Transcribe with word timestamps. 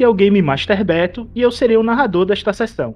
Que 0.00 0.04
é 0.04 0.08
o 0.08 0.14
Game 0.14 0.40
Master 0.40 0.82
Beto 0.82 1.28
e 1.34 1.42
eu 1.42 1.52
serei 1.52 1.76
o 1.76 1.82
narrador 1.82 2.24
desta 2.24 2.54
sessão. 2.54 2.94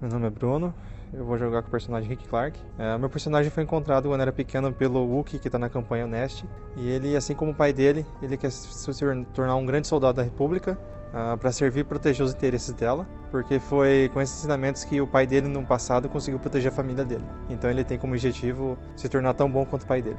Meu 0.00 0.10
nome 0.10 0.26
é 0.26 0.30
Bruno, 0.30 0.74
eu 1.12 1.24
vou 1.24 1.38
jogar 1.38 1.62
com 1.62 1.68
o 1.68 1.70
personagem 1.70 2.08
Rick 2.08 2.26
Clark. 2.26 2.58
É, 2.76 2.98
meu 2.98 3.08
personagem 3.08 3.52
foi 3.52 3.62
encontrado 3.62 4.08
quando 4.08 4.20
era 4.20 4.32
pequeno 4.32 4.72
pelo 4.72 5.06
Wookie, 5.06 5.38
que 5.38 5.46
está 5.46 5.56
na 5.56 5.68
campanha 5.68 6.08
Nest. 6.08 6.44
E 6.76 6.88
ele, 6.88 7.14
assim 7.14 7.36
como 7.36 7.52
o 7.52 7.54
pai 7.54 7.72
dele, 7.72 8.04
ele 8.20 8.36
quer 8.36 8.50
se 8.50 8.92
tornar 9.32 9.54
um 9.54 9.64
grande 9.64 9.86
soldado 9.86 10.16
da 10.16 10.24
República 10.24 10.76
uh, 11.12 11.38
para 11.38 11.52
servir 11.52 11.82
e 11.82 11.84
proteger 11.84 12.26
os 12.26 12.34
interesses 12.34 12.74
dela, 12.74 13.06
porque 13.30 13.60
foi 13.60 14.10
com 14.12 14.20
esses 14.20 14.36
ensinamentos 14.36 14.82
que 14.82 15.00
o 15.00 15.06
pai 15.06 15.24
dele 15.24 15.46
no 15.46 15.64
passado 15.64 16.08
conseguiu 16.08 16.40
proteger 16.40 16.72
a 16.72 16.74
família 16.74 17.04
dele. 17.04 17.24
Então 17.48 17.70
ele 17.70 17.84
tem 17.84 17.96
como 17.96 18.12
objetivo 18.12 18.76
se 18.96 19.08
tornar 19.08 19.34
tão 19.34 19.48
bom 19.48 19.64
quanto 19.64 19.84
o 19.84 19.86
pai 19.86 20.02
dele. 20.02 20.18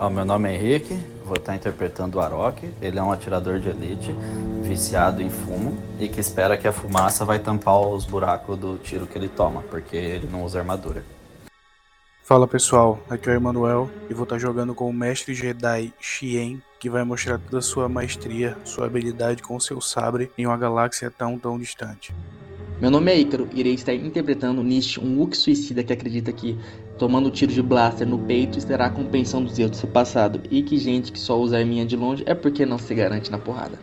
Oh, 0.00 0.08
meu 0.08 0.24
nome 0.24 0.48
é 0.48 0.54
Henrique, 0.54 0.96
vou 1.24 1.34
estar 1.34 1.56
interpretando 1.56 2.18
o 2.18 2.20
Arok. 2.20 2.70
Ele 2.80 3.00
é 3.00 3.02
um 3.02 3.10
atirador 3.10 3.58
de 3.58 3.68
elite, 3.68 4.14
viciado 4.62 5.20
em 5.20 5.28
fumo 5.28 5.76
e 5.98 6.06
que 6.08 6.20
espera 6.20 6.56
que 6.56 6.68
a 6.68 6.72
fumaça 6.72 7.24
vai 7.24 7.40
tampar 7.40 7.80
os 7.80 8.04
buracos 8.04 8.56
do 8.56 8.78
tiro 8.78 9.08
que 9.08 9.18
ele 9.18 9.28
toma, 9.28 9.60
porque 9.62 9.96
ele 9.96 10.28
não 10.30 10.44
usa 10.44 10.60
armadura. 10.60 11.04
Fala 12.22 12.46
pessoal, 12.46 13.00
aqui 13.10 13.28
é 13.28 13.32
o 13.32 13.34
Emanuel 13.34 13.90
e 14.08 14.14
vou 14.14 14.22
estar 14.22 14.38
jogando 14.38 14.72
com 14.72 14.88
o 14.88 14.92
mestre 14.92 15.34
Jedi 15.34 15.92
Xien, 16.00 16.62
que 16.78 16.88
vai 16.88 17.02
mostrar 17.02 17.40
toda 17.40 17.58
a 17.58 17.62
sua 17.62 17.88
maestria, 17.88 18.56
sua 18.64 18.86
habilidade 18.86 19.42
com 19.42 19.58
seu 19.58 19.80
sabre 19.80 20.30
em 20.38 20.46
uma 20.46 20.56
galáxia 20.56 21.10
tão 21.10 21.36
tão 21.36 21.58
distante. 21.58 22.14
Meu 22.80 22.92
nome 22.92 23.10
é 23.10 23.18
Ícaro 23.18 23.48
e 23.52 23.58
irei 23.58 23.74
estar 23.74 23.92
interpretando 23.92 24.62
Nist, 24.62 24.98
um 24.98 25.18
Wookiee 25.18 25.36
suicida 25.36 25.82
que 25.82 25.92
acredita 25.92 26.32
que, 26.32 26.56
tomando 26.98 27.30
tiro 27.30 27.52
de 27.52 27.62
blaster 27.62 28.06
no 28.06 28.18
peito, 28.18 28.58
estará 28.58 28.90
compensando 28.90 29.48
os 29.48 29.58
erros 29.58 29.70
do 29.70 29.76
seu 29.76 29.88
passado 29.88 30.42
e 30.50 30.62
que 30.62 30.76
gente 30.76 31.12
que 31.12 31.18
só 31.18 31.38
usa 31.38 31.56
arminha 31.56 31.86
de 31.86 31.96
longe 31.96 32.24
é 32.26 32.34
porque 32.34 32.66
não 32.66 32.76
se 32.76 32.92
garante 32.94 33.30
na 33.30 33.38
porrada. 33.38 33.78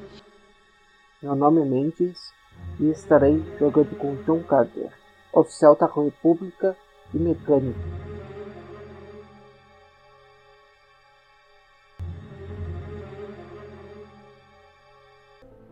Meu 1.24 1.34
nome 1.34 1.62
é 1.62 1.66
Mendes 1.66 2.34
e 2.80 2.90
estarei 2.90 3.42
jogando 3.58 3.96
com 3.98 4.16
John 4.24 4.44
Carter, 4.44 4.92
oficial 5.34 5.76
da 5.76 5.88
República 5.88 6.76
e 7.14 7.18
mecânico. 7.18 7.80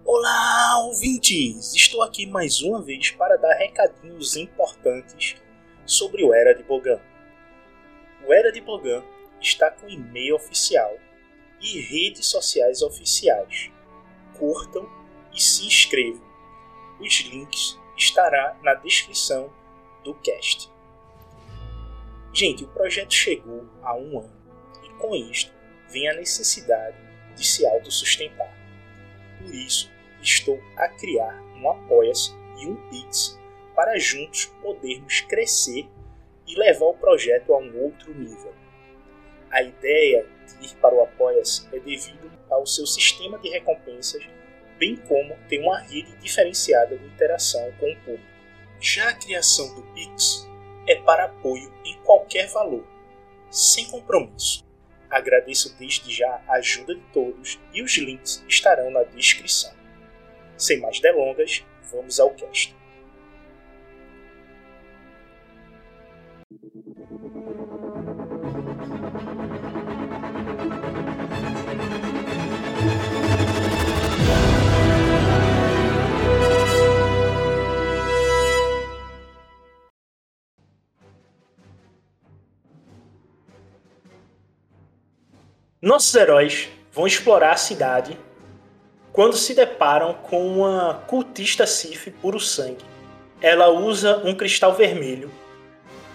Olá, 0.06 0.80
ouvintes! 0.86 1.76
Estou 1.76 2.02
aqui 2.02 2.26
mais 2.26 2.62
uma 2.62 2.82
vez 2.82 3.12
para 3.12 3.36
dar 3.36 3.54
recadinhos 3.56 4.38
importantes 4.38 5.36
sobre 5.86 6.24
o 6.24 6.34
Era 6.34 6.54
de 6.54 6.64
Bogan. 6.64 7.00
O 8.26 8.32
Era 8.32 8.54
de 8.54 8.62
Bogan 8.62 9.04
está 9.42 9.70
com 9.70 9.90
e-mail 9.90 10.36
oficial 10.36 10.98
e 11.60 11.82
redes 11.82 12.26
sociais 12.28 12.82
oficiais. 12.82 13.70
Curtam 14.38 14.90
e 15.34 15.42
se 15.42 15.68
inscrevam. 15.68 16.26
Os 17.02 17.20
links 17.22 17.78
estarão 17.98 18.56
na 18.62 18.76
descrição 18.76 19.52
do 20.06 20.14
cast. 20.16 20.72
Gente, 22.32 22.64
o 22.64 22.68
projeto 22.70 23.14
chegou 23.14 23.68
há 23.82 23.94
um 23.96 24.20
ano 24.20 24.42
e 24.84 24.90
com 25.02 25.14
isto 25.14 25.52
vem 25.90 26.10
a 26.10 26.16
necessidade 26.16 26.98
de 27.36 27.46
se 27.46 27.66
autossustentar. 27.66 28.58
Por 29.38 29.54
isso, 29.54 29.92
estou 30.22 30.60
a 30.78 30.88
criar 30.88 31.42
um 31.58 31.70
Apoia-se 31.70 32.32
e 32.58 32.68
um 32.68 32.76
Pix 32.90 33.38
para 33.76 34.00
juntos 34.00 34.46
podermos 34.62 35.20
crescer 35.22 35.90
e 36.54 36.60
levar 36.60 36.86
o 36.86 36.94
projeto 36.94 37.54
a 37.54 37.58
um 37.58 37.84
outro 37.84 38.14
nível. 38.14 38.54
A 39.50 39.62
ideia 39.64 40.26
de 40.48 40.66
ir 40.66 40.76
para 40.76 40.94
o 40.94 41.02
Apoia-se 41.02 41.68
é 41.76 41.80
devido 41.80 42.32
ao 42.50 42.66
seu 42.66 42.86
sistema 42.86 43.40
de 43.40 43.50
recompensas, 43.50 44.24
bem 44.78 44.96
como 44.96 45.36
ter 45.50 45.60
uma 45.60 45.80
rede 45.80 46.16
diferenciada 46.18 46.96
de 46.96 47.06
interação 47.06 47.72
com 47.80 47.92
o 47.92 47.96
público. 47.98 48.34
Já 48.80 49.10
a 49.10 49.14
criação 49.14 49.74
do 49.76 49.82
Pix 49.94 50.48
é 50.88 50.96
para 50.98 51.26
apoio 51.26 51.74
em 51.86 51.98
qualquer 52.04 52.48
valor, 52.48 52.86
sem 53.50 53.86
compromisso. 53.90 54.64
Agradeço 55.10 55.78
desde 55.78 56.12
já 56.12 56.42
a 56.48 56.54
ajuda 56.54 56.96
de 56.96 57.02
todos 57.14 57.60
e 57.74 57.82
os 57.82 57.98
links 57.98 58.44
estarão 58.48 58.90
na 58.90 59.04
descrição. 59.04 59.74
Sem 60.58 60.80
mais 60.80 61.00
delongas, 61.00 61.64
vamos 61.92 62.20
ao 62.20 62.32
cast. 62.32 62.76
Nossos 85.86 86.16
heróis 86.16 86.70
vão 86.94 87.06
explorar 87.06 87.52
a 87.52 87.58
cidade 87.58 88.18
quando 89.12 89.36
se 89.36 89.54
deparam 89.54 90.14
com 90.14 90.48
uma 90.48 91.04
cultista 91.08 91.68
Sif 91.68 92.10
puro 92.10 92.40
sangue. 92.40 92.86
Ela 93.42 93.68
usa 93.68 94.22
um 94.24 94.34
cristal 94.34 94.72
vermelho 94.72 95.30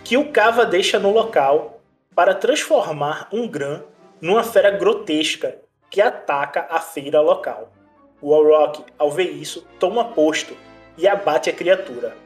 que 0.02 0.16
o 0.16 0.32
Kava 0.32 0.64
deixa 0.64 0.98
no 0.98 1.12
local 1.12 1.82
para 2.14 2.34
transformar 2.34 3.28
um 3.30 3.46
Gran 3.46 3.82
numa 4.22 4.42
fera 4.42 4.70
grotesca 4.70 5.58
que 5.90 6.00
ataca 6.00 6.66
a 6.70 6.80
feira 6.80 7.20
local. 7.20 7.70
O 8.22 8.30
Warrock, 8.30 8.82
ao 8.98 9.10
ver 9.10 9.32
isso, 9.32 9.66
toma 9.78 10.02
posto 10.02 10.56
e 10.96 11.06
abate 11.06 11.50
a 11.50 11.52
criatura. 11.52 12.16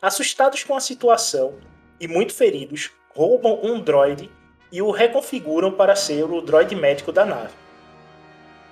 Assustados 0.00 0.62
com 0.62 0.76
a 0.76 0.80
situação 0.80 1.54
e 1.98 2.06
muito 2.06 2.32
feridos, 2.32 2.92
roubam 3.12 3.58
um 3.60 3.80
droid 3.80 4.30
e 4.72 4.82
o 4.82 4.90
reconfiguram 4.90 5.70
para 5.70 5.94
ser 5.94 6.24
o 6.24 6.40
droid 6.40 6.74
médico 6.74 7.12
da 7.12 7.24
nave 7.24 7.62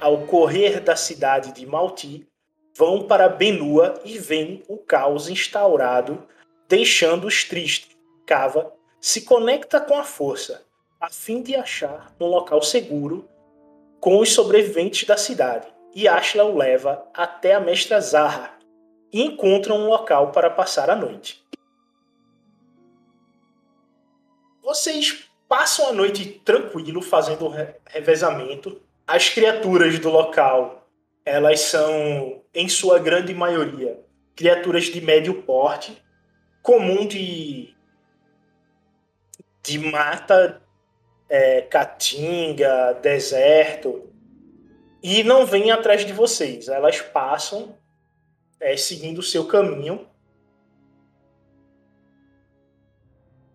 ao 0.01 0.27
correr 0.27 0.81
da 0.81 0.97
cidade 0.97 1.53
de 1.53 1.67
Malti, 1.67 2.27
vão 2.75 3.07
para 3.07 3.29
Benua 3.29 4.01
e 4.05 4.19
veem 4.19 4.63
o 4.67 4.79
caos 4.79 5.29
instaurado, 5.29 6.27
deixando-os 6.67 7.45
tristes. 7.45 7.97
Cava 8.27 8.73
se 9.01 9.23
conecta 9.23 9.81
com 9.81 9.97
a 9.97 10.05
força, 10.05 10.65
a 11.01 11.11
fim 11.11 11.43
de 11.43 11.55
achar 11.55 12.15
um 12.19 12.27
local 12.27 12.63
seguro 12.63 13.29
com 14.01 14.19
os 14.19 14.33
sobreviventes 14.33 15.07
da 15.07 15.17
cidade, 15.17 15.69
e 15.95 16.09
Ashla 16.09 16.45
o 16.45 16.57
leva 16.57 17.07
até 17.13 17.55
a 17.55 17.61
mestra 17.61 18.01
Zaha 18.01 18.59
e 19.13 19.23
encontram 19.23 19.77
um 19.77 19.89
local 19.89 20.31
para 20.31 20.49
passar 20.49 20.89
a 20.89 20.97
noite. 20.97 21.45
Vocês 24.63 25.30
passam 25.51 25.89
a 25.89 25.93
noite 25.93 26.41
tranquilo 26.45 27.03
fazendo 27.03 27.53
revezamento 27.85 28.81
as 29.05 29.29
criaturas 29.29 29.99
do 29.99 30.09
local, 30.09 30.89
elas 31.25 31.63
são, 31.63 32.45
em 32.55 32.69
sua 32.69 33.01
grande 33.01 33.35
maioria, 33.35 33.99
criaturas 34.37 34.85
de 34.85 35.01
médio 35.01 35.43
porte, 35.43 36.01
comum 36.63 37.05
de, 37.09 37.75
de 39.65 39.79
mata, 39.81 40.63
é, 41.29 41.63
caatinga, 41.63 43.01
deserto, 43.03 44.09
e 45.03 45.25
não 45.25 45.45
vêm 45.45 45.73
atrás 45.73 46.07
de 46.07 46.13
vocês. 46.13 46.69
Elas 46.69 47.01
passam 47.01 47.77
é, 48.61 48.77
seguindo 48.77 49.19
o 49.19 49.25
seu 49.25 49.45
caminho. 49.49 50.07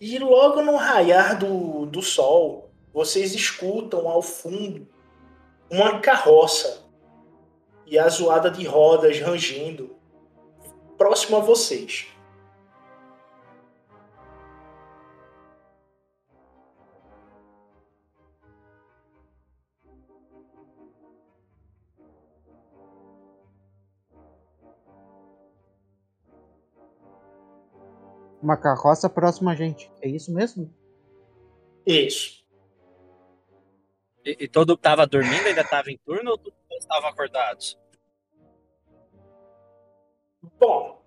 E 0.08 0.20
logo 0.20 0.62
no 0.62 0.76
raiar 0.76 1.36
do, 1.36 1.88
do 1.88 2.00
sol, 2.00 2.70
vocês 2.94 3.34
escutam 3.34 4.08
ao 4.08 4.22
fundo 4.22 4.88
uma 5.68 6.00
carroça 6.00 6.86
e 7.88 7.98
a 7.98 8.08
zoada 8.08 8.52
de 8.52 8.68
rodas 8.68 9.20
rangendo 9.20 9.96
próximo 10.96 11.38
a 11.38 11.40
vocês. 11.40 12.06
Uma 28.46 28.56
carroça 28.56 29.10
próxima 29.10 29.54
a 29.54 29.56
gente. 29.56 29.92
É 30.00 30.08
isso 30.08 30.32
mesmo? 30.32 30.72
Isso. 31.84 32.46
E, 34.24 34.38
e 34.42 34.48
todo 34.48 34.78
tava 34.78 35.08
dormindo, 35.08 35.48
ainda 35.48 35.64
tava 35.64 35.90
em 35.90 35.98
turno 36.06 36.30
ou 36.30 36.38
todos 36.38 36.54
estavam 36.80 37.10
acordados? 37.10 37.76
Bom, 40.60 41.02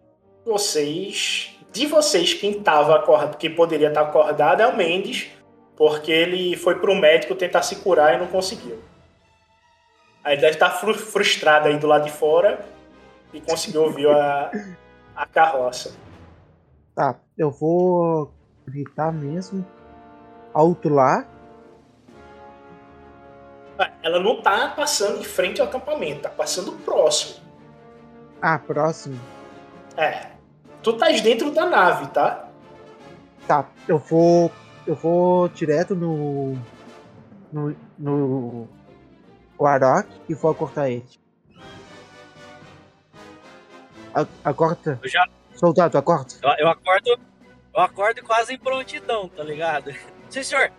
vocês. 0.45 1.57
De 1.71 1.87
vocês, 1.87 2.35
quem 2.35 2.61
tava 2.61 2.97
acordado, 2.97 3.37
que 3.37 3.49
poderia 3.49 3.87
estar 3.87 4.01
acordado 4.01 4.61
é 4.61 4.67
o 4.67 4.77
Mendes, 4.77 5.31
porque 5.77 6.11
ele 6.11 6.57
foi 6.57 6.81
pro 6.81 6.93
médico 6.93 7.37
tentar 7.37 7.63
se 7.63 7.77
curar 7.77 8.17
e 8.17 8.19
não 8.19 8.27
conseguiu. 8.27 8.83
Aí 10.25 10.37
deve 10.37 10.55
estar 10.55 10.71
fru- 10.71 10.93
frustrado 10.93 11.69
aí 11.69 11.79
do 11.79 11.87
lado 11.87 12.03
de 12.05 12.11
fora 12.11 12.67
e 13.33 13.41
conseguiu 13.41 13.85
ouvir 13.85 14.09
a, 14.09 14.51
a 15.15 15.25
carroça. 15.25 15.95
Tá, 16.99 17.15
eu 17.39 17.49
vou 17.49 18.35
gritar 18.67 19.13
mesmo. 19.13 19.65
Alto 20.53 20.89
lá. 20.89 21.25
Ela 24.03 24.19
não 24.19 24.43
tá 24.43 24.71
passando 24.71 25.21
em 25.21 25.25
frente 25.25 25.61
ao 25.61 25.69
acampamento, 25.69 26.23
tá 26.23 26.29
passando 26.29 26.73
próximo. 26.79 27.39
Ah, 28.43 28.59
próximo. 28.59 29.17
É. 29.97 30.33
Tu 30.83 30.91
estás 30.91 31.21
dentro 31.21 31.53
da 31.53 31.67
nave, 31.67 32.09
tá? 32.09 32.49
Tá, 33.47 33.65
eu 33.87 33.99
vou. 33.99 34.51
Eu 34.85 34.97
vou 34.97 35.49
direto 35.51 35.95
no. 35.95 36.59
No. 37.53 37.77
no 37.97 38.69
o 39.57 39.67
Arok 39.67 40.09
e 40.29 40.35
vou 40.35 40.53
cortar 40.53 40.91
ele. 40.91 41.07
A- 44.13 44.27
Acorta. 44.45 44.99
Eu 45.01 45.09
já 45.09 45.25
Soldado, 45.59 45.99
acorta. 45.99 46.37
eu, 46.43 46.67
eu 46.67 46.69
acordo. 46.69 47.19
Eu 47.75 47.81
acordo 47.81 48.23
quase 48.23 48.55
em 48.55 48.59
prontidão, 48.59 49.29
tá 49.29 49.43
ligado? 49.43 49.93
Sim, 50.31 50.43
senhor. 50.43 50.71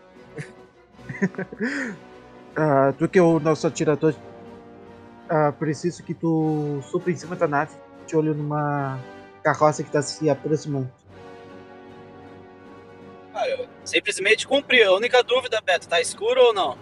Ah, 2.56 2.92
tu 2.98 3.08
que 3.08 3.18
é 3.18 3.22
o 3.22 3.40
nosso 3.40 3.66
atirador. 3.68 4.14
Ah, 5.30 5.54
preciso 5.58 6.04
que 6.04 6.14
tu 6.14 6.82
suba 6.92 7.10
em 7.10 7.16
cima 7.16 7.36
da 7.36 7.48
nave. 7.48 7.74
De 8.06 8.18
olho 8.18 8.34
numa 8.34 9.00
carroça 9.44 9.82
que 9.82 9.90
tá 9.90 10.02
se 10.02 10.30
aproximando. 10.30 10.92
Simplesmente 13.86 14.48
cumprir. 14.48 14.84
A 14.86 14.94
única 14.94 15.24
dúvida, 15.24 15.62
Beto, 15.62 15.88
tá 15.88 16.02
escuro 16.02 16.42
ou 16.42 16.54
não? 16.54 16.78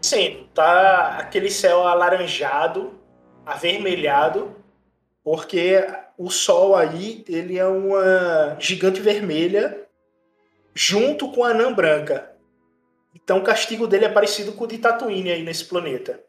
Sendo, 0.00 0.44
tá 0.54 1.18
aquele 1.18 1.50
céu 1.50 1.86
alaranjado, 1.86 2.98
avermelhado, 3.44 4.56
porque 5.28 5.86
o 6.16 6.30
sol 6.30 6.74
aí, 6.74 7.22
ele 7.28 7.58
é 7.58 7.66
uma 7.66 8.56
gigante 8.58 8.98
vermelha 8.98 9.86
junto 10.74 11.30
com 11.30 11.44
a 11.44 11.50
anã 11.50 11.70
branca. 11.70 12.34
Então 13.14 13.36
o 13.36 13.44
castigo 13.44 13.86
dele 13.86 14.06
é 14.06 14.08
parecido 14.08 14.54
com 14.54 14.64
o 14.64 14.66
de 14.66 14.78
Tatooine 14.78 15.30
aí 15.30 15.42
nesse 15.42 15.66
planeta. 15.66 16.24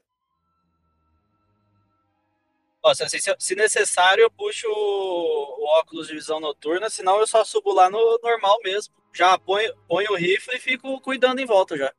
Nossa, 2.83 3.07
se, 3.07 3.55
necessário, 3.55 4.23
eu 4.23 4.31
puxo 4.31 4.67
o, 4.67 5.63
o 5.63 5.65
óculos 5.79 6.09
de 6.09 6.15
visão 6.15 6.41
noturna, 6.41 6.89
senão 6.89 7.21
eu 7.21 7.27
só 7.27 7.45
subo 7.45 7.73
lá 7.73 7.89
no 7.89 8.19
normal 8.21 8.59
mesmo. 8.65 8.93
Já 9.13 9.39
ponho, 9.39 9.73
ponho 9.87 10.11
o 10.11 10.17
rifle 10.17 10.57
e 10.57 10.59
fico 10.59 10.99
cuidando 10.99 11.39
em 11.39 11.45
volta 11.45 11.77
já. 11.77 11.93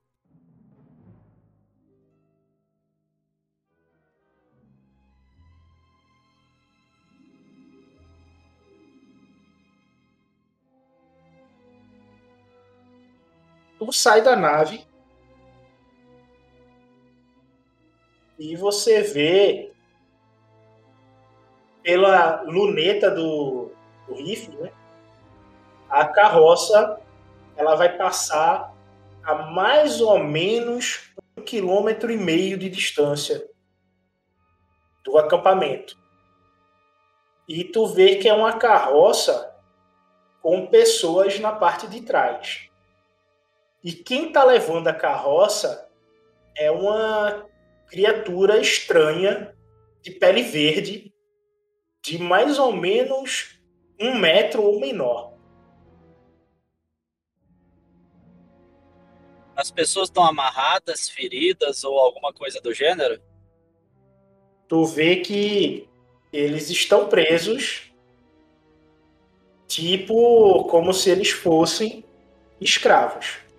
Tu 13.81 13.91
sai 13.95 14.21
da 14.21 14.37
nave 14.37 14.87
e 18.39 18.55
você 18.55 19.01
vê 19.01 19.73
pela 21.83 22.43
luneta 22.43 23.11
do, 23.11 23.73
do 24.07 24.15
rifle, 24.17 24.55
né? 24.59 24.71
A 25.89 26.07
carroça 26.07 27.01
ela 27.57 27.75
vai 27.75 27.97
passar 27.97 28.71
a 29.25 29.35
mais 29.51 30.03
ou 30.03 30.19
menos 30.19 31.15
um 31.35 31.43
quilômetro 31.43 32.13
e 32.13 32.19
meio 32.19 32.59
de 32.59 32.69
distância 32.69 33.49
do 35.03 35.17
acampamento. 35.17 35.99
E 37.49 37.65
tu 37.65 37.87
vê 37.87 38.17
que 38.17 38.29
é 38.29 38.35
uma 38.35 38.59
carroça 38.59 39.57
com 40.43 40.67
pessoas 40.67 41.41
na 41.41 41.53
parte 41.53 41.89
de 41.89 42.03
trás. 42.03 42.70
E 43.83 43.93
quem 43.93 44.29
está 44.29 44.45
levando 44.45 44.89
a 44.89 44.95
carroça 44.95 45.89
é 46.57 46.71
uma 46.71 47.47
criatura 47.87 48.59
estranha 48.59 49.57
de 50.03 50.11
pele 50.11 50.43
verde, 50.43 51.15
de 52.03 52.19
mais 52.19 52.59
ou 52.59 52.73
menos 52.73 53.61
um 53.99 54.19
metro 54.19 54.63
ou 54.63 54.79
menor. 54.79 55.35
As 59.57 59.71
pessoas 59.71 60.09
estão 60.09 60.25
amarradas, 60.25 61.09
feridas 61.09 61.85
ou 61.85 61.99
alguma 61.99 62.33
coisa 62.33 62.61
do 62.61 62.73
gênero? 62.73 63.21
Tu 64.69 64.85
vê 64.85 65.17
que 65.17 65.89
eles 66.33 66.71
estão 66.71 67.09
presos, 67.09 67.93
tipo 69.67 70.65
como 70.65 70.95
se 70.95 71.11
eles 71.11 71.31
fossem 71.31 72.05
escravos. 72.61 73.50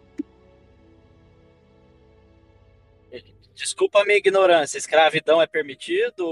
Desculpa 3.61 4.01
a 4.01 4.05
minha 4.05 4.17
ignorância, 4.17 4.75
escravidão 4.79 5.39
é 5.39 5.45
permitido? 5.45 6.25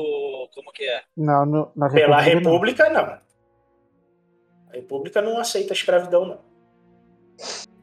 Como 0.51 0.71
que 0.71 0.83
é? 0.83 1.03
Não, 1.15 1.45
no- 1.45 1.71
na 1.75 1.87
Pela 1.87 2.19
República. 2.19 2.89
não. 2.89 2.89
República, 2.89 2.89
não. 2.89 3.21
A 4.69 4.73
República 4.73 5.21
não 5.21 5.37
aceita 5.37 5.71
escravidão, 5.73 6.25
não. 6.25 6.43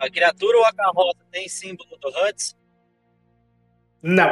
A 0.00 0.11
criatura 0.11 0.59
ou 0.59 0.65
a 0.65 0.73
carroça 0.75 1.19
tem 1.31 1.49
símbolo 1.49 1.97
do 1.97 2.09
Huds? 2.09 2.57
Não. 4.03 4.26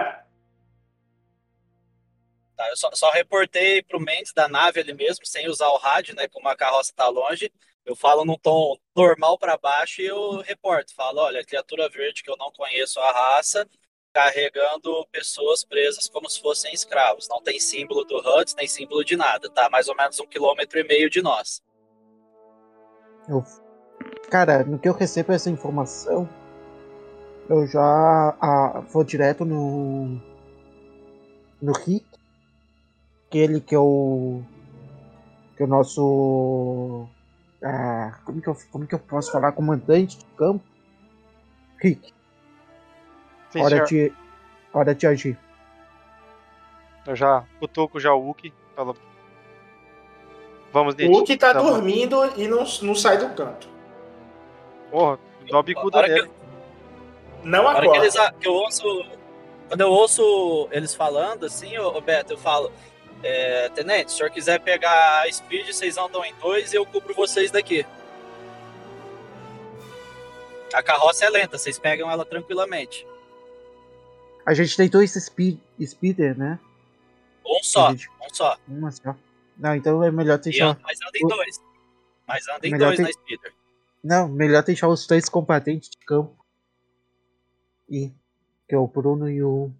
Tá, 2.56 2.68
eu 2.70 2.76
só, 2.76 2.90
só 2.92 3.10
reportei 3.12 3.82
pro 3.82 4.00
Mendes 4.00 4.32
da 4.32 4.48
nave 4.48 4.80
ali 4.80 4.92
mesmo, 4.94 5.24
sem 5.24 5.48
usar 5.48 5.68
o 5.68 5.76
rádio, 5.78 6.16
né? 6.16 6.26
Como 6.28 6.48
a 6.48 6.56
carroça 6.56 6.92
tá 6.94 7.08
longe. 7.08 7.52
Eu 7.86 7.94
falo 7.94 8.24
num 8.24 8.36
tom 8.38 8.76
normal 8.96 9.38
para 9.38 9.56
baixo 9.56 10.00
e 10.02 10.06
eu 10.06 10.38
reporto. 10.40 10.92
Falo, 10.94 11.20
olha, 11.20 11.44
criatura 11.44 11.88
verde 11.88 12.22
que 12.24 12.30
eu 12.30 12.36
não 12.36 12.50
conheço 12.50 12.98
a 12.98 13.12
raça, 13.12 13.68
carregando 14.14 15.04
pessoas 15.10 15.64
presas 15.64 16.08
como 16.08 16.30
se 16.30 16.40
fossem 16.40 16.72
escravos. 16.72 17.28
Não 17.28 17.42
tem 17.42 17.58
símbolo 17.58 18.04
do 18.04 18.16
HUD, 18.16 18.54
nem 18.56 18.68
símbolo 18.68 19.04
de 19.04 19.16
nada. 19.16 19.50
Tá 19.50 19.68
mais 19.68 19.88
ou 19.88 19.96
menos 19.96 20.20
um 20.20 20.26
quilômetro 20.26 20.78
e 20.78 20.84
meio 20.84 21.10
de 21.10 21.20
nós. 21.20 21.60
Eu... 23.28 23.44
Cara, 24.30 24.64
no 24.64 24.78
que 24.78 24.88
eu 24.88 24.92
recebo 24.92 25.32
essa 25.32 25.50
informação, 25.50 26.28
eu 27.48 27.66
já 27.66 28.36
ah, 28.40 28.84
vou 28.88 29.02
direto 29.02 29.44
no. 29.44 30.20
no 31.60 31.72
Rick, 31.72 32.06
aquele 33.26 33.60
que 33.60 33.74
é 33.74 33.78
o. 33.78 34.42
que 35.56 35.62
é 35.62 35.66
o 35.66 35.68
nosso. 35.68 37.08
ah, 37.62 38.18
como, 38.24 38.40
que 38.40 38.48
eu, 38.48 38.56
como 38.70 38.86
que 38.86 38.94
eu 38.94 38.98
posso 38.98 39.32
falar? 39.32 39.52
Comandante 39.52 40.18
de 40.18 40.24
campo? 40.36 40.64
Rick, 41.78 42.13
Sim, 43.54 43.62
hora 43.62 43.86
senhor. 43.86 44.08
de, 44.08 44.12
hora 44.72 44.94
de 44.94 45.06
agir. 45.06 45.38
Eu 47.06 47.14
já 47.14 47.44
cutuco 47.60 48.00
já 48.00 48.12
o 48.12 48.20
Wookie. 48.20 48.52
Falo... 48.74 48.96
Vamos. 50.72 50.96
O 50.98 51.22
que 51.22 51.36
tá 51.36 51.54
Tamo- 51.54 51.70
dormindo 51.70 52.16
e 52.36 52.48
não, 52.48 52.64
não 52.82 52.94
sai 52.96 53.16
do 53.16 53.28
canto. 53.30 53.68
Porra, 54.90 55.20
dá 55.48 55.56
uma 55.56 55.60
A 55.60 55.62
bicuda 55.62 55.98
hora 55.98 56.06
que, 56.08 56.14
nele. 56.14 56.30
Não 57.44 57.68
a 57.68 57.74
hora 57.76 57.90
que, 57.92 57.96
eles, 57.96 58.14
que 58.40 58.48
eu 58.48 58.52
ouço. 58.52 59.06
Quando 59.68 59.80
eu 59.80 59.90
ouço 59.90 60.68
eles 60.72 60.92
falando 60.92 61.46
assim, 61.46 61.78
ô, 61.78 61.96
ô 61.96 62.00
Beto, 62.00 62.32
eu 62.32 62.38
falo. 62.38 62.72
É, 63.22 63.68
Tenente, 63.70 64.10
se 64.10 64.16
o 64.16 64.18
senhor 64.18 64.30
quiser 64.30 64.60
pegar 64.60 65.22
a 65.22 65.32
speed, 65.32 65.68
vocês 65.68 65.96
andam 65.96 66.24
em 66.24 66.34
dois 66.34 66.72
e 66.72 66.76
eu 66.76 66.84
cubro 66.84 67.14
vocês 67.14 67.52
daqui. 67.52 67.86
A 70.74 70.82
carroça 70.82 71.24
é 71.24 71.30
lenta, 71.30 71.56
vocês 71.56 71.78
pegam 71.78 72.10
ela 72.10 72.24
tranquilamente. 72.24 73.06
A 74.46 74.52
gente 74.54 74.76
tem 74.76 74.88
dois 74.88 75.12
speed, 75.14 75.58
speeder, 75.84 76.36
né? 76.38 76.58
Um 77.46 77.62
só, 77.62 77.90
gente- 77.90 78.08
um 78.10 78.34
só. 78.34 78.56
Uma 78.68 78.90
só. 78.90 79.14
Não, 79.56 79.74
então 79.74 80.02
é 80.02 80.10
melhor 80.10 80.38
deixar. 80.38 80.68
anda, 80.70 80.80
mas 80.82 80.98
anda 81.00 81.18
em 81.18 81.28
dois. 81.28 81.62
Mas 82.26 82.48
anda 82.48 82.66
em 82.66 82.70
Melhor 82.72 82.88
dois 82.88 83.00
na 83.00 83.12
speeder. 83.12 83.52
Não, 84.02 84.28
melhor 84.28 84.62
deixar 84.62 84.88
os 84.88 85.06
dois 85.06 85.28
combatentes 85.28 85.88
de 85.90 85.98
campo. 85.98 86.44
E. 87.88 88.12
Que 88.68 88.74
é 88.74 88.78
o 88.78 88.86
Bruno 88.86 89.28
e 89.30 89.42
o. 89.42 89.70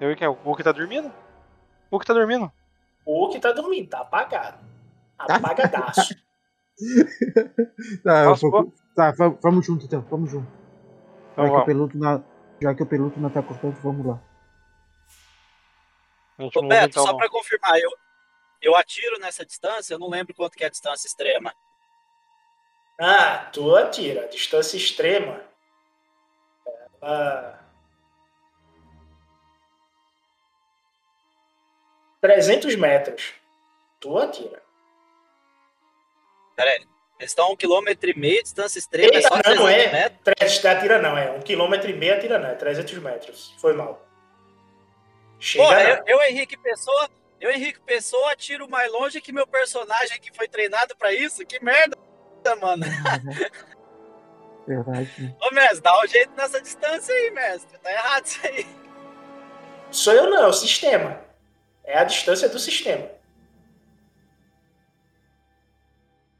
Eu 0.00 0.10
e 0.12 0.16
quem? 0.16 0.26
O 0.28 0.36
Wookie 0.44 0.62
tá 0.64 0.72
dormindo? 0.72 1.08
O 1.90 1.94
Wookie 1.96 2.06
tá 2.06 2.14
dormindo. 2.14 2.50
O 3.04 3.28
que 3.30 3.40
tá 3.40 3.52
dormindo, 3.52 3.88
tá 3.88 4.00
apagado. 4.00 4.58
Tá 5.26 5.36
Apagadaço. 5.36 6.14
Tá, 8.02 8.24
eu 8.24 8.34
vou- 8.36 8.72
tá, 8.96 9.10
va- 9.10 9.36
vamos 9.42 9.66
junto 9.66 9.84
então, 9.84 10.00
vamos 10.08 10.30
junto. 10.30 10.50
Então 11.32 11.46
Já 11.46 11.50
que, 11.52 11.56
o 11.56 11.64
peludo 11.64 11.98
não, 11.98 12.24
já 12.60 12.74
que 12.74 12.82
o 12.82 12.86
peludo 12.86 13.20
não 13.20 13.30
tá 13.30 13.42
cortando, 13.42 13.74
vamos 13.82 14.06
lá. 14.06 14.20
A 16.38 16.44
Ô, 16.44 16.68
Beto, 16.68 16.90
então. 16.90 17.06
só 17.06 17.14
pra 17.14 17.28
confirmar, 17.28 17.78
eu, 17.78 17.90
eu 18.62 18.74
atiro 18.76 19.18
nessa 19.18 19.44
distância, 19.44 19.94
eu 19.94 19.98
não 19.98 20.08
lembro 20.08 20.34
quanto 20.34 20.56
que 20.56 20.64
é 20.64 20.66
a 20.66 20.70
distância 20.70 21.06
extrema. 21.06 21.54
Ah, 23.00 23.48
tu 23.50 23.74
atira. 23.76 24.28
Distância 24.28 24.76
extrema. 24.76 25.42
Ah. 27.00 27.58
300 32.20 32.76
metros. 32.76 33.32
Tu 33.98 34.18
atira. 34.18 34.62
Pera 36.54 36.70
aí. 36.70 36.86
Eles 37.20 37.32
estão 37.32 37.48
a 37.48 37.50
um 37.50 37.56
quilômetro 37.56 38.08
e 38.08 38.18
meio, 38.18 38.42
distância 38.42 38.78
extrema, 38.78 39.12
é 39.12 39.16
Eita, 39.16 39.28
só 39.28 39.34
não, 39.34 39.42
300 39.42 39.70
é. 39.70 39.92
metros. 39.92 40.20
300 40.24 40.64
atira 40.64 41.02
não, 41.02 41.18
é. 41.18 41.30
Um 41.30 41.40
quilômetro 41.42 41.90
e 41.90 41.92
meio 41.92 42.14
atira 42.14 42.38
não, 42.38 42.48
é 42.48 42.54
300 42.54 42.98
metros. 42.98 43.54
Foi 43.60 43.74
mal. 43.74 44.02
Chega 45.38 45.64
Porra, 45.64 45.82
não. 45.82 45.90
eu, 45.90 46.02
eu, 46.06 46.22
Henrique 46.22 46.56
Pessoa, 46.56 47.10
eu, 47.38 47.50
Henrique 47.50 47.80
Pessoa, 47.80 48.32
atiro 48.32 48.66
mais 48.70 48.90
longe 48.90 49.20
que 49.20 49.32
meu 49.32 49.46
personagem 49.46 50.18
que 50.18 50.34
foi 50.34 50.48
treinado 50.48 50.96
pra 50.96 51.12
isso. 51.12 51.44
Que 51.44 51.62
merda, 51.62 51.94
mano. 52.58 52.86
Verdade. 54.66 55.10
né? 55.18 55.36
Ô, 55.42 55.54
mestre, 55.54 55.80
dá 55.82 56.00
um 56.02 56.06
jeito 56.06 56.32
nessa 56.34 56.58
distância 56.58 57.14
aí, 57.14 57.30
mestre. 57.32 57.78
Tá 57.80 57.92
errado 57.92 58.24
isso 58.24 58.40
aí. 58.46 58.66
Sou 59.90 60.14
eu 60.14 60.30
não, 60.30 60.44
é 60.44 60.46
o 60.46 60.52
sistema. 60.54 61.20
É 61.84 61.98
a 61.98 62.04
distância 62.04 62.48
do 62.48 62.58
sistema. 62.58 63.19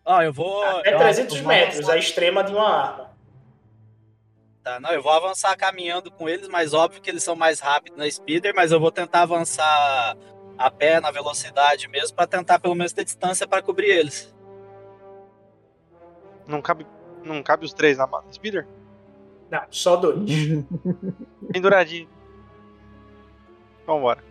Ó, 0.04 0.22
eu 0.22 0.32
vou. 0.32 0.62
Até 0.62 0.94
eu- 0.94 0.98
300 0.98 1.36
eu 1.36 1.42
vou 1.42 1.52
metros, 1.52 1.88
a 1.88 1.96
extrema 1.96 2.42
de 2.42 2.52
uma 2.52 2.68
arma. 2.68 3.10
Tá, 4.62 4.78
não, 4.78 4.90
eu 4.90 5.02
vou 5.02 5.12
avançar 5.12 5.56
caminhando 5.56 6.10
com 6.10 6.28
eles, 6.28 6.46
mas 6.48 6.74
óbvio 6.74 7.00
que 7.00 7.08
eles 7.08 7.22
são 7.22 7.34
mais 7.34 7.60
rápidos 7.60 7.98
na 7.98 8.10
speeder, 8.10 8.54
mas 8.54 8.72
eu 8.72 8.78
vou 8.80 8.90
tentar 8.92 9.22
avançar 9.22 10.16
a 10.58 10.70
pé 10.70 11.00
na 11.00 11.10
velocidade 11.10 11.88
mesmo 11.88 12.14
pra 12.14 12.26
tentar 12.26 12.58
pelo 12.58 12.74
menos 12.74 12.92
ter 12.92 13.04
distância 13.04 13.46
pra 13.48 13.62
cobrir 13.62 13.88
eles. 13.88 14.34
Não 16.46 16.60
cabe, 16.60 16.86
não 17.24 17.42
cabe 17.42 17.64
os 17.64 17.72
três 17.72 17.96
na 17.96 18.06
speeder? 18.32 18.66
Não, 19.50 19.62
só 19.70 19.96
dois. 19.96 20.28
Penduradinho. 21.52 22.08
Vambora. 23.86 24.22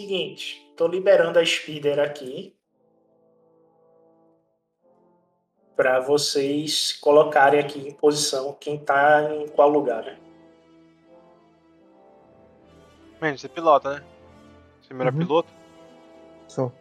Seguinte, 0.00 0.66
tô 0.78 0.86
liberando 0.86 1.38
a 1.38 1.44
speeder 1.44 1.98
aqui. 2.00 2.56
Pra 5.76 6.00
vocês 6.00 6.94
colocarem 6.94 7.60
aqui 7.60 7.86
em 7.86 7.92
posição 7.92 8.56
quem 8.58 8.82
tá 8.82 9.30
em 9.30 9.46
qual 9.48 9.68
lugar. 9.68 10.02
né? 10.04 10.18
Mano, 13.20 13.36
você 13.36 13.46
pilota, 13.46 13.98
né? 14.00 14.06
Você 14.80 14.94
é 14.94 14.96
melhor 14.96 15.12
Uhum. 15.12 15.18
piloto? 15.18 15.52
Só. 16.48 16.72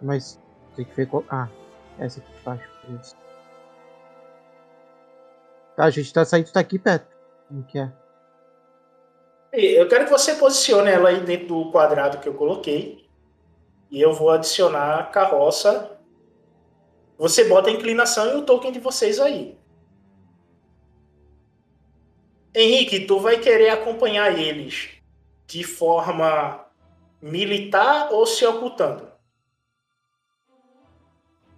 Mas 0.00 0.40
tem 0.74 0.86
que 0.86 0.94
ver 0.94 1.06
qual. 1.06 1.22
Ah, 1.28 1.50
essa 1.98 2.18
aqui 2.18 2.32
embaixo. 2.40 2.70
Isso. 2.98 3.14
Tá, 5.76 5.84
a 5.84 5.90
gente 5.90 6.10
tá 6.14 6.24
saindo 6.24 6.50
daqui 6.50 6.78
perto. 6.78 7.14
Como 7.46 7.62
que 7.64 7.78
é? 7.78 7.92
Eu 9.56 9.88
quero 9.88 10.04
que 10.04 10.10
você 10.10 10.34
posicione 10.34 10.90
ela 10.90 11.10
aí 11.10 11.20
dentro 11.20 11.46
do 11.46 11.70
quadrado 11.70 12.18
que 12.18 12.28
eu 12.28 12.34
coloquei. 12.34 13.06
E 13.88 14.00
eu 14.00 14.12
vou 14.12 14.30
adicionar 14.30 14.98
a 14.98 15.04
carroça. 15.04 16.00
Você 17.16 17.44
bota 17.44 17.70
a 17.70 17.72
inclinação 17.72 18.32
e 18.32 18.36
o 18.36 18.42
token 18.42 18.72
de 18.72 18.80
vocês 18.80 19.20
aí. 19.20 19.56
Henrique, 22.52 23.06
tu 23.06 23.20
vai 23.20 23.38
querer 23.38 23.70
acompanhar 23.70 24.36
eles 24.36 24.90
de 25.46 25.62
forma 25.62 26.64
militar 27.22 28.12
ou 28.12 28.26
se 28.26 28.44
ocultando? 28.44 29.12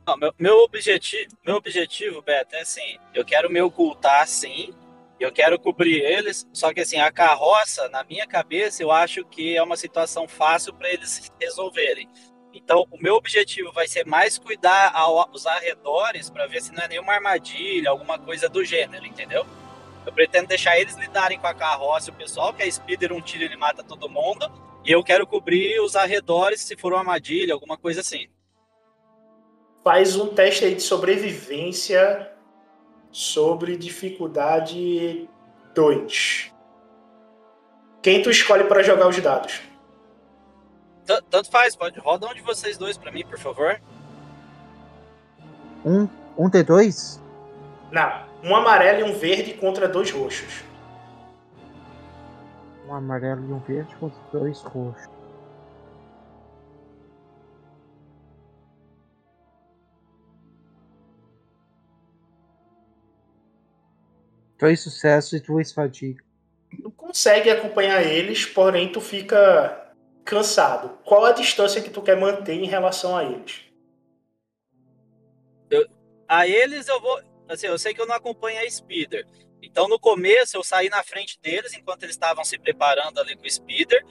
Não, 0.06 0.16
meu, 0.16 0.34
meu, 0.38 0.58
objetivo, 0.58 1.34
meu 1.44 1.56
objetivo, 1.56 2.22
Beto, 2.22 2.54
é 2.54 2.60
assim, 2.60 2.98
eu 3.12 3.24
quero 3.24 3.50
me 3.50 3.60
ocultar 3.60 4.26
sim, 4.28 4.72
eu 5.18 5.32
quero 5.32 5.58
cobrir 5.58 6.00
eles, 6.00 6.46
só 6.52 6.72
que 6.74 6.80
assim, 6.80 6.98
a 6.98 7.10
carroça, 7.10 7.88
na 7.88 8.04
minha 8.04 8.26
cabeça, 8.26 8.82
eu 8.82 8.90
acho 8.90 9.24
que 9.24 9.56
é 9.56 9.62
uma 9.62 9.76
situação 9.76 10.28
fácil 10.28 10.74
para 10.74 10.90
eles 10.90 11.32
resolverem. 11.40 12.08
Então, 12.52 12.86
o 12.90 12.98
meu 12.98 13.14
objetivo 13.14 13.72
vai 13.72 13.86
ser 13.86 14.06
mais 14.06 14.38
cuidar 14.38 14.92
os 15.32 15.46
arredores 15.46 16.30
para 16.30 16.46
ver 16.46 16.62
se 16.62 16.72
não 16.72 16.82
é 16.82 16.88
nenhuma 16.88 17.12
armadilha, 17.12 17.90
alguma 17.90 18.18
coisa 18.18 18.48
do 18.48 18.64
gênero, 18.64 19.06
entendeu? 19.06 19.46
Eu 20.06 20.12
pretendo 20.12 20.48
deixar 20.48 20.78
eles 20.78 20.96
lidarem 20.96 21.38
com 21.38 21.46
a 21.46 21.54
carroça 21.54 22.10
o 22.10 22.14
pessoal, 22.14 22.54
que 22.54 22.62
a 22.62 22.70
Speeder 22.70 23.12
um 23.12 23.20
tiro 23.20 23.44
ele 23.44 23.56
mata 23.56 23.82
todo 23.82 24.08
mundo, 24.08 24.50
e 24.84 24.92
eu 24.92 25.02
quero 25.02 25.26
cobrir 25.26 25.80
os 25.80 25.96
arredores 25.96 26.60
se 26.60 26.76
for 26.76 26.92
uma 26.92 27.00
armadilha, 27.00 27.52
alguma 27.52 27.76
coisa 27.76 28.00
assim. 28.00 28.28
Faz 29.82 30.16
um 30.16 30.28
teste 30.28 30.64
aí 30.64 30.74
de 30.74 30.82
sobrevivência 30.82 32.35
sobre 33.16 33.78
dificuldade 33.78 35.26
2. 35.74 36.52
Quem 38.02 38.22
tu 38.22 38.28
escolhe 38.28 38.64
para 38.64 38.82
jogar 38.82 39.08
os 39.08 39.18
dados? 39.18 39.62
T- 41.06 41.22
Tanto 41.30 41.50
faz, 41.50 41.74
pode. 41.74 41.98
Roda 41.98 42.26
um 42.26 42.34
de 42.34 42.42
vocês 42.42 42.76
dois 42.76 42.98
pra 42.98 43.10
mim, 43.10 43.24
por 43.24 43.38
favor. 43.38 43.80
Um, 45.82 46.06
um 46.36 46.50
T2? 46.50 47.18
Não, 47.90 48.22
um 48.44 48.54
amarelo 48.54 49.00
e 49.00 49.10
um 49.10 49.14
verde 49.18 49.54
contra 49.54 49.88
dois 49.88 50.10
roxos. 50.10 50.62
Um 52.86 52.92
amarelo 52.92 53.48
e 53.48 53.52
um 53.54 53.60
verde 53.60 53.96
com 53.96 54.12
dois 54.30 54.60
roxos. 54.60 55.08
Dois 64.58 64.80
sucessos 64.80 65.32
e 65.34 65.40
duas 65.40 65.72
fadigas. 65.72 66.24
Tu 66.82 66.90
consegue 66.90 67.50
acompanhar 67.50 68.02
eles, 68.02 68.44
porém 68.44 68.90
tu 68.90 69.00
fica 69.00 69.94
cansado. 70.24 70.98
Qual 71.04 71.24
a 71.24 71.32
distância 71.32 71.80
que 71.80 71.90
tu 71.90 72.02
quer 72.02 72.16
manter 72.16 72.54
em 72.54 72.66
relação 72.66 73.16
a 73.16 73.24
eles? 73.24 73.64
A 76.28 76.46
eles 76.46 76.88
eu 76.88 77.00
vou. 77.00 77.20
Assim, 77.48 77.66
eu 77.68 77.78
sei 77.78 77.94
que 77.94 78.00
eu 78.00 78.06
não 78.06 78.16
acompanho 78.16 78.60
a 78.60 78.68
Speeder. 78.68 79.26
Então, 79.62 79.88
no 79.88 79.98
começo, 79.98 80.56
eu 80.56 80.64
saí 80.64 80.88
na 80.88 81.02
frente 81.02 81.38
deles 81.40 81.72
enquanto 81.74 82.02
eles 82.02 82.14
estavam 82.14 82.44
se 82.44 82.58
preparando 82.58 83.20
ali 83.20 83.36
com 83.36 83.46
o 83.46 83.50
Speeder. 83.50 84.04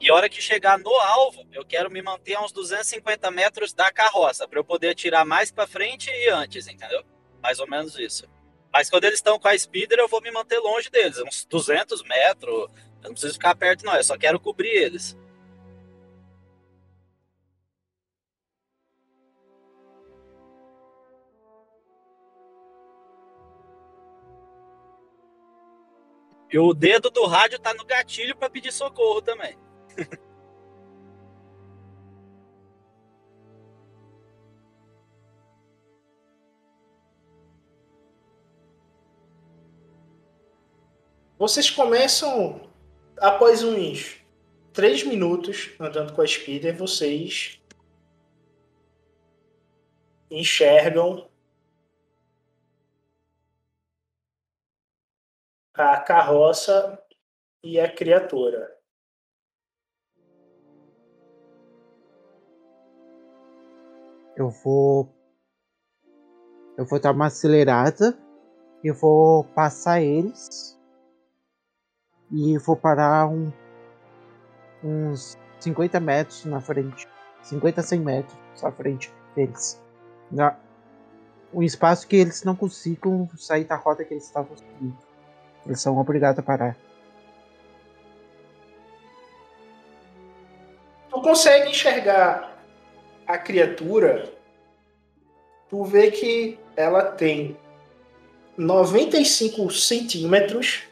E 0.00 0.10
a 0.10 0.14
hora 0.14 0.28
que 0.28 0.40
chegar 0.40 0.78
no 0.78 0.94
alvo, 0.94 1.44
eu 1.52 1.64
quero 1.64 1.90
me 1.90 2.00
manter 2.00 2.34
a 2.34 2.42
uns 2.42 2.52
250 2.52 3.30
metros 3.30 3.72
da 3.72 3.90
carroça, 3.90 4.46
para 4.46 4.58
eu 4.58 4.64
poder 4.64 4.90
atirar 4.90 5.24
mais 5.24 5.50
para 5.50 5.66
frente 5.66 6.08
e 6.08 6.28
antes, 6.28 6.68
entendeu? 6.68 7.04
Mais 7.42 7.58
ou 7.58 7.68
menos 7.68 7.98
isso. 7.98 8.26
Mas 8.78 8.88
quando 8.88 9.02
eles 9.02 9.18
estão 9.18 9.40
com 9.40 9.48
a 9.48 9.58
Speeder, 9.58 9.98
eu 9.98 10.06
vou 10.06 10.20
me 10.20 10.30
manter 10.30 10.60
longe 10.60 10.88
deles, 10.88 11.18
uns 11.18 11.44
200 11.46 12.00
metros. 12.04 12.52
Eu 12.52 12.70
não 13.02 13.10
preciso 13.10 13.32
ficar 13.32 13.56
perto, 13.56 13.84
não. 13.84 13.96
Eu 13.96 14.04
só 14.04 14.16
quero 14.16 14.38
cobrir 14.38 14.68
eles. 14.68 15.16
E 26.48 26.56
o 26.56 26.72
dedo 26.72 27.10
do 27.10 27.26
rádio 27.26 27.58
tá 27.58 27.74
no 27.74 27.84
gatilho 27.84 28.36
para 28.36 28.48
pedir 28.48 28.72
socorro 28.72 29.20
também. 29.20 29.58
Vocês 41.38 41.70
começam 41.70 42.68
após 43.16 43.62
uns 43.62 44.20
três 44.72 45.04
minutos 45.04 45.70
andando 45.78 46.12
com 46.12 46.20
a 46.20 46.26
Speeder, 46.26 46.76
vocês 46.76 47.62
enxergam 50.28 51.30
a 55.74 56.00
carroça 56.00 57.00
e 57.62 57.78
a 57.78 57.88
criatura. 57.88 58.76
Eu 64.36 64.50
vou. 64.50 65.14
Eu 66.76 66.84
vou 66.84 67.00
dar 67.00 67.12
uma 67.12 67.26
acelerada. 67.26 68.18
Eu 68.82 68.94
vou 68.94 69.44
passar 69.54 70.00
eles. 70.02 70.77
E 72.30 72.58
vou 72.58 72.76
parar 72.76 73.26
um, 73.28 73.52
uns 74.82 75.38
50 75.60 75.98
metros 76.00 76.44
na 76.44 76.60
frente. 76.60 77.08
50 77.42 77.80
a 77.80 77.84
100 77.84 78.00
metros 78.00 78.64
à 78.64 78.70
frente 78.70 79.12
deles. 79.34 79.80
Na, 80.30 80.56
um 81.52 81.62
espaço 81.62 82.06
que 82.06 82.16
eles 82.16 82.44
não 82.44 82.54
consigam 82.54 83.28
sair 83.36 83.64
da 83.64 83.76
rota 83.76 84.04
que 84.04 84.14
eles 84.14 84.24
estavam 84.24 84.56
seguindo. 84.56 84.96
Eles 85.66 85.80
são 85.80 85.98
obrigados 85.98 86.38
a 86.38 86.42
parar. 86.42 86.76
Tu 91.10 91.22
consegue 91.22 91.70
enxergar 91.70 92.58
a 93.26 93.36
criatura, 93.36 94.32
tu 95.68 95.84
vê 95.84 96.10
que 96.10 96.58
ela 96.76 97.02
tem 97.04 97.56
95 98.56 99.70
centímetros, 99.70 100.87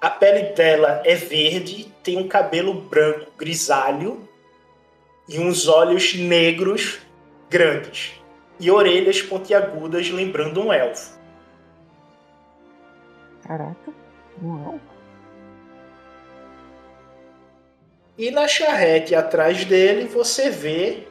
a 0.00 0.08
pele 0.08 0.54
dela 0.54 1.02
é 1.04 1.14
verde, 1.14 1.92
tem 2.02 2.16
um 2.16 2.26
cabelo 2.26 2.72
branco 2.72 3.30
grisalho 3.36 4.26
e 5.28 5.38
uns 5.38 5.68
olhos 5.68 6.14
negros 6.14 7.00
grandes 7.50 8.12
e 8.58 8.70
orelhas 8.70 9.20
pontiagudas 9.20 10.10
lembrando 10.10 10.60
um 10.62 10.72
elfo. 10.72 11.18
Caraca, 13.42 13.92
um 14.42 14.72
elfo. 14.72 14.90
E 18.16 18.30
na 18.30 18.48
charrete 18.48 19.14
atrás 19.14 19.64
dele 19.64 20.06
você 20.06 20.50
vê 20.50 21.08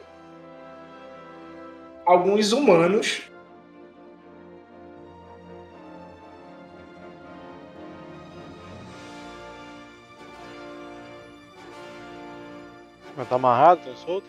alguns 2.04 2.52
humanos 2.52 3.29
Mas 13.20 13.28
tá 13.28 13.36
amarrado, 13.36 13.82
tá 13.84 13.94
solto? 13.96 14.26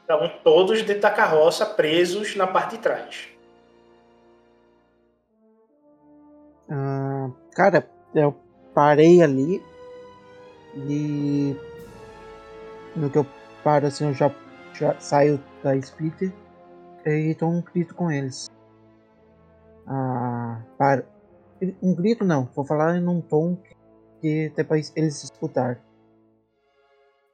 Estão 0.00 0.28
todos 0.42 0.82
dentro 0.82 1.02
da 1.02 1.10
carroça, 1.12 1.64
presos 1.64 2.34
na 2.34 2.48
parte 2.48 2.74
de 2.74 2.82
trás. 2.82 3.28
Ah, 6.68 7.30
cara, 7.54 7.88
eu 8.12 8.34
parei 8.74 9.22
ali 9.22 9.62
e 10.74 11.54
no 12.96 13.08
que 13.08 13.18
eu 13.18 13.26
paro 13.62 13.86
assim 13.86 14.06
eu 14.06 14.12
já, 14.12 14.34
já 14.74 14.98
saio 14.98 15.40
da 15.62 15.80
Spitter 15.80 16.32
e 17.06 17.36
dou 17.38 17.50
um 17.50 17.62
grito 17.62 17.94
com 17.94 18.10
eles. 18.10 18.50
Ah, 19.86 20.60
para. 20.76 21.06
Um 21.80 21.94
grito 21.94 22.24
não, 22.24 22.46
vou 22.46 22.64
falar 22.64 22.96
em 22.96 23.06
um 23.06 23.20
tom 23.20 23.56
que 24.20 24.52
depois 24.56 24.92
eles 24.96 25.22
escutar. 25.22 25.85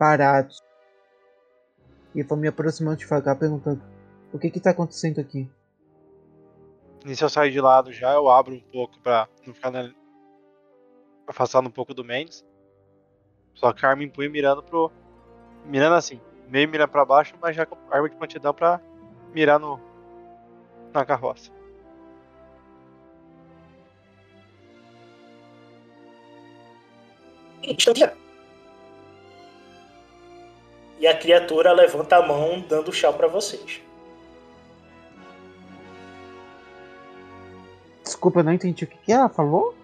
Parados. 0.03 0.61
E 2.13 2.25
vou 2.25 2.37
me 2.37 2.49
aproximando 2.49 2.97
devagar 2.97 3.39
perguntando 3.39 3.81
o 4.33 4.39
que 4.39 4.51
que 4.51 4.59
tá 4.59 4.71
acontecendo 4.71 5.21
aqui. 5.21 5.49
Nisso 7.05 7.25
eu 7.25 7.29
saio 7.29 7.53
de 7.53 7.61
lado 7.61 7.93
já, 7.93 8.13
eu 8.13 8.29
abro 8.29 8.53
um 8.53 8.61
pouco 8.73 8.99
pra 8.99 9.29
não 9.47 9.55
ficar 9.55 9.71
na... 9.71 9.93
afastando 11.25 11.69
um 11.69 11.73
pouco 11.73 11.95
do 11.95 12.03
Mendes. 12.03 12.45
Só 13.55 13.73
que 13.73 13.87
a 13.87 13.91
arma 13.91 14.03
empunha 14.03 14.29
mirando 14.29 14.61
pro. 14.61 14.91
Mirando 15.67 15.95
assim, 15.95 16.21
meio 16.49 16.69
mirando 16.69 16.91
pra 16.91 17.05
baixo, 17.05 17.37
mas 17.41 17.55
já 17.55 17.65
com 17.65 17.79
arma 17.89 18.11
de 18.11 18.17
prontidão 18.17 18.53
pra 18.53 18.81
mirar 19.33 19.61
no. 19.61 19.79
na 20.93 21.05
carroça. 21.05 21.53
Instantânea. 27.63 28.22
E 31.03 31.07
a 31.09 31.19
criatura 31.19 31.73
levanta 31.73 32.17
a 32.17 32.25
mão, 32.25 32.61
dando 32.61 32.93
tchau 32.93 33.13
para 33.13 33.27
vocês. 33.27 33.83
Desculpa, 38.05 38.39
eu 38.39 38.45
não 38.45 38.53
entendi 38.53 38.85
o 38.85 38.87
que, 38.87 38.97
que 38.99 39.13
ela 39.13 39.29
falou. 39.29 39.75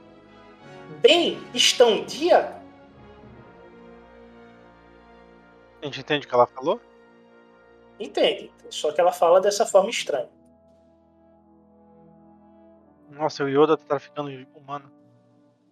Bem, 1.00 1.36
estão 1.52 2.04
dia? 2.04 2.56
A 5.82 5.86
gente 5.86 6.00
entende 6.00 6.24
o 6.24 6.28
que 6.28 6.34
ela 6.36 6.46
falou? 6.46 6.80
Entende. 7.98 8.52
Só 8.70 8.92
que 8.92 9.00
ela 9.00 9.12
fala 9.12 9.40
dessa 9.40 9.66
forma 9.66 9.90
estranha. 9.90 10.28
Nossa, 13.10 13.42
o 13.42 13.48
Yoda 13.48 13.76
tá 13.76 13.98
ficando 13.98 14.30
humano. 14.54 14.88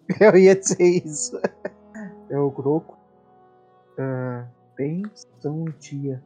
Eu 0.21 0.37
ia 0.37 0.57
dizer 0.57 1.07
isso. 1.07 1.41
É 2.29 2.37
o 2.37 2.51
Groco. 2.51 2.99
Ah, 3.97 4.45
pensão 4.77 5.65
dia. 5.81 6.23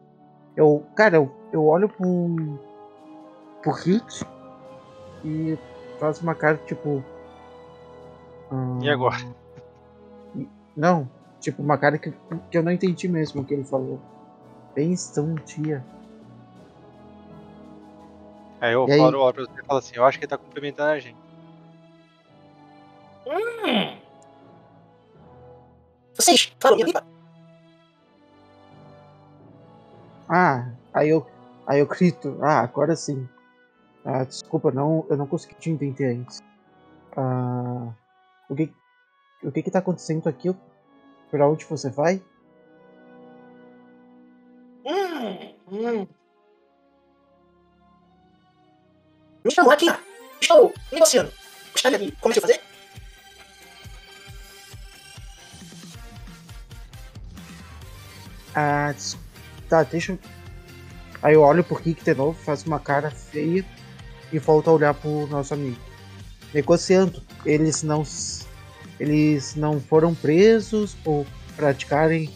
Eu, 0.56 0.84
cara, 0.96 1.16
eu, 1.16 1.32
eu 1.52 1.64
olho 1.64 1.88
pro, 1.88 2.58
pro 3.62 3.72
Hit 3.72 4.26
e 5.24 5.56
faço 5.98 6.22
uma 6.22 6.34
cara 6.34 6.56
tipo. 6.66 7.02
ah, 8.50 8.78
E 8.82 8.90
agora? 8.90 9.16
Não, 10.76 11.08
tipo, 11.40 11.62
uma 11.62 11.78
cara 11.78 11.98
que, 11.98 12.12
que 12.50 12.58
eu 12.58 12.62
não 12.62 12.72
entendi 12.72 13.08
mesmo 13.08 13.42
o 13.42 13.44
que 13.44 13.54
ele 13.54 13.64
falou. 13.64 14.00
Pensão 14.74 15.34
dia. 15.34 15.84
Aí 18.60 18.72
eu 18.72 18.86
E 18.88 18.92
aí? 18.92 18.98
falo, 18.98 19.20
olho 19.20 19.34
pra 19.34 19.44
você 19.44 19.60
e 19.60 19.64
falo 19.64 19.78
assim, 19.78 19.96
eu 19.96 20.04
acho 20.04 20.18
que 20.18 20.24
ele 20.24 20.30
tá 20.30 20.36
cumprimentando 20.38 20.90
a 20.90 20.98
gente. 20.98 21.16
Hum. 23.26 23.96
Vocês 26.14 26.52
falam 26.60 26.76
minha 26.76 26.86
língua? 26.86 27.02
Ah, 30.30 30.70
aí 30.94 31.08
eu, 31.08 31.26
aí 31.66 31.80
eu 31.80 31.86
grito. 31.86 32.38
Ah, 32.42 32.60
agora 32.60 32.94
sim. 32.94 33.28
Ah, 34.04 34.24
desculpa, 34.24 34.70
não, 34.70 35.04
eu 35.10 35.16
não 35.16 35.26
consegui 35.26 35.54
te 35.56 35.70
entender 35.70 36.16
antes. 36.16 36.38
Ah, 37.16 37.92
o 38.48 38.54
que, 38.54 38.72
o 39.42 39.52
que 39.52 39.62
que 39.62 39.70
tá 39.70 39.80
acontecendo 39.80 40.28
aqui? 40.28 40.54
Pra 41.30 41.48
onde 41.48 41.64
você 41.64 41.90
vai? 41.90 42.22
Hum, 44.84 45.54
hum. 45.70 46.06
Me 49.44 49.50
chamou 49.50 49.72
aqui. 49.72 49.86
Estou 50.40 50.72
negociando. 50.92 51.32
Gostaria 51.72 51.98
de 51.98 52.12
começar 52.12 52.40
a 52.40 52.42
fazer? 52.42 52.60
Ah, 58.54 58.92
des- 58.92 59.16
tá, 59.70 59.82
deixa. 59.84 60.18
Aí 61.22 61.34
eu 61.34 61.42
olho 61.42 61.62
pro 61.64 61.76
Rick 61.76 62.02
de 62.04 62.14
novo, 62.14 62.38
faço 62.38 62.66
uma 62.66 62.80
cara 62.80 63.10
feia 63.10 63.64
e 64.32 64.38
volto 64.38 64.68
a 64.68 64.72
olhar 64.72 64.94
pro 64.94 65.26
nosso 65.28 65.54
amigo. 65.54 65.78
Negociando. 66.52 67.22
Eles 67.46 67.82
não. 67.82 68.02
Eles 68.98 69.54
não 69.54 69.80
foram 69.80 70.14
presos 70.14 70.94
por 70.94 71.24
praticarem 71.56 72.28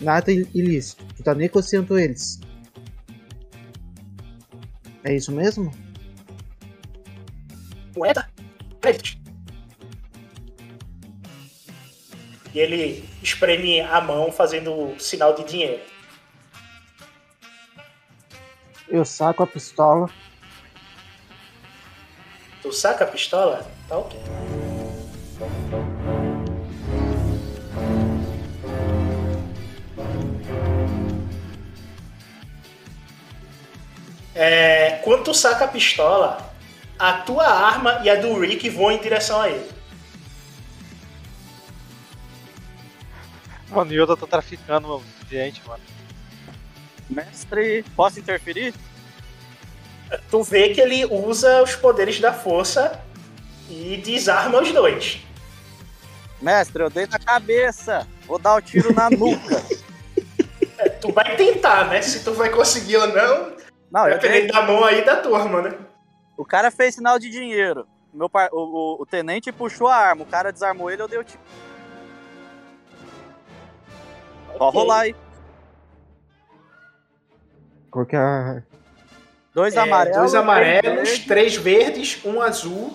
nada 0.00 0.30
il- 0.30 0.48
ilícito. 0.54 1.04
Tu 1.16 1.22
tá 1.22 1.34
negociando 1.34 1.98
eles. 1.98 2.38
É 5.04 5.14
isso 5.14 5.30
mesmo? 5.32 5.72
Moeda? 7.96 8.28
Créditos. 8.80 9.16
E 12.52 12.58
ele 12.58 13.08
espreme 13.22 13.80
a 13.80 14.00
mão 14.00 14.32
fazendo 14.32 14.94
sinal 14.98 15.34
de 15.34 15.44
dinheiro. 15.44 15.80
Eu 18.88 19.04
saco 19.04 19.42
a 19.42 19.46
pistola. 19.46 20.08
Tu 22.62 22.72
saca 22.72 23.04
a 23.04 23.06
pistola? 23.06 23.66
Tá 23.88 23.98
ok. 23.98 24.20
É, 34.34 35.00
quando 35.02 35.24
tu 35.24 35.34
saca 35.34 35.64
a 35.64 35.68
pistola, 35.68 36.52
a 36.98 37.14
tua 37.14 37.46
arma 37.46 38.00
e 38.04 38.10
a 38.10 38.14
do 38.16 38.38
Rick 38.38 38.68
vão 38.68 38.92
em 38.92 39.00
direção 39.00 39.40
a 39.40 39.48
ele. 39.48 39.70
Mano, 43.68 43.90
o 43.90 43.94
Yoda 43.94 44.16
tá 44.16 44.26
traficando 44.26 45.02
gente, 45.28 45.66
mano. 45.66 45.82
Mestre, 47.08 47.84
posso 47.94 48.18
interferir? 48.18 48.74
Tu 50.30 50.42
vê 50.42 50.70
que 50.70 50.80
ele 50.80 51.04
usa 51.06 51.62
os 51.62 51.74
poderes 51.74 52.20
da 52.20 52.32
força 52.32 53.00
e 53.68 53.96
desarma 54.04 54.60
os 54.60 54.70
dois. 54.72 55.20
Mestre, 56.40 56.82
eu 56.82 56.90
dei 56.90 57.06
na 57.06 57.18
cabeça. 57.18 58.06
Vou 58.26 58.38
dar 58.38 58.54
o 58.54 58.60
tiro 58.60 58.92
na 58.92 59.08
nuca. 59.10 59.62
É, 60.78 60.88
tu 60.90 61.12
vai 61.12 61.36
tentar, 61.36 61.86
né? 61.88 62.02
Se 62.02 62.22
tu 62.22 62.32
vai 62.34 62.50
conseguir 62.50 62.96
ou 62.98 63.06
não, 63.08 63.52
Não, 63.90 64.02
vai 64.02 64.12
eu 64.14 64.18
depender 64.18 64.46
da 64.52 64.62
mão 64.62 64.84
aí 64.84 65.04
da 65.04 65.16
turma, 65.16 65.62
né? 65.62 65.76
O 66.36 66.44
cara 66.44 66.70
fez 66.70 66.94
sinal 66.94 67.18
de 67.18 67.30
dinheiro. 67.30 67.86
Meu 68.12 68.28
par... 68.28 68.48
o, 68.52 68.58
o- 68.58 69.02
o 69.02 69.06
tenente 69.06 69.50
puxou 69.50 69.88
a 69.88 69.96
arma, 69.96 70.22
o 70.22 70.26
cara 70.26 70.52
desarmou 70.52 70.90
ele, 70.90 71.02
eu 71.02 71.08
dei 71.08 71.18
o 71.18 71.24
tiro. 71.24 71.40
Só 74.56 74.68
Ok. 74.68 74.80
rolar 74.80 75.00
aí. 75.00 75.16
Qual 77.96 78.04
que 78.04 78.14
é 78.14 78.18
a... 78.18 78.62
Dois 79.54 79.74
É, 79.74 79.78
amarelos. 79.80 80.18
dois 80.18 80.30
três 80.32 80.34
amarelos, 80.34 80.82
verdes. 81.08 81.18
três 81.24 81.56
verdes, 81.56 82.20
um 82.26 82.42
azul 82.42 82.94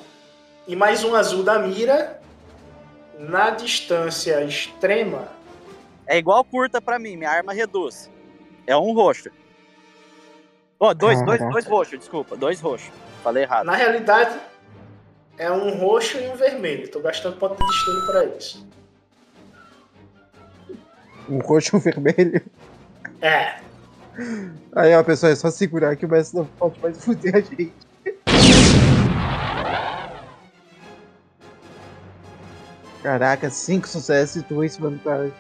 e 0.68 0.76
mais 0.76 1.04
um 1.04 1.16
azul 1.16 1.42
da 1.42 1.58
mira. 1.58 2.22
Na 3.18 3.50
distância 3.50 4.44
extrema, 4.44 5.28
É 6.06 6.20
igual 6.20 6.44
curta 6.44 6.80
pra 6.80 7.00
mim, 7.00 7.18
minha 7.18 7.32
arma 7.32 7.52
reduz. 7.52 8.12
É 8.68 8.78
um 8.78 8.94
roxo. 8.94 9.32
Ó, 10.80 10.94
dois, 10.94 11.18
dois, 11.26 11.40
Caraca. 11.40 11.52
dois 11.52 11.66
roxos, 11.66 11.98
desculpa, 11.98 12.36
dois 12.38 12.62
roxos. 12.62 12.92
Falei 13.24 13.42
errado. 13.42 13.66
na 13.66 13.74
realidade, 13.76 14.40
é 15.36 15.52
um 15.52 15.80
roxo 15.80 16.20
e 16.20 16.28
um 16.28 16.36
vermelho. 16.36 16.88
Tô 16.92 17.00
gastando 17.00 17.38
ponto 17.38 17.56
de 17.60 17.66
destino 17.68 18.06
pra 18.06 18.26
isso. 18.26 18.68
um 21.28 21.40
roxo 21.40 21.76
e 21.76 21.78
um 21.78 21.82
vermelho? 21.82 22.44
É, 23.20 23.56
Aí, 24.76 24.94
ó, 24.96 25.04
pessoal, 25.04 25.32
é 25.32 25.36
só 25.36 25.50
segurar 25.50 25.96
que 25.96 26.06
o 26.06 26.10
mestre 26.10 26.40
não 26.40 26.46
pode 26.46 26.80
mais 26.80 27.04
fuder 27.04 27.36
a 27.36 27.42
gente. 27.42 27.74
Caraca, 33.02 33.50
cinco 33.50 33.88
sucessos 33.88 34.44
e 34.44 34.46
dois 34.46 34.78
vantagens. 34.78 35.34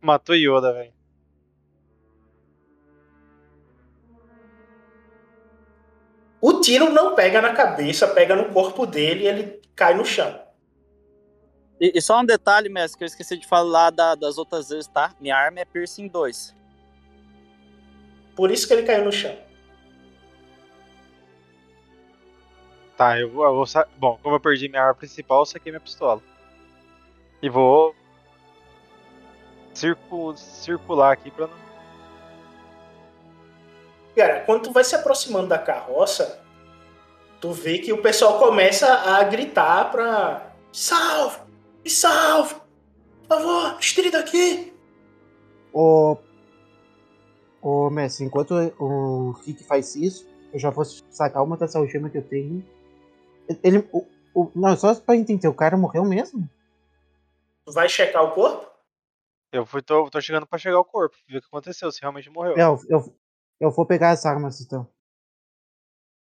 Matou 0.00 0.34
Yoda, 0.34 0.72
velho. 0.72 0.98
o 6.40 6.60
tiro 6.60 6.90
não 6.90 7.14
pega 7.14 7.42
na 7.42 7.52
cabeça, 7.52 8.06
pega 8.06 8.34
no 8.34 8.52
corpo 8.52 8.86
dele 8.86 9.24
e 9.24 9.26
ele 9.26 9.62
cai 9.74 9.94
no 9.94 10.04
chão. 10.04 10.47
E, 11.80 11.92
e 11.96 12.02
só 12.02 12.18
um 12.20 12.24
detalhe, 12.24 12.68
mestre, 12.68 12.98
que 12.98 13.04
eu 13.04 13.06
esqueci 13.06 13.36
de 13.36 13.46
falar 13.46 13.90
da- 13.90 14.14
das 14.14 14.36
outras 14.38 14.68
vezes, 14.70 14.86
tá? 14.88 15.12
Minha 15.20 15.36
arma 15.36 15.60
é 15.60 15.64
piercing 15.64 16.08
2. 16.08 16.54
Por 18.34 18.50
isso 18.50 18.66
que 18.66 18.72
ele 18.74 18.82
caiu 18.84 19.04
no 19.04 19.12
chão. 19.12 19.36
Tá, 22.96 23.18
eu 23.18 23.30
vou. 23.30 23.44
Eu 23.44 23.54
vou 23.54 23.66
sa- 23.66 23.86
Bom, 23.96 24.18
como 24.22 24.34
eu 24.36 24.40
perdi 24.40 24.68
minha 24.68 24.82
arma 24.82 24.94
principal, 24.94 25.40
eu 25.40 25.46
saquei 25.46 25.70
minha 25.70 25.80
pistola. 25.80 26.20
E 27.40 27.48
vou. 27.48 27.94
Circu... 29.72 30.36
circular 30.36 31.12
aqui 31.12 31.30
pra 31.30 31.46
não. 31.46 31.56
Cara, 34.16 34.40
quando 34.40 34.64
tu 34.64 34.72
vai 34.72 34.82
se 34.82 34.96
aproximando 34.96 35.46
da 35.46 35.58
carroça, 35.58 36.42
tu 37.40 37.52
vê 37.52 37.78
que 37.78 37.92
o 37.92 38.02
pessoal 38.02 38.40
começa 38.40 38.92
a 38.92 39.22
gritar 39.22 39.92
pra. 39.92 40.52
Salve! 40.72 41.47
Me 41.84 41.90
salve! 41.90 42.54
Por 43.26 43.28
favor, 43.28 43.78
tire 43.78 44.10
daqui! 44.10 44.72
Ô. 45.72 46.16
Ô, 47.60 47.90
mestre, 47.90 48.24
enquanto 48.24 48.52
o 48.78 49.32
Rick 49.44 49.64
faz 49.64 49.96
isso, 49.96 50.26
eu 50.52 50.58
já 50.58 50.70
vou 50.70 50.84
sacar 50.84 51.42
uma 51.42 51.56
das 51.56 51.74
algemas 51.76 52.12
que 52.12 52.18
eu 52.18 52.26
tenho. 52.28 52.64
Ele. 53.62 53.78
O, 53.92 54.06
o- 54.34 54.52
não, 54.54 54.76
só 54.76 54.94
pra 54.94 55.16
entender, 55.16 55.48
o 55.48 55.54
cara 55.54 55.76
morreu 55.76 56.04
mesmo? 56.04 56.48
Tu 57.66 57.72
vai 57.72 57.88
checar 57.88 58.22
o 58.24 58.30
corpo? 58.32 58.68
Eu 59.52 59.64
fui, 59.66 59.82
tô, 59.82 60.08
tô 60.10 60.20
chegando 60.20 60.46
pra 60.46 60.58
chegar 60.58 60.76
ao 60.76 60.84
corpo, 60.84 61.16
ver 61.26 61.38
o 61.38 61.40
que 61.40 61.46
aconteceu, 61.46 61.90
se 61.90 62.00
realmente 62.00 62.30
morreu. 62.30 62.56
É, 62.56 62.62
eu, 62.62 62.78
eu, 62.88 63.18
eu 63.60 63.70
vou 63.70 63.84
pegar 63.86 64.10
as 64.10 64.24
armas 64.26 64.60
então. 64.60 64.86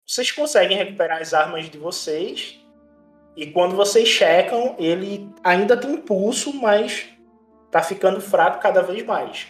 Vocês 0.05 0.31
conseguem 0.31 0.77
recuperar 0.77 1.21
as 1.21 1.33
armas 1.33 1.69
de 1.69 1.77
vocês. 1.77 2.61
E 3.35 3.47
quando 3.47 3.75
vocês 3.75 4.07
checam, 4.07 4.75
ele 4.79 5.29
ainda 5.43 5.75
tem 5.75 5.97
pulso, 5.97 6.53
mas 6.53 7.09
tá 7.69 7.81
ficando 7.81 8.21
fraco 8.21 8.61
cada 8.61 8.81
vez 8.81 9.05
mais. 9.05 9.47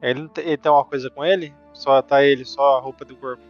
Ele, 0.00 0.28
ele 0.38 0.56
tem 0.56 0.72
uma 0.72 0.84
coisa 0.84 1.10
com 1.10 1.24
ele? 1.24 1.54
Só 1.72 2.00
tá 2.00 2.22
ele, 2.24 2.44
só 2.44 2.78
a 2.78 2.80
roupa 2.80 3.04
do 3.04 3.14
corpo. 3.16 3.42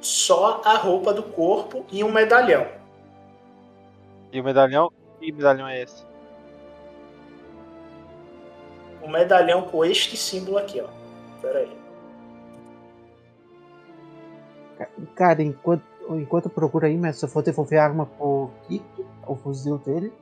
Só 0.00 0.62
a 0.64 0.76
roupa 0.76 1.12
do 1.12 1.22
corpo 1.22 1.84
e 1.92 2.02
um 2.02 2.10
medalhão. 2.10 2.66
E 4.32 4.40
o 4.40 4.44
medalhão? 4.44 4.90
Que 5.18 5.30
medalhão 5.30 5.68
é 5.68 5.82
esse? 5.82 6.04
Um 9.02 9.08
medalhão 9.08 9.62
com 9.62 9.84
este 9.84 10.16
símbolo 10.16 10.56
aqui, 10.56 10.80
ó. 10.80 10.88
Pera 11.42 11.58
aí. 11.58 11.80
Cara, 15.14 15.42
enquanto, 15.42 15.82
enquanto 16.18 16.46
eu 16.46 16.50
procuro 16.50 16.86
aí, 16.86 16.96
mestre, 16.96 17.26
eu 17.28 17.32
vou 17.32 17.42
devolver 17.42 17.78
a 17.78 17.84
arma 17.84 18.06
pro 18.06 18.50
Rick, 18.68 18.84
o 19.26 19.36
fuzil 19.36 19.78
dele. 19.78 20.12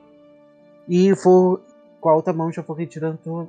E 0.89 1.13
vou. 1.13 1.61
Com 2.01 2.09
a 2.11 2.15
outra 2.15 2.33
mão 2.33 2.53
já 2.53 2.63
vou 2.63 2.77
retirando 2.77 3.19
to- 3.19 3.49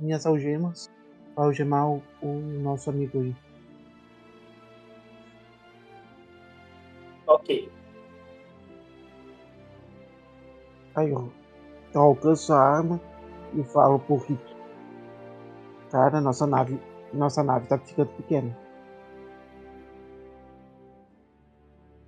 minhas 0.00 0.24
algemas 0.24 0.90
pra 1.34 1.44
algemar 1.44 1.88
o, 1.88 2.02
o 2.22 2.40
nosso 2.62 2.88
amigo 2.90 3.20
aí. 3.20 3.34
Ok. 7.26 7.68
Aí 10.94 11.10
eu, 11.10 11.32
eu 11.94 12.00
alcanço 12.00 12.52
a 12.52 12.60
arma 12.60 13.00
e 13.54 13.62
falo 13.64 13.98
pro 13.98 14.16
Rick. 14.16 14.42
Cara, 15.90 16.20
nossa 16.20 16.46
nave. 16.46 16.80
Nossa 17.12 17.42
nave 17.42 17.66
tá 17.66 17.78
ficando 17.78 18.08
pequena. 18.16 18.56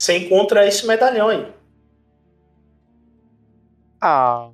Você 0.04 0.18
encontra 0.18 0.66
esse 0.66 0.86
medalhão 0.86 1.30
aí. 1.30 1.50
Ah. 3.98 4.50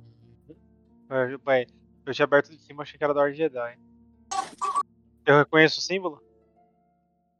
Bem, 1.43 1.67
eu 2.05 2.13
tinha 2.13 2.23
aberto 2.23 2.51
de 2.51 2.57
cima, 2.57 2.83
achei 2.83 2.97
que 2.97 3.03
era 3.03 3.13
da 3.13 3.19
Ordem 3.19 3.35
Jedi. 3.35 3.77
Eu 5.25 5.39
reconheço 5.39 5.79
o 5.79 5.83
símbolo? 5.83 6.23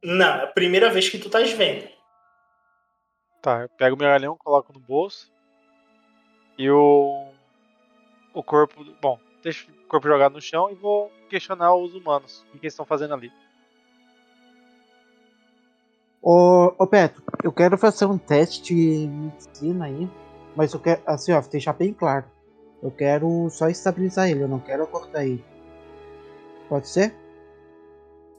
Não, 0.04 0.26
é 0.26 0.44
a 0.44 0.46
primeira 0.46 0.90
vez 0.90 1.08
que 1.08 1.18
tu 1.18 1.28
estás 1.28 1.52
vendo. 1.52 1.88
Tá, 3.40 3.62
eu 3.62 3.70
pego 3.70 3.96
o 3.96 3.98
medalhão, 3.98 4.36
coloco 4.36 4.74
no 4.74 4.80
bolso. 4.80 5.32
E 6.58 6.70
o. 6.70 7.32
O 8.34 8.42
corpo. 8.42 8.84
Bom, 9.00 9.18
deixo 9.42 9.70
o 9.70 9.86
corpo 9.86 10.06
jogado 10.06 10.34
no 10.34 10.40
chão 10.42 10.70
e 10.70 10.74
vou 10.74 11.10
questionar 11.30 11.74
os 11.74 11.94
humanos. 11.94 12.44
O 12.50 12.58
que 12.58 12.66
eles 12.66 12.74
estão 12.74 12.84
fazendo 12.84 13.14
ali? 13.14 13.32
Ô, 16.22 16.72
ô 16.78 16.86
Petro, 16.86 17.20
eu 17.42 17.50
quero 17.50 17.76
fazer 17.76 18.06
um 18.06 18.16
teste 18.16 18.62
de 18.62 19.08
medicina 19.08 19.86
aí, 19.86 20.08
mas 20.54 20.72
eu 20.72 20.78
quero, 20.78 21.02
assim, 21.04 21.32
ó, 21.32 21.40
deixar 21.40 21.72
bem 21.72 21.92
claro. 21.92 22.24
Eu 22.80 22.92
quero 22.92 23.48
só 23.50 23.68
estabilizar 23.68 24.30
ele, 24.30 24.44
eu 24.44 24.48
não 24.48 24.60
quero 24.60 24.86
cortar 24.86 25.24
ele. 25.24 25.44
Pode 26.68 26.88
ser? 26.88 27.12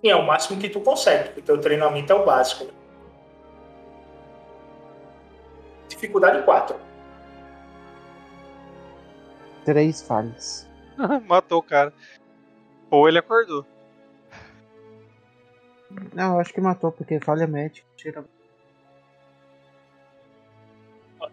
E 0.02 0.10
é 0.10 0.16
o 0.16 0.26
máximo 0.26 0.60
que 0.60 0.70
tu 0.70 0.80
consegue, 0.80 1.26
porque 1.26 1.42
teu 1.42 1.60
treinamento 1.60 2.12
é 2.12 2.16
o 2.16 2.26
básico. 2.26 2.68
Dificuldade 5.90 6.44
4. 6.44 6.76
Três 9.66 10.02
falhas. 10.02 10.70
Matou 11.28 11.60
o 11.60 11.64
cara. 11.64 11.94
Ou 12.90 13.08
ele 13.08 13.20
acordou. 13.20 13.66
Não, 16.14 16.40
acho 16.40 16.54
que 16.54 16.62
matou, 16.62 16.92
porque 16.92 17.20
falha 17.20 17.48
médica. 17.48 17.88
Tira. 17.96 18.24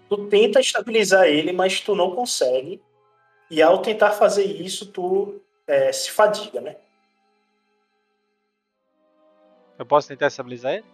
Tu 0.08 0.28
tenta 0.28 0.60
estabilizar 0.60 1.26
ele, 1.26 1.52
mas 1.52 1.80
tu 1.80 1.94
não 1.94 2.14
consegue. 2.14 2.80
E 3.50 3.60
ao 3.60 3.82
tentar 3.82 4.12
fazer 4.12 4.44
isso, 4.44 4.86
tu 4.86 5.40
é, 5.66 5.92
se 5.92 6.10
fadiga, 6.10 6.60
né? 6.60 6.76
Eu 9.78 9.86
posso 9.86 10.08
tentar 10.08 10.26
estabilizar 10.26 10.74
ele? 10.74 10.84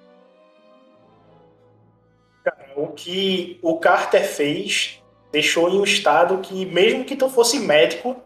O 2.76 2.88
que 2.88 3.58
o 3.62 3.78
Carter 3.78 4.24
fez 4.24 5.02
deixou 5.32 5.68
em 5.68 5.78
um 5.78 5.84
estado 5.84 6.38
que, 6.38 6.64
mesmo 6.64 7.04
que 7.04 7.16
tu 7.16 7.28
fosse 7.28 7.58
médico, 7.58 8.16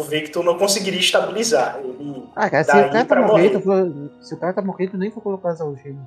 que 0.00 0.30
tu 0.30 0.42
não 0.42 0.56
conseguiria 0.56 0.98
estabilizar. 1.00 1.78
Ele 1.78 2.28
Ah, 2.34 2.48
cara, 2.48 2.64
se 2.64 2.70
o 2.70 2.90
cara 2.90 3.04
tá 3.04 3.20
morrendo, 3.20 3.64
morrer. 3.66 4.10
se 4.24 4.34
o 4.34 4.38
cara 4.38 4.52
tá 4.54 4.62
morrendo, 4.62 4.96
nem 4.96 5.10
vou 5.10 5.22
colocar 5.22 5.50
as 5.50 5.60
algemas. 5.60 6.06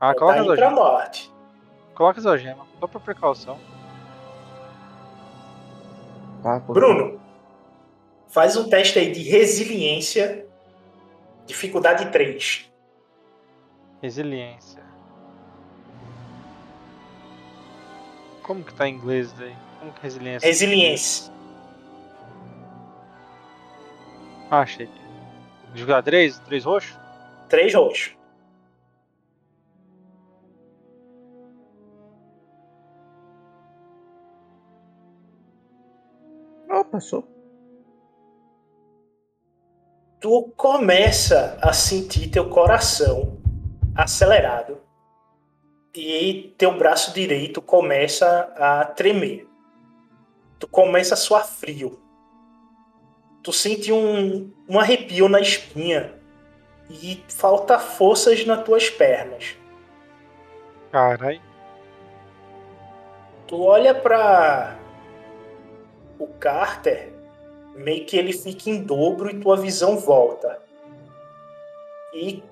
Ah, 0.00 0.14
coloca 0.14 0.40
as 0.40 0.48
algemas. 0.48 0.74
morte. 0.74 1.32
Coloca 1.94 2.18
as 2.20 2.26
algemas, 2.26 2.66
só 2.80 2.86
por 2.86 3.00
precaução. 3.02 3.58
Por- 6.66 6.72
Bruno, 6.74 7.20
faz 8.28 8.56
um 8.56 8.68
teste 8.68 8.98
aí 8.98 9.12
de 9.12 9.22
resiliência, 9.22 10.44
dificuldade 11.46 12.06
3. 12.10 12.68
Resiliência. 14.00 14.82
Como 18.42 18.64
que 18.64 18.74
tá 18.74 18.88
em 18.88 18.94
inglês 18.96 19.28
isso 19.28 19.36
daí? 19.38 19.54
Como 19.78 19.92
que 19.92 20.02
resiliência? 20.02 20.46
Resiliência. 20.48 21.31
Ah, 24.54 24.60
achei. 24.60 24.86
Jogar 25.74 26.02
3? 26.02 26.38
3 26.40 26.64
roxo? 26.66 27.00
3 27.48 27.74
roxo. 27.74 28.14
Oh, 36.68 36.84
passou. 36.84 37.26
Tu 40.20 40.52
começa 40.54 41.58
a 41.62 41.72
sentir 41.72 42.28
teu 42.28 42.50
coração 42.50 43.38
acelerado 43.94 44.82
e 45.94 46.54
teu 46.58 46.76
braço 46.76 47.14
direito 47.14 47.62
começa 47.62 48.52
a 48.58 48.84
tremer. 48.84 49.48
Tu 50.58 50.68
começa 50.68 51.14
a 51.14 51.16
suar 51.16 51.46
frio. 51.46 51.98
Tu 53.42 53.52
sente 53.52 53.92
um, 53.92 54.50
um 54.68 54.78
arrepio 54.78 55.28
na 55.28 55.40
espinha 55.40 56.14
e 56.88 57.22
falta 57.28 57.78
forças 57.78 58.44
nas 58.46 58.62
tuas 58.64 58.88
pernas. 58.88 59.56
Carai. 60.90 61.40
Tu 63.46 63.60
olha 63.60 63.94
pra 63.94 64.78
o 66.18 66.26
Carter, 66.26 67.12
meio 67.74 68.04
que 68.06 68.16
ele 68.16 68.32
fica 68.32 68.70
em 68.70 68.82
dobro 68.82 69.30
e 69.30 69.40
tua 69.40 69.56
visão 69.56 69.98
volta. 69.98 70.60
E 72.14 72.42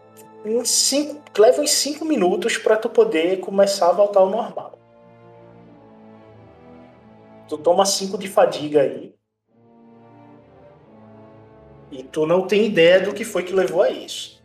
em 0.45 0.65
cinco, 0.65 1.21
leva 1.39 1.61
uns 1.61 1.71
5 1.71 2.05
minutos 2.05 2.57
pra 2.57 2.77
tu 2.77 2.89
poder 2.89 3.41
começar 3.41 3.91
a 3.91 3.93
voltar 3.93 4.21
ao 4.21 4.31
normal. 4.31 4.79
Tu 7.47 7.59
toma 7.59 7.85
5 7.85 8.17
de 8.17 8.29
fadiga 8.29 8.81
aí. 8.81 9.15
E 11.91 12.03
tu 12.05 12.27
não 12.27 12.47
tem 12.47 12.67
ideia 12.67 13.01
do 13.01 13.13
que 13.13 13.25
foi 13.25 13.43
que 13.43 13.53
levou 13.53 13.83
a 13.83 13.91
isso. 13.91 14.41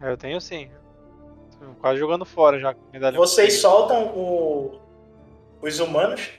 Eu 0.00 0.16
tenho 0.16 0.40
sim. 0.40 0.70
Tô 1.58 1.66
quase 1.80 1.98
jogando 1.98 2.24
fora 2.24 2.58
já. 2.58 2.72
com 2.74 2.80
medalhão. 2.92 3.18
Vocês 3.20 3.60
soltam 3.60 4.06
o- 4.16 4.80
os 5.60 5.78
humanos? 5.78 6.30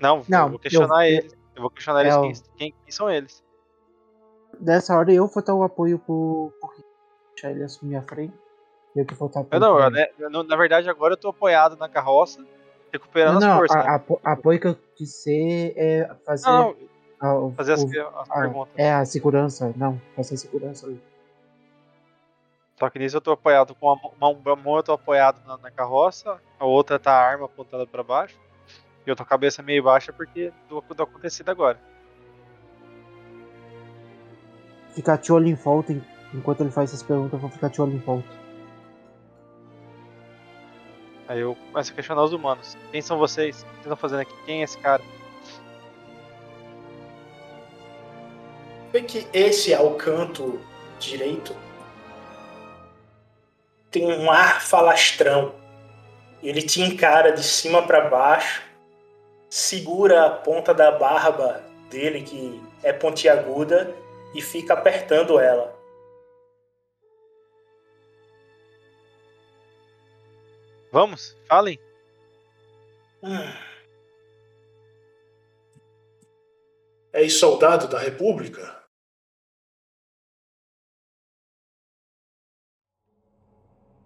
Não, 0.00 0.22
Não, 0.28 0.44
eu 0.46 0.50
vou 0.50 0.58
questionar 0.58 1.08
eu- 1.08 1.18
eles. 1.18 1.32
Eu 1.54 1.62
vou 1.62 1.70
questionar 1.70 2.00
É, 2.00 2.04
eles 2.06 2.14
eu- 2.16 2.22
quem, 2.22 2.32
quem, 2.56 2.74
quem 2.82 2.90
são 2.92 3.08
eles. 3.10 3.44
Dessa 4.58 4.96
hora 4.96 5.12
eu 5.12 5.26
vou 5.26 5.42
dar 5.44 5.54
o 5.54 5.62
apoio 5.62 5.98
pro, 5.98 6.52
pro. 6.60 6.70
Deixar 7.34 7.50
ele 7.52 7.62
assumir 7.62 7.96
a 7.96 8.02
frente. 8.02 8.34
Eu 8.96 9.06
que 9.06 9.14
vou 9.14 9.28
estar 9.28 9.46
Eu 9.50 9.60
não, 9.60 9.78
eu, 9.78 9.90
né, 9.90 10.06
eu 10.18 10.28
na 10.28 10.56
verdade 10.56 10.90
agora 10.90 11.12
eu 11.12 11.16
tô 11.16 11.28
apoiado 11.28 11.76
na 11.76 11.88
carroça, 11.88 12.44
recuperando 12.92 13.34
Não, 13.34 13.38
as 13.40 13.44
não, 13.44 13.56
forças. 13.58 13.76
a- 13.76 13.84
né? 13.84 13.88
apo- 13.94 14.20
apoio 14.24 14.58
que 14.60 14.66
eu 14.66 14.76
quis 14.96 15.14
ser 15.22 15.72
é 15.76 16.10
fazer. 16.26 16.48
Não, 16.50 16.74
o- 17.28 17.52
fazer 17.56 17.72
as, 17.74 17.82
o- 17.82 17.88
as 18.18 18.30
a- 18.30 18.34
perguntas. 18.34 18.72
É 18.76 18.92
a 18.92 19.04
segurança. 19.04 19.72
Não, 19.76 20.00
fazer 20.16 20.34
a 20.34 20.38
segurança 20.38 20.86
ali. 20.86 21.00
Só 22.78 22.88
que 22.88 22.98
nisso 22.98 23.16
eu 23.16 23.20
tô 23.20 23.32
apoiado 23.32 23.74
com 23.74 23.86
uma, 23.86 24.00
uma, 24.18 24.28
uma 24.30 24.56
mão 24.56 24.76
eu 24.76 24.82
tô 24.82 24.92
apoiado 24.92 25.44
na, 25.46 25.58
na 25.58 25.70
carroça, 25.70 26.40
a 26.58 26.64
outra 26.64 26.98
tá 26.98 27.12
a 27.12 27.22
arma 27.22 27.44
apontada 27.44 27.86
pra 27.86 28.02
baixo. 28.02 28.38
E 29.06 29.10
eu 29.10 29.14
tô 29.14 29.22
com 29.22 29.26
a 29.26 29.30
cabeça 29.30 29.62
meio 29.62 29.82
baixa 29.82 30.12
porque 30.14 30.50
do, 30.68 30.80
do 30.80 31.02
acontecido 31.02 31.50
agora. 31.50 31.78
Ficar 34.94 35.16
de 35.18 35.30
olho 35.32 35.46
em 35.48 35.54
volta 35.54 35.92
en- 35.92 36.02
enquanto 36.34 36.62
ele 36.62 36.70
faz 36.70 36.90
essas 36.90 37.02
perguntas, 37.02 37.34
eu 37.34 37.38
vou 37.38 37.50
ficar 37.50 37.68
de 37.68 37.80
olho 37.82 37.92
em 37.92 37.98
volta. 37.98 38.28
Aí 41.28 41.38
eu 41.40 41.54
começo 41.70 41.92
a 41.92 41.94
questionar 41.94 42.24
os 42.24 42.32
humanos. 42.32 42.76
Quem 42.90 43.00
são 43.00 43.16
vocês? 43.18 43.56
O 43.62 43.64
que 43.64 43.70
vocês 43.70 43.80
estão 43.82 43.96
fazendo 43.96 44.20
aqui? 44.20 44.34
Quem 44.46 44.60
é 44.62 44.64
esse 44.64 44.76
cara? 44.78 45.02
Vê 48.92 49.02
que 49.02 49.26
esse 49.32 49.72
é 49.72 49.80
o 49.80 49.94
canto 49.94 50.60
direito. 50.98 51.54
Tem 53.90 54.06
um 54.06 54.30
ar 54.30 54.60
falastrão. 54.60 55.54
Ele 56.42 56.62
te 56.62 56.80
encara 56.80 57.32
de 57.32 57.42
cima 57.42 57.86
para 57.86 58.08
baixo, 58.08 58.62
segura 59.48 60.26
a 60.26 60.30
ponta 60.30 60.72
da 60.72 60.90
barba 60.90 61.62
dele, 61.90 62.22
que 62.22 62.62
é 62.82 62.92
pontiaguda, 62.92 63.94
e 64.34 64.40
fica 64.40 64.74
apertando 64.74 65.38
ela. 65.38 65.78
Vamos, 70.90 71.36
falem. 71.46 71.78
Ex-soldado 77.12 77.86
da 77.86 77.98
República? 77.98 78.79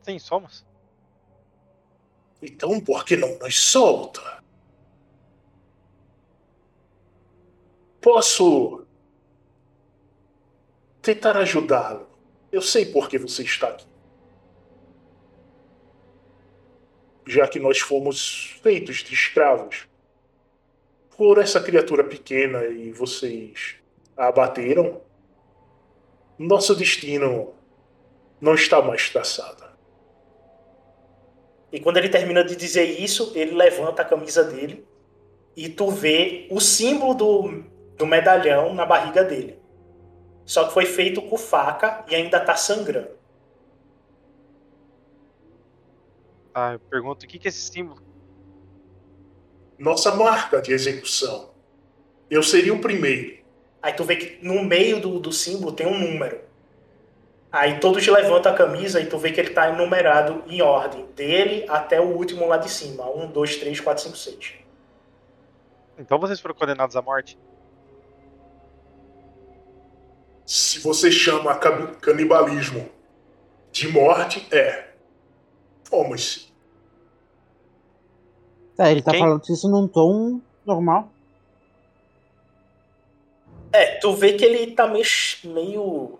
Sim, 0.04 0.18
somos. 0.18 0.64
Então 2.42 2.78
por 2.78 3.04
que 3.04 3.16
não 3.16 3.38
nos 3.38 3.58
solta? 3.58 4.44
Posso 8.02 8.86
tentar 11.00 11.38
ajudá-lo. 11.38 12.06
Eu 12.52 12.60
sei 12.60 12.84
por 12.84 13.08
que 13.08 13.18
você 13.18 13.42
está 13.42 13.68
aqui. 13.68 13.86
Já 17.26 17.48
que 17.48 17.58
nós 17.58 17.80
fomos 17.80 18.58
feitos 18.62 18.98
de 18.98 19.14
escravos 19.14 19.88
por 21.16 21.38
essa 21.38 21.62
criatura 21.62 22.04
pequena 22.04 22.66
e 22.66 22.92
vocês 22.92 23.76
a 24.14 24.26
abateram, 24.26 25.00
nosso 26.38 26.74
destino 26.76 27.54
não 28.38 28.54
está 28.54 28.82
mais 28.82 29.08
traçado. 29.08 29.73
E 31.74 31.80
quando 31.80 31.96
ele 31.96 32.08
termina 32.08 32.44
de 32.44 32.54
dizer 32.54 32.84
isso, 32.84 33.32
ele 33.34 33.52
levanta 33.52 34.02
a 34.02 34.04
camisa 34.04 34.44
dele 34.44 34.86
e 35.56 35.68
tu 35.68 35.90
vê 35.90 36.46
o 36.48 36.60
símbolo 36.60 37.14
do, 37.14 37.64
do 37.98 38.06
medalhão 38.06 38.72
na 38.72 38.86
barriga 38.86 39.24
dele. 39.24 39.58
Só 40.44 40.68
que 40.68 40.72
foi 40.72 40.86
feito 40.86 41.20
com 41.20 41.36
faca 41.36 42.04
e 42.08 42.14
ainda 42.14 42.38
tá 42.38 42.54
sangrando. 42.54 43.10
Tá, 46.52 46.74
eu 46.74 46.78
pergunto 46.78 47.26
o 47.26 47.28
que, 47.28 47.40
que 47.40 47.48
é 47.48 47.50
esse 47.50 47.72
símbolo? 47.72 48.00
Nossa 49.76 50.14
marca 50.14 50.62
de 50.62 50.72
execução. 50.72 51.50
Eu 52.30 52.44
seria 52.44 52.72
o 52.72 52.80
primeiro. 52.80 53.42
Aí 53.82 53.92
tu 53.92 54.04
vê 54.04 54.14
que 54.14 54.46
no 54.46 54.62
meio 54.62 55.00
do, 55.00 55.18
do 55.18 55.32
símbolo 55.32 55.72
tem 55.72 55.88
um 55.88 55.98
número. 55.98 56.40
Aí 57.54 57.78
todos 57.78 58.04
levantam 58.04 58.50
a 58.50 58.56
camisa 58.56 59.00
e 59.00 59.06
tu 59.06 59.16
vê 59.16 59.30
que 59.30 59.38
ele 59.38 59.50
tá 59.50 59.68
enumerado 59.68 60.42
em 60.48 60.60
ordem, 60.60 61.06
dele 61.14 61.64
até 61.68 62.00
o 62.00 62.16
último 62.16 62.48
lá 62.48 62.56
de 62.56 62.68
cima. 62.68 63.08
Um, 63.08 63.28
dois, 63.28 63.56
três, 63.58 63.78
quatro, 63.78 64.02
cinco, 64.02 64.16
seis. 64.16 64.54
Então 65.96 66.18
vocês 66.18 66.40
foram 66.40 66.56
condenados 66.56 66.96
à 66.96 67.00
morte? 67.00 67.38
Se 70.44 70.80
você 70.80 71.12
chama 71.12 71.54
canibalismo 72.00 72.90
de 73.70 73.86
morte, 73.86 74.48
é. 74.52 74.88
Fomos. 75.84 76.52
É, 78.76 78.90
ele 78.90 79.00
tá 79.00 79.12
Quem? 79.12 79.20
falando 79.20 79.44
isso 79.48 79.68
num 79.68 79.86
tom 79.86 80.40
normal. 80.66 81.08
É, 83.72 83.96
tu 84.00 84.12
vê 84.12 84.32
que 84.32 84.44
ele 84.44 84.72
tá 84.72 84.88
meio, 84.88 85.04
meio 85.44 86.18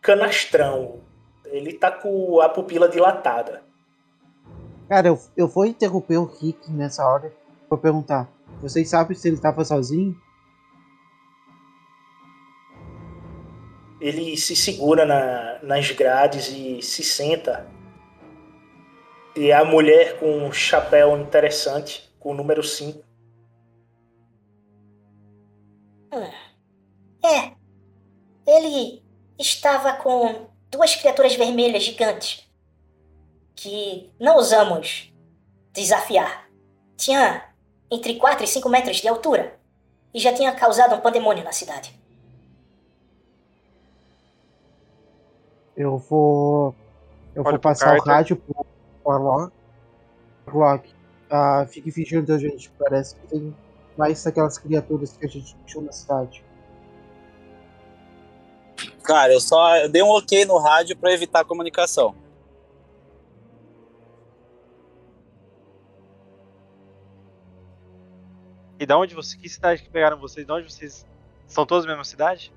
canastrão. 0.00 1.00
Ele 1.46 1.72
tá 1.72 1.90
com 1.90 2.40
a 2.40 2.48
pupila 2.48 2.88
dilatada. 2.88 3.62
Cara, 4.88 5.08
eu, 5.08 5.18
eu 5.36 5.48
vou 5.48 5.66
interromper 5.66 6.16
o 6.18 6.24
Rick 6.24 6.70
nessa 6.70 7.04
hora. 7.06 7.32
Vou 7.68 7.78
perguntar. 7.78 8.28
Vocês 8.60 8.88
sabem 8.88 9.16
se 9.16 9.28
ele 9.28 9.38
tava 9.38 9.64
sozinho? 9.64 10.16
Ele 14.00 14.36
se 14.36 14.56
segura 14.56 15.04
na- 15.04 15.58
nas 15.62 15.90
grades 15.90 16.48
e 16.48 16.80
se 16.82 17.02
senta. 17.04 17.68
E 19.36 19.52
a 19.52 19.64
mulher 19.64 20.18
com 20.18 20.46
um 20.46 20.52
chapéu 20.52 21.16
interessante, 21.18 22.10
com 22.18 22.30
o 22.32 22.34
número 22.34 22.62
5. 22.62 23.02
Estava 29.60 29.92
com 29.92 30.46
duas 30.70 30.96
criaturas 30.96 31.34
vermelhas 31.34 31.82
gigantes 31.82 32.50
que 33.54 34.10
não 34.18 34.38
usamos 34.38 35.12
desafiar. 35.70 36.48
Tinha 36.96 37.44
entre 37.90 38.14
4 38.16 38.42
e 38.42 38.46
5 38.46 38.68
metros 38.70 38.96
de 38.96 39.08
altura 39.08 39.58
e 40.14 40.18
já 40.18 40.32
tinha 40.32 40.50
causado 40.54 40.94
um 40.94 41.00
pandemônio 41.00 41.44
na 41.44 41.52
cidade. 41.52 41.94
Eu 45.76 45.98
vou. 45.98 46.74
Eu 47.34 47.42
Olha 47.42 47.50
vou 47.52 47.60
passar 47.60 47.98
o 47.98 48.02
Carter. 48.02 48.14
rádio 48.14 48.36
pro 48.36 48.66
Warlock. 49.04 49.52
Warlock, 50.46 50.94
ah, 51.28 51.66
fique 51.68 51.90
vigiando 51.90 52.32
a 52.32 52.38
gente. 52.38 52.70
Parece 52.78 53.14
que 53.14 53.26
tem 53.26 53.54
mais 53.96 54.24
daquelas 54.24 54.56
criaturas 54.56 55.12
que 55.18 55.26
a 55.26 55.28
gente 55.28 55.54
deixou 55.56 55.82
na 55.82 55.92
cidade. 55.92 56.42
Cara, 59.02 59.32
eu 59.32 59.40
só 59.40 59.76
eu 59.78 59.88
dei 59.88 60.02
um 60.02 60.10
ok 60.10 60.44
no 60.44 60.58
rádio 60.58 60.96
pra 60.96 61.12
evitar 61.12 61.40
a 61.40 61.44
comunicação. 61.44 62.14
E 68.78 68.86
da 68.86 68.96
onde 68.96 69.14
você. 69.14 69.36
Que 69.36 69.48
cidade 69.48 69.82
que 69.82 69.90
pegaram 69.90 70.18
vocês? 70.18 70.46
De 70.46 70.52
onde 70.52 70.72
vocês. 70.72 71.06
São 71.46 71.66
todos 71.66 71.84
da 71.84 71.90
mesma 71.90 72.04
cidade? 72.04 72.52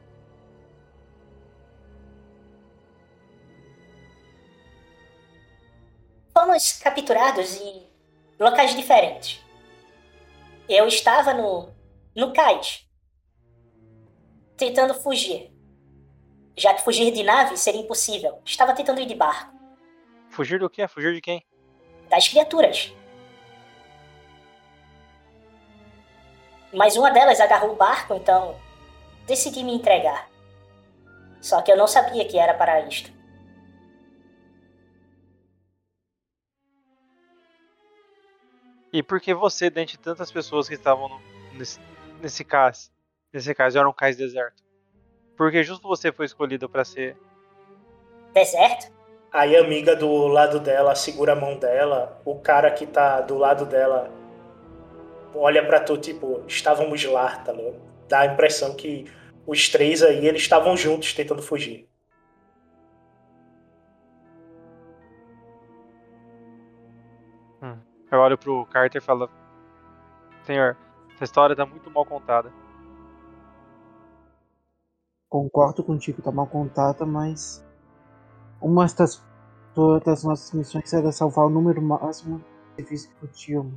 Fomos 6.34 6.74
capturados 6.74 7.60
em 7.60 7.88
locais 8.40 8.76
diferentes. 8.76 9.44
Eu 10.68 10.88
estava 10.88 11.34
no, 11.34 11.70
no 12.16 12.32
cais, 12.34 12.88
tentando 14.56 14.94
fugir. 14.94 15.53
Já 16.56 16.74
que 16.74 16.84
fugir 16.84 17.12
de 17.12 17.24
nave 17.24 17.58
seria 17.58 17.82
impossível, 17.82 18.40
estava 18.46 18.74
tentando 18.74 19.02
ir 19.02 19.06
de 19.06 19.16
barco. 19.16 19.52
Fugir 20.30 20.60
do 20.60 20.70
quê? 20.70 20.88
Fugir 20.88 21.14
de 21.14 21.22
quem? 21.22 21.46
Das 22.10 22.28
criaturas. 22.28 22.94
Mas 26.74 26.96
uma 26.96 27.12
delas 27.12 27.40
agarrou 27.40 27.74
o 27.74 27.76
barco, 27.76 28.14
então 28.16 28.60
decidi 29.28 29.64
me 29.64 29.74
entregar. 29.74 30.30
Só 31.42 31.62
que 31.62 31.72
eu 31.72 31.78
não 31.78 31.88
sabia 31.88 32.28
que 32.28 32.38
era 32.38 32.54
para 32.54 32.82
isto. 32.88 33.12
E 38.92 39.02
por 39.02 39.20
que 39.20 39.34
você, 39.34 39.70
dentre 39.70 39.98
tantas 39.98 40.32
pessoas 40.32 40.68
que 40.68 40.76
estavam 40.76 41.10
no- 41.10 41.22
nesse, 41.54 41.80
nesse 42.22 42.44
cais, 42.44 42.92
nesse 43.32 43.54
caso 43.56 43.78
era 43.78 43.90
um 43.90 43.94
cais 43.94 44.16
deserto? 44.16 44.63
Por 45.36 45.52
que 45.52 45.64
justo 45.64 45.88
você 45.88 46.12
foi 46.12 46.26
escolhido 46.26 46.70
pra 46.70 46.86
ser. 46.86 47.18
Deserto? 48.34 48.92
Aí 49.32 49.56
a 49.56 49.62
amiga 49.62 49.96
do 49.96 50.28
lado 50.28 50.60
dela 50.60 50.94
segura 50.94 51.34
a 51.34 51.36
mão 51.36 51.58
dela, 51.58 52.22
o 52.24 52.40
cara 52.40 52.70
que 52.70 52.86
tá 52.86 53.20
do 53.22 53.36
lado 53.38 53.66
dela 53.66 54.12
olha 55.34 55.66
pra 55.66 55.80
tu, 55.80 55.98
tipo, 55.98 56.44
estávamos 56.48 57.04
lá, 57.06 57.38
tá 57.38 57.52
ligado? 57.52 57.82
Dá 58.08 58.20
a 58.20 58.26
impressão 58.28 58.76
que 58.76 59.12
os 59.48 59.70
três 59.70 60.04
aí, 60.04 60.28
eles 60.28 60.44
estavam 60.44 60.78
juntos 60.78 61.14
tentando 61.14 61.42
fugir. 61.42 61.90
Eu 68.14 68.20
olho 68.20 68.38
pro 68.38 68.68
Carter 68.68 69.02
e 69.02 69.04
falo: 69.04 69.28
Senhor, 70.44 70.78
essa 71.16 71.24
história 71.24 71.56
tá 71.56 71.66
muito 71.66 71.90
mal 71.90 72.06
contada. 72.06 72.52
Concordo 75.34 75.84
contigo, 75.84 76.22
tá 76.22 76.32
mal 76.32 76.46
contada, 76.46 77.08
mas. 77.08 77.66
Uma 78.62 78.86
das, 78.86 79.20
das 80.06 80.24
nossas 80.24 80.52
missões 80.52 80.94
era 80.94 81.12
salvar 81.12 81.48
o 81.48 81.50
número 81.50 81.82
máximo 81.82 82.38
de 82.78 82.84
civis 82.84 83.08
que 83.08 83.16
podiam. 83.16 83.74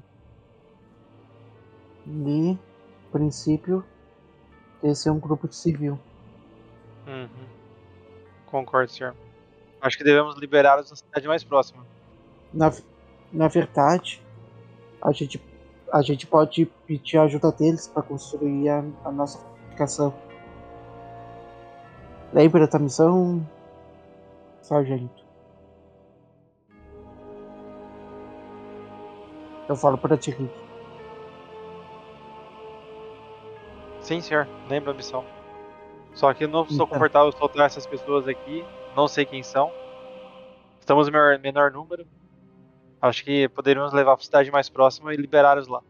E, 2.07 2.59
princípio, 3.11 3.83
esse 4.83 5.09
é 5.09 5.13
um 5.13 5.19
grupo 5.19 5.49
de 5.49 5.57
civil. 5.57 5.99
Uhum. 7.07 7.49
Concordo, 8.45 8.93
senhor. 8.93 9.17
Acho 9.81 9.97
que 9.97 10.05
devemos 10.05 10.37
liberá-los 10.37 10.91
na 10.91 10.97
cidade 10.97 11.27
mais 11.27 11.43
próxima. 11.43 11.87
Na, 12.53 12.71
na 13.33 13.49
verdade, 13.49 14.23
a 15.01 15.11
gente, 15.11 15.43
a 15.91 16.03
gente 16.03 16.27
pode 16.27 16.67
pedir 16.87 17.17
a 17.17 17.23
ajuda 17.23 17.51
deles 17.51 17.89
para 17.89 18.03
construir 18.03 18.69
a, 18.69 18.85
a 19.07 19.11
nossa 19.11 19.39
fortificação. 19.39 20.26
Lembra 22.37 22.67
da 22.69 22.79
missão, 22.79 23.49
sargento? 24.61 25.25
Eu 29.67 29.75
falo 29.75 29.97
para 29.97 30.19
ti, 30.19 30.33
Rick. 30.33 30.53
Sim, 34.03 34.21
senhor. 34.21 34.47
Lembro 34.69 34.91
a 34.91 34.95
missão. 34.95 35.25
Só 36.13 36.35
que 36.35 36.45
eu 36.45 36.49
não 36.49 36.65
estou 36.65 36.75
Então. 36.75 36.87
confortável 36.89 37.31
em 37.31 37.39
soltar 37.39 37.65
essas 37.65 37.87
pessoas 37.87 38.29
aqui. 38.29 38.63
Não 38.95 39.09
sei 39.09 39.25
quem 39.25 39.43
são. 39.43 39.73
Estamos 40.79 41.09
em 41.09 41.11
menor, 41.11 41.39
menor 41.39 41.73
número. 41.73 42.07
Acho 43.01 43.25
que 43.25 43.49
poderíamos 43.49 43.95
levar 43.95 44.15
para 44.15 44.23
a 44.23 44.25
cidade 44.27 44.51
mais 44.51 44.69
próxima 44.69 45.15
e 45.15 45.17
liberá-los 45.17 45.69
lá. 45.69 45.81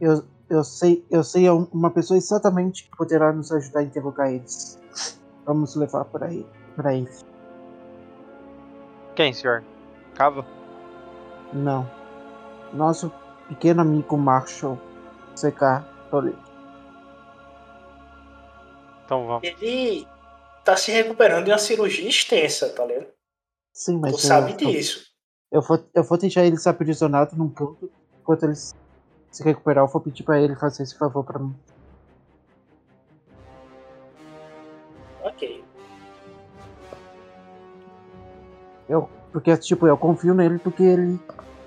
Eu, 0.00 0.24
eu 0.50 0.64
sei, 0.64 1.04
eu 1.10 1.22
sei 1.22 1.50
um- 1.50 1.68
uma 1.72 1.90
pessoa 1.90 2.16
exatamente 2.16 2.84
que 2.84 2.96
poderá 2.96 3.32
nos 3.32 3.52
ajudar 3.52 3.80
a 3.80 3.82
interrogar 3.84 4.30
eles. 4.32 4.78
Vamos 5.44 5.74
levar 5.74 6.04
para 6.06 6.32
ele, 6.32 6.46
para 6.76 6.94
eles. 6.94 7.24
Quem, 9.14 9.32
senhor? 9.32 9.64
Cava? 10.14 10.46
Não. 11.52 11.88
Nosso 12.72 13.10
pequeno 13.48 13.80
amigo 13.80 14.16
Marshall 14.16 14.78
CK 15.34 15.84
Toledo. 16.10 16.38
Então 19.04 19.26
vamos. 19.26 19.42
Ele 19.42 20.06
tá 20.64 20.76
se 20.76 20.92
recuperando 20.92 21.46
de 21.46 21.50
uma 21.50 21.58
cirurgia 21.58 22.08
extensa, 22.08 22.68
tá 22.70 22.84
ligado? 22.84 23.08
Sim, 23.72 23.98
mas 23.98 24.12
Tu 24.16 24.18
sabe 24.26 24.52
eu, 24.52 24.56
disso. 24.56 25.06
eu 25.50 25.62
vou, 25.62 25.78
eu 25.94 26.02
vou 26.04 26.18
deixar 26.18 26.44
eles 26.44 26.66
aprisionados 26.66 27.34
num 27.36 27.48
canto 27.48 27.90
enquanto 28.20 28.42
eles 28.42 28.74
se 29.30 29.42
recuperar. 29.42 29.84
Eu 29.84 29.88
vou 29.88 30.00
pedir 30.00 30.22
pra 30.22 30.40
ele 30.40 30.54
fazer 30.56 30.82
esse 30.82 30.96
favor 30.96 31.24
pra 31.24 31.38
mim. 31.38 31.54
Ok. 35.22 35.64
Eu, 38.88 39.08
porque, 39.32 39.56
tipo, 39.58 39.86
eu 39.86 39.96
confio 39.96 40.34
nele 40.34 40.58
porque 40.58 40.82
ele, 40.82 41.18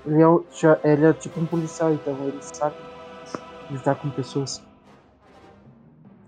ele, 0.05 0.21
é, 0.23 0.91
ele 0.91 1.05
é 1.05 1.13
tipo 1.13 1.39
um 1.39 1.45
policial, 1.45 1.93
então 1.93 2.27
ele 2.27 2.39
sabe 2.41 2.75
lidar 3.69 3.95
com 3.95 4.09
pessoas. 4.09 4.61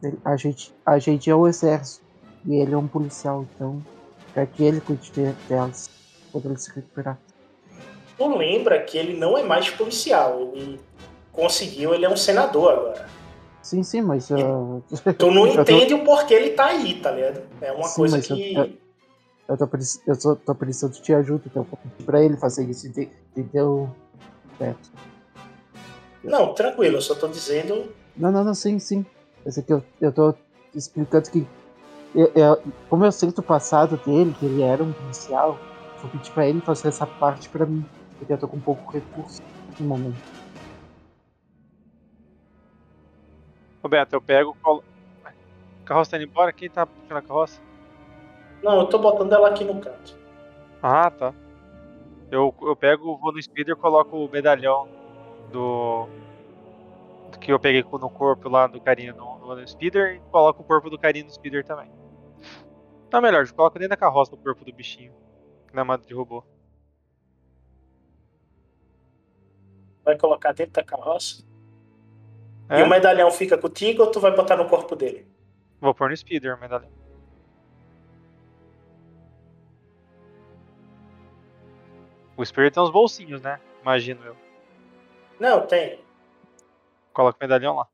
Ele- 0.03 0.19
a, 0.23 0.35
gente, 0.35 0.73
a 0.85 0.99
gente 0.99 1.29
é 1.29 1.35
o 1.35 1.47
exército 1.47 2.05
e 2.45 2.55
ele 2.55 2.73
é 2.73 2.77
um 2.77 2.87
policial, 2.87 3.47
então 3.55 3.81
é 4.35 4.45
que 4.45 4.63
ele 4.63 4.81
cuide 4.81 5.11
de- 5.11 5.31
delas 5.47 5.89
quando 6.31 6.45
ele 6.45 6.57
se 6.57 6.71
recuperar. 6.73 7.17
Tu 8.17 8.37
lembra 8.37 8.83
que 8.83 8.97
ele 8.97 9.17
não 9.17 9.35
é 9.37 9.43
mais 9.43 9.69
policial. 9.71 10.51
Ele 10.53 10.79
conseguiu, 11.33 11.93
ele 11.93 12.05
é 12.05 12.09
um 12.09 12.15
senador 12.15 12.71
agora. 12.71 13.05
Sim, 13.61 13.83
sim, 13.83 14.01
mas. 14.01 14.29
uh, 14.29 14.81
Tu 15.17 15.31
não 15.31 15.45
eu 15.47 15.55
tô- 15.55 15.61
entende 15.61 15.93
o 15.93 16.03
porquê 16.05 16.33
ele 16.35 16.49
tá 16.51 16.67
aí, 16.67 16.99
tá 17.01 17.11
ligado? 17.11 17.41
É 17.61 17.71
uma 17.71 17.83
Sim, 17.87 17.95
coisa 17.95 18.21
que. 18.21 18.53
eu- 18.55 18.83
Eu 19.49 19.57
tô, 19.57 19.67
eu 20.07 20.35
tô 20.37 20.55
precisando 20.55 20.93
de 21.01 21.13
ajuda, 21.13 21.43
então 21.45 21.63
eu 21.63 21.67
vou 21.69 21.77
pedir 21.77 22.05
pra 22.05 22.23
ele 22.23 22.37
fazer 22.37 22.63
isso, 22.69 22.87
ente- 22.87 23.11
entendeu? 23.35 23.89
Beto? 24.57 24.89
Não, 26.23 26.53
tranquilo, 26.53 26.95
eu 26.97 27.01
só 27.01 27.13
tô 27.13 27.27
dizendo. 27.27 27.93
Não, 28.15 28.31
não, 28.31 28.43
não, 28.45 28.53
sim, 28.53 28.79
sim. 28.79 29.05
Esse 29.45 29.59
aqui 29.59 29.73
eu, 29.73 29.83
eu 29.99 30.13
tô 30.13 30.33
explicando 30.73 31.29
que. 31.29 31.45
eu- 32.15 32.31
eu- 32.35 32.61
como 32.89 33.03
eu 33.03 33.11
sinto 33.11 33.39
o 33.39 33.43
passado 33.43 33.97
dele, 34.05 34.33
que 34.39 34.45
ele 34.45 34.61
era 34.61 34.81
um 34.81 34.93
policial, 34.93 35.59
vou 36.01 36.09
pedir 36.11 36.31
pra 36.31 36.47
ele 36.47 36.61
fazer 36.61 36.87
essa 36.87 37.05
parte 37.05 37.49
pra 37.49 37.65
mim, 37.65 37.83
porque 38.17 38.31
eu 38.31 38.37
tô 38.37 38.47
com 38.47 38.59
pouco 38.61 38.91
recurso 38.93 39.41
no 39.77 39.87
momento. 39.87 40.15
Roberto, 43.83 44.13
eu 44.13 44.21
pego. 44.21 44.55
Colo... 44.61 44.83
A 45.25 45.85
carroça 45.85 46.11
tá 46.11 46.17
indo 46.17 46.25
embora? 46.25 46.53
Quem 46.53 46.69
tá 46.69 46.85
puxando 46.85 47.17
a 47.17 47.21
carroça? 47.21 47.61
Não, 48.63 48.79
eu 48.79 48.85
tô 48.87 48.97
botando 48.97 49.33
ela 49.33 49.49
aqui 49.49 49.65
no 49.65 49.79
canto. 49.81 50.17
Ah, 50.81 51.11
tá. 51.11 51.33
Eu, 52.31 52.55
eu 52.61 52.75
pego, 52.75 53.17
vou 53.17 53.33
no 53.33 53.41
speeder, 53.41 53.75
coloco 53.75 54.17
o 54.17 54.29
medalhão 54.29 54.87
do. 55.51 56.07
do 57.31 57.39
que 57.39 57.51
eu 57.51 57.59
peguei 57.59 57.83
no 57.83 58.09
corpo 58.09 58.47
lá 58.49 58.65
do 58.65 58.79
carinha 58.79 59.13
no, 59.13 59.55
no 59.55 59.67
speeder 59.67 60.15
e 60.15 60.19
coloco 60.31 60.61
o 60.61 60.65
corpo 60.65 60.89
do 60.89 60.97
carinha 60.97 61.25
no 61.25 61.31
speeder 61.31 61.65
também. 61.65 61.91
Não, 63.11 63.21
melhor, 63.21 63.45
eu 63.45 63.53
coloco 63.53 63.77
dentro 63.77 63.89
da 63.89 63.97
carroça 63.97 64.33
o 64.33 64.37
corpo 64.37 64.65
do 64.65 64.73
bichinho 64.73 65.13
que 65.67 65.75
na 65.75 65.83
mata 65.83 66.07
de 66.07 66.13
robô. 66.13 66.43
Vai 70.03 70.17
colocar 70.17 70.53
dentro 70.53 70.73
da 70.73 70.83
carroça. 70.83 71.43
É? 72.69 72.79
E 72.79 72.83
o 72.83 72.89
medalhão 72.89 73.29
fica 73.31 73.57
contigo 73.57 74.03
ou 74.03 74.11
tu 74.11 74.19
vai 74.19 74.35
botar 74.35 74.55
no 74.55 74.67
corpo 74.67 74.95
dele? 74.95 75.27
Vou 75.79 75.93
pôr 75.93 76.09
no 76.09 76.17
speeder 76.17 76.55
o 76.55 76.59
medalhão. 76.59 76.91
O 82.37 82.45
speeder 82.45 82.71
tem 82.71 82.81
uns 82.81 82.89
bolsinhos, 82.89 83.41
né? 83.41 83.59
Imagino 83.81 84.23
eu. 84.23 84.35
Não, 85.39 85.67
tem. 85.67 85.99
Coloca 87.13 87.37
o 87.37 87.43
medalhão 87.43 87.75
lá. 87.75 87.87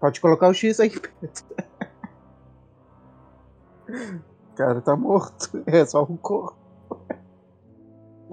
Pode 0.00 0.20
colocar 0.20 0.48
o 0.48 0.54
X 0.54 0.80
aí. 0.80 0.90
O 3.88 4.54
cara 4.54 4.80
tá 4.82 4.96
morto. 4.96 5.62
É 5.66 5.84
só 5.86 6.02
um 6.02 6.16
corpo. 6.16 6.47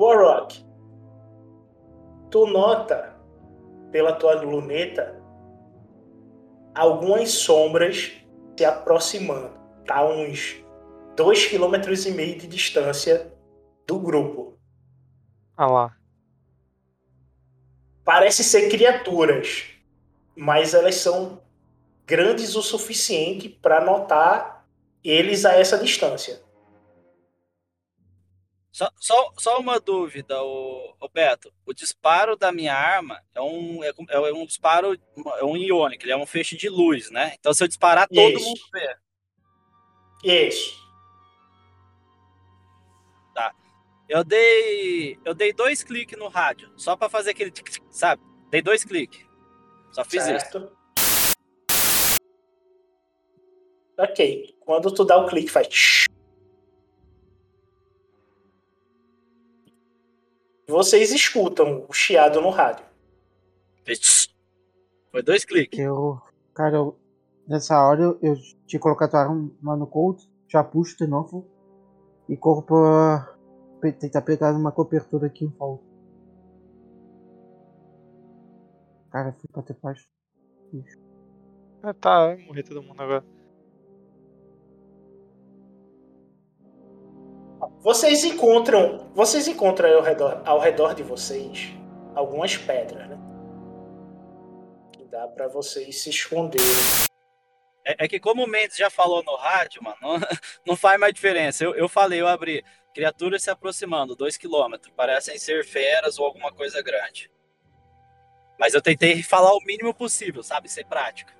Warrock, 0.05 0.63
tu 2.29 2.45
nota 2.45 3.15
pela 3.91 4.13
tua 4.13 4.35
luneta 4.35 5.19
algumas 6.75 7.31
sombras 7.31 8.11
se 8.55 8.63
aproximando. 8.63 9.57
Tá 9.83 9.97
a 9.97 10.05
uns 10.05 10.63
dois 11.15 11.47
quilômetros 11.47 12.05
e 12.05 12.11
meio 12.11 12.37
de 12.37 12.45
distância 12.45 13.33
do 13.87 13.97
grupo. 13.97 14.59
Ah 15.57 15.65
lá. 15.65 15.97
Parece 18.03 18.43
ser 18.43 18.69
criaturas, 18.69 19.63
mas 20.35 20.75
elas 20.75 20.95
são 20.95 21.41
grandes 22.05 22.55
o 22.55 22.61
suficiente 22.61 23.49
para 23.49 23.83
notar 23.83 24.67
eles 25.03 25.45
a 25.45 25.53
essa 25.53 25.79
distância. 25.79 26.44
Só, 28.75 28.91
só, 28.99 29.31
só 29.37 29.57
uma 29.57 29.79
dúvida, 29.79 30.43
o, 30.43 30.97
o 30.99 31.07
Beto. 31.07 31.49
O 31.65 31.73
disparo 31.73 32.35
da 32.35 32.51
minha 32.51 32.75
arma 32.75 33.21
é 33.33 33.39
um, 33.41 33.81
é, 33.81 33.93
um- 33.97 34.05
é 34.09 34.33
um 34.33 34.45
disparo, 34.45 34.93
é 35.37 35.45
um 35.45 35.55
iônico, 35.55 36.03
ele 36.03 36.11
é 36.11 36.17
um 36.17 36.25
feixe 36.25 36.57
de 36.57 36.67
luz, 36.67 37.09
né? 37.09 37.35
Então 37.39 37.53
se 37.53 37.63
eu 37.63 37.69
disparar, 37.69 38.05
todo 38.09 38.19
Isso. 38.19 38.43
mundo 38.45 38.59
vê. 38.73 38.97
Isso. 40.25 40.85
Eu 44.09 44.23
dei, 44.25 45.17
eu 45.23 45.33
dei 45.33 45.53
dois 45.53 45.81
cliques 45.81 46.19
no 46.19 46.27
rádio, 46.27 46.69
só 46.75 46.97
pra 46.97 47.07
fazer 47.09 47.31
aquele, 47.31 47.51
tic, 47.51 47.67
tic, 47.69 47.83
sabe? 47.89 48.21
Dei 48.51 48.61
dois 48.61 48.83
cliques. 48.83 49.25
Só 49.93 50.03
fiz 50.03 50.27
isso. 50.27 50.51
certo? 50.51 50.77
Ok. 53.97 54.53
Quando 54.59 54.93
tu 54.93 55.05
dá 55.05 55.17
o 55.17 55.27
clique, 55.27 55.49
faz. 55.49 56.07
Vocês 60.67 61.11
escutam 61.11 61.85
o 61.87 61.93
chiado 61.93 62.41
no 62.41 62.49
rádio. 62.49 62.85
Foi 65.11 65.21
dois 65.21 65.45
cliques. 65.45 65.79
Eu. 65.79 66.19
Cara, 66.53 66.77
eu, 66.77 66.99
nessa 67.47 67.79
hora 67.81 68.01
eu, 68.01 68.19
eu 68.21 68.35
tinha 68.65 68.79
colocado 68.79 69.15
a 69.15 69.21
arma 69.21 69.75
no 69.75 69.85
cold, 69.85 70.23
já 70.47 70.63
puxo 70.63 70.97
de 70.97 71.05
novo 71.05 71.45
e 72.27 72.35
corro 72.35 72.63
pra 72.63 73.35
tentar 73.99 74.21
pegar 74.21 74.53
uma 74.53 74.71
cobertura 74.71 75.27
aqui 75.27 75.45
em 75.45 75.49
volta. 75.49 75.83
Cara, 79.11 79.33
fui 79.33 79.49
pra 79.51 79.61
ter 79.61 79.75
paz. 79.75 80.07
Ah, 81.83 81.93
tá, 81.93 82.27
vai 82.27 82.45
morrer 82.45 82.63
todo 82.63 82.81
mundo 82.81 82.99
agora. 82.99 83.34
Vocês 87.85 88.23
encontram. 88.23 89.11
Vocês 89.13 89.47
encontram 89.47 89.95
ao 89.95 90.01
redor, 90.01 90.41
ao 90.43 90.59
redor 90.59 90.95
de 90.95 91.03
vocês 91.03 91.71
algumas 92.15 92.57
pedras, 92.57 93.07
né? 93.07 93.15
Que 94.91 95.05
dá 95.05 95.27
pra 95.27 95.47
vocês 95.47 96.01
se 96.01 96.09
esconderem. 96.09 96.65
É, 97.85 98.05
é 98.05 98.07
que 98.07 98.19
como 98.19 98.43
o 98.43 98.47
Mendes 98.47 98.75
já 98.75 98.89
falou 98.89 99.23
no 99.23 99.35
rádio, 99.35 99.83
mano, 99.83 99.97
não, 100.01 100.19
não 100.65 100.75
faz 100.75 100.99
mais 100.99 101.13
diferença. 101.13 101.63
Eu, 101.63 101.75
eu 101.75 101.87
falei, 101.87 102.19
eu 102.19 102.27
abri. 102.27 102.65
Criaturas 102.91 103.43
se 103.43 103.51
aproximando, 103.51 104.15
dois 104.15 104.35
quilômetros. 104.35 104.91
Parecem 104.97 105.37
ser 105.37 105.63
feras 105.63 106.17
ou 106.17 106.25
alguma 106.25 106.51
coisa 106.51 106.81
grande. 106.81 107.29
Mas 108.59 108.73
eu 108.73 108.81
tentei 108.81 109.21
falar 109.21 109.53
o 109.53 109.63
mínimo 109.63 109.93
possível, 109.93 110.41
sabe? 110.41 110.67
Ser 110.69 110.85
prática. 110.85 111.35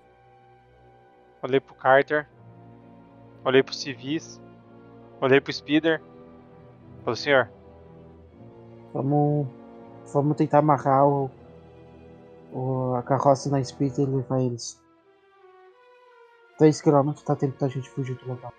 Olhei 1.42 1.60
pro 1.60 1.74
Carter. 1.74 2.30
Olhei 3.44 3.64
pro 3.64 3.74
civis. 3.74 4.40
Olhei 5.20 5.42
pro 5.42 5.52
Speeder. 5.52 6.00
Falei, 7.06 7.16
senhor, 7.16 7.50
Vamos. 8.92 9.48
Vamos 10.14 10.38
tentar 10.38 10.60
amarrar 10.60 11.06
o, 11.08 11.30
o- 12.52 12.96
a 12.96 13.04
carroça 13.04 13.50
na 13.50 13.64
speed 13.64 13.98
e 14.00 14.06
levar 14.06 14.40
eles. 14.42 14.82
3km 16.60 17.22
tá 17.24 17.36
tempo 17.36 17.60
da 17.60 17.68
gente 17.68 17.90
fugir 17.90 18.16
do 18.16 18.28
local. 18.28 18.54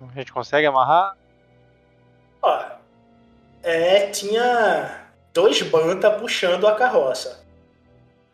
a 0.00 0.12
gente 0.18 0.32
consegue 0.32 0.66
amarrar? 0.66 1.16
Ó. 2.42 2.64
É, 3.62 4.10
tinha 4.10 5.08
dois 5.32 5.60
banta 5.62 6.10
puxando 6.10 6.66
a 6.66 6.74
carroça. 6.76 7.44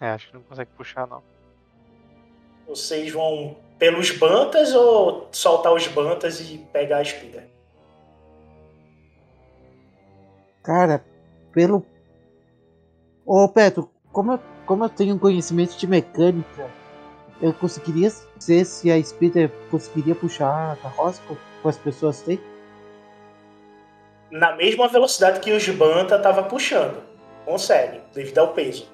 É, 0.00 0.10
acho 0.10 0.28
que 0.28 0.34
não 0.34 0.42
consegue 0.42 0.70
puxar 0.76 1.06
não. 1.06 1.22
Vocês 2.66 3.12
vão 3.12 3.56
pelos 3.82 4.12
bantas 4.12 4.72
ou 4.76 5.28
soltar 5.32 5.74
os 5.74 5.88
bantas 5.88 6.38
e 6.38 6.58
pegar 6.72 6.98
a 6.98 7.02
espida? 7.02 7.48
Cara, 10.62 11.04
pelo. 11.50 11.84
Ô 13.26 13.48
Petro, 13.48 13.90
como 14.12 14.34
eu, 14.34 14.40
como 14.66 14.84
eu 14.84 14.88
tenho 14.88 15.18
conhecimento 15.18 15.76
de 15.76 15.88
mecânica, 15.88 16.70
eu 17.40 17.52
conseguiria 17.52 18.08
ser 18.38 18.64
se 18.64 18.88
a 18.88 19.02
Speeder 19.02 19.50
conseguiria 19.68 20.14
puxar 20.14 20.74
a 20.74 20.76
carroça 20.76 21.20
com, 21.26 21.36
com 21.60 21.68
as 21.68 21.76
pessoas 21.76 22.22
têm? 22.22 22.40
Na 24.30 24.54
mesma 24.54 24.86
velocidade 24.86 25.40
que 25.40 25.50
os 25.50 25.68
banta 25.70 26.20
tava 26.20 26.44
puxando. 26.44 27.02
Consegue, 27.44 28.00
devido 28.14 28.38
ao 28.38 28.54
peso. 28.54 28.88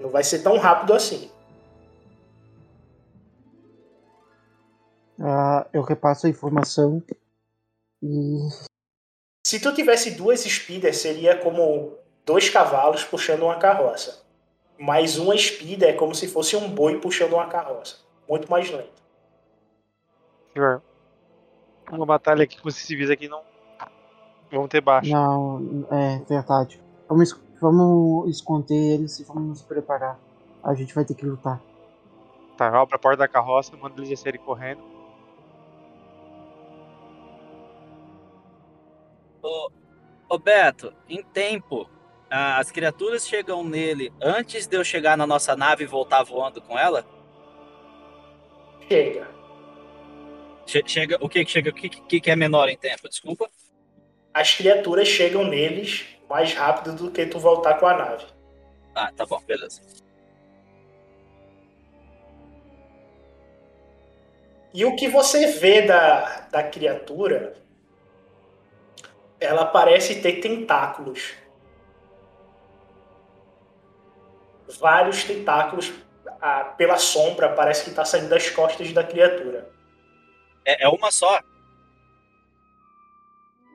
Não 0.00 0.10
vai 0.10 0.24
ser 0.24 0.40
tão 0.40 0.58
rápido 0.58 0.92
assim. 0.94 1.30
Ah, 5.20 5.66
eu 5.72 5.82
repasso 5.82 6.26
a 6.26 6.30
informação 6.30 7.02
e. 8.02 8.38
Se 9.46 9.60
tu 9.60 9.74
tivesse 9.74 10.12
duas 10.12 10.40
speeders, 10.40 10.98
seria 10.98 11.36
como 11.38 11.94
dois 12.24 12.48
cavalos 12.48 13.04
puxando 13.04 13.42
uma 13.42 13.58
carroça. 13.58 14.22
Mas 14.78 15.18
uma 15.18 15.36
speeder 15.36 15.90
é 15.90 15.92
como 15.92 16.14
se 16.14 16.26
fosse 16.28 16.56
um 16.56 16.68
boi 16.70 16.98
puxando 17.00 17.34
uma 17.34 17.46
carroça. 17.48 17.96
Muito 18.28 18.50
mais 18.50 18.70
lento. 18.70 19.00
Senhor, 20.52 20.82
uma 21.90 22.06
batalha 22.06 22.44
aqui 22.44 22.60
com 22.60 22.68
esses 22.68 22.82
civis 22.84 23.10
aqui 23.10 23.28
não. 23.28 23.42
Vamos 24.50 24.68
ter 24.68 24.80
baixo. 24.80 25.10
Não, 25.10 25.86
é 25.90 26.18
verdade. 26.28 26.80
Vamos, 27.08 27.30
es- 27.30 27.40
vamos 27.60 28.28
esconder 28.30 28.94
eles 28.94 29.18
e 29.20 29.24
vamos 29.24 29.48
nos 29.48 29.62
preparar. 29.62 30.18
A 30.62 30.74
gente 30.74 30.94
vai 30.94 31.04
ter 31.04 31.14
que 31.14 31.24
lutar. 31.26 31.60
Tá, 32.56 32.68
eu 32.68 32.76
abro 32.76 32.96
a 32.96 32.98
porta 32.98 33.18
da 33.18 33.28
carroça, 33.28 33.76
mando 33.76 33.98
eles 33.98 34.08
descerem 34.08 34.40
correndo. 34.40 34.82
Ô, 39.42 39.70
ô 40.28 40.38
Beto, 40.38 40.92
em 41.08 41.22
tempo, 41.22 41.88
as 42.30 42.70
criaturas 42.70 43.26
chegam 43.26 43.64
nele 43.64 44.12
antes 44.20 44.66
de 44.66 44.76
eu 44.76 44.84
chegar 44.84 45.16
na 45.16 45.26
nossa 45.26 45.56
nave 45.56 45.84
e 45.84 45.86
voltar 45.86 46.22
voando 46.22 46.60
com 46.60 46.78
ela? 46.78 47.04
Chega. 48.88 49.28
Che- 50.66 50.84
chega, 50.86 51.18
o 51.20 51.28
que 51.28 51.44
que 51.44 51.50
chega? 51.50 51.70
O 51.70 51.74
que, 51.74 51.88
que, 51.88 52.20
que 52.20 52.30
é 52.30 52.36
menor 52.36 52.68
em 52.68 52.76
tempo? 52.76 53.08
Desculpa. 53.08 53.50
As 54.32 54.54
criaturas 54.54 55.08
chegam 55.08 55.44
neles 55.44 56.06
mais 56.28 56.54
rápido 56.54 56.94
do 56.94 57.10
que 57.10 57.26
tu 57.26 57.40
voltar 57.40 57.74
com 57.80 57.86
a 57.86 57.96
nave. 57.96 58.24
Ah, 58.94 59.10
tá 59.12 59.26
bom, 59.26 59.40
beleza. 59.46 59.80
E 64.72 64.84
o 64.84 64.94
que 64.94 65.08
você 65.08 65.48
vê 65.48 65.82
da, 65.82 66.42
da 66.52 66.62
criatura, 66.62 67.56
ela 69.40 69.64
parece 69.64 70.20
ter 70.20 70.40
tentáculos. 70.40 71.32
Vários 74.78 75.24
tentáculos 75.24 75.92
ah, 76.40 76.64
pela 76.76 76.96
sombra, 76.96 77.54
parece 77.54 77.84
que 77.84 77.90
está 77.90 78.04
saindo 78.04 78.28
das 78.28 78.48
costas 78.50 78.92
da 78.92 79.02
criatura. 79.02 79.68
É, 80.64 80.84
é 80.84 80.88
uma 80.88 81.10
só. 81.10 81.40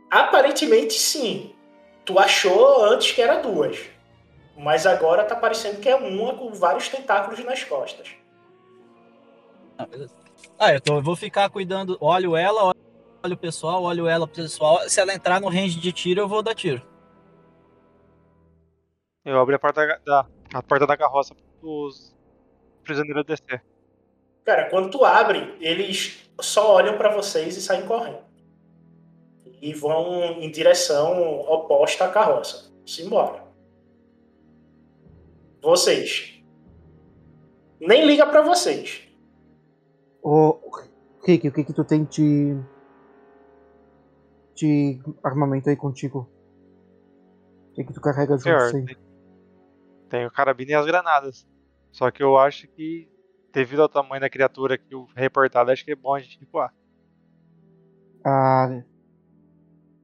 Aparentemente 0.10 0.94
sim. 0.94 1.54
Tu 2.06 2.18
achou 2.20 2.86
antes 2.86 3.12
que 3.12 3.22
era 3.22 3.42
duas. 3.42 3.80
Mas 4.56 4.86
agora 4.86 5.26
tá 5.26 5.36
parecendo 5.36 5.82
que 5.82 5.90
é 5.90 5.96
uma 5.96 6.34
com 6.36 6.54
vários 6.54 6.88
tentáculos 6.88 7.44
nas 7.44 7.64
costas. 7.64 8.10
Ah, 9.78 9.86
beleza. 9.86 10.14
Ah, 10.58 10.74
eu, 10.74 10.80
tô- 10.80 10.96
eu 10.98 11.02
vou 11.02 11.16
ficar 11.16 11.50
cuidando. 11.50 11.98
Olho 12.00 12.38
ela, 12.38 12.64
olho 12.64 12.85
o 13.34 13.38
pessoal, 13.38 13.84
olho 13.84 14.08
ela 14.08 14.28
pro 14.28 14.44
pessoal. 14.44 14.80
Se 14.88 15.00
ela 15.00 15.14
entrar 15.14 15.42
no 15.42 15.50
range 15.50 15.80
de 15.80 15.92
tiro, 15.92 16.22
eu 16.22 16.28
vou 16.28 16.44
dar 16.44 16.54
tiro. 16.54 16.82
Eu 19.24 19.40
abri 19.40 19.56
a 19.56 19.60
porta 19.60 20.00
da, 20.06 20.28
a 20.54 20.62
porta 20.62 20.86
da 20.86 20.96
carroça 20.96 21.36
pros 21.60 22.16
prisioneiros 22.84 23.26
descer. 23.26 23.64
Cara, 24.46 24.70
quando 24.70 24.92
tu 24.92 25.04
abre, 25.04 25.58
eles 25.60 26.30
só 26.40 26.76
olham 26.76 26.98
pra 26.98 27.14
vocês 27.14 27.58
e 27.58 27.62
saem 27.62 27.88
correndo. 27.88 28.24
E 29.60 29.74
vão 29.74 30.24
em 30.40 30.52
direção 30.52 31.42
oposta 31.42 32.06
à 32.06 32.10
carroça. 32.10 32.72
Simbora. 32.86 33.44
Vocês. 35.62 36.44
Nem 37.80 38.06
liga 38.06 38.28
pra 38.28 38.42
vocês. 38.42 39.02
Ô, 40.22 40.60
Rick, 41.26 41.48
o 41.48 41.52
que 41.52 41.64
que 41.64 41.74
tu 41.74 41.84
tem 41.84 42.04
de. 42.04 42.56
De 44.56 45.00
armamento 45.24 45.70
aí 45.70 45.76
contigo? 45.76 46.30
O 47.70 47.74
que 47.74 47.84
que 47.84 47.94
tu 47.94 48.02
carrega 48.02 48.38
junto 48.38 48.44
Senhor, 48.44 48.62
aí? 48.76 48.86
tem, 48.86 48.98
tem 50.10 50.26
o 50.26 50.32
carabina 50.32 50.72
e 50.72 50.76
as 50.76 50.86
granadas. 50.86 51.48
Só 51.92 52.10
que 52.10 52.24
eu 52.24 52.38
acho 52.38 52.68
que, 52.70 53.10
devido 53.54 53.82
ao 53.82 53.90
tamanho 53.90 54.22
da 54.22 54.30
criatura 54.30 54.78
que 54.78 54.96
o 54.96 55.06
reportado, 55.16 55.72
acho 55.72 55.84
que 55.84 55.92
é 55.92 55.96
bom 55.96 56.14
a 56.14 56.20
gente 56.20 56.40
recuar. 56.40 56.74
Ah. 58.26 58.82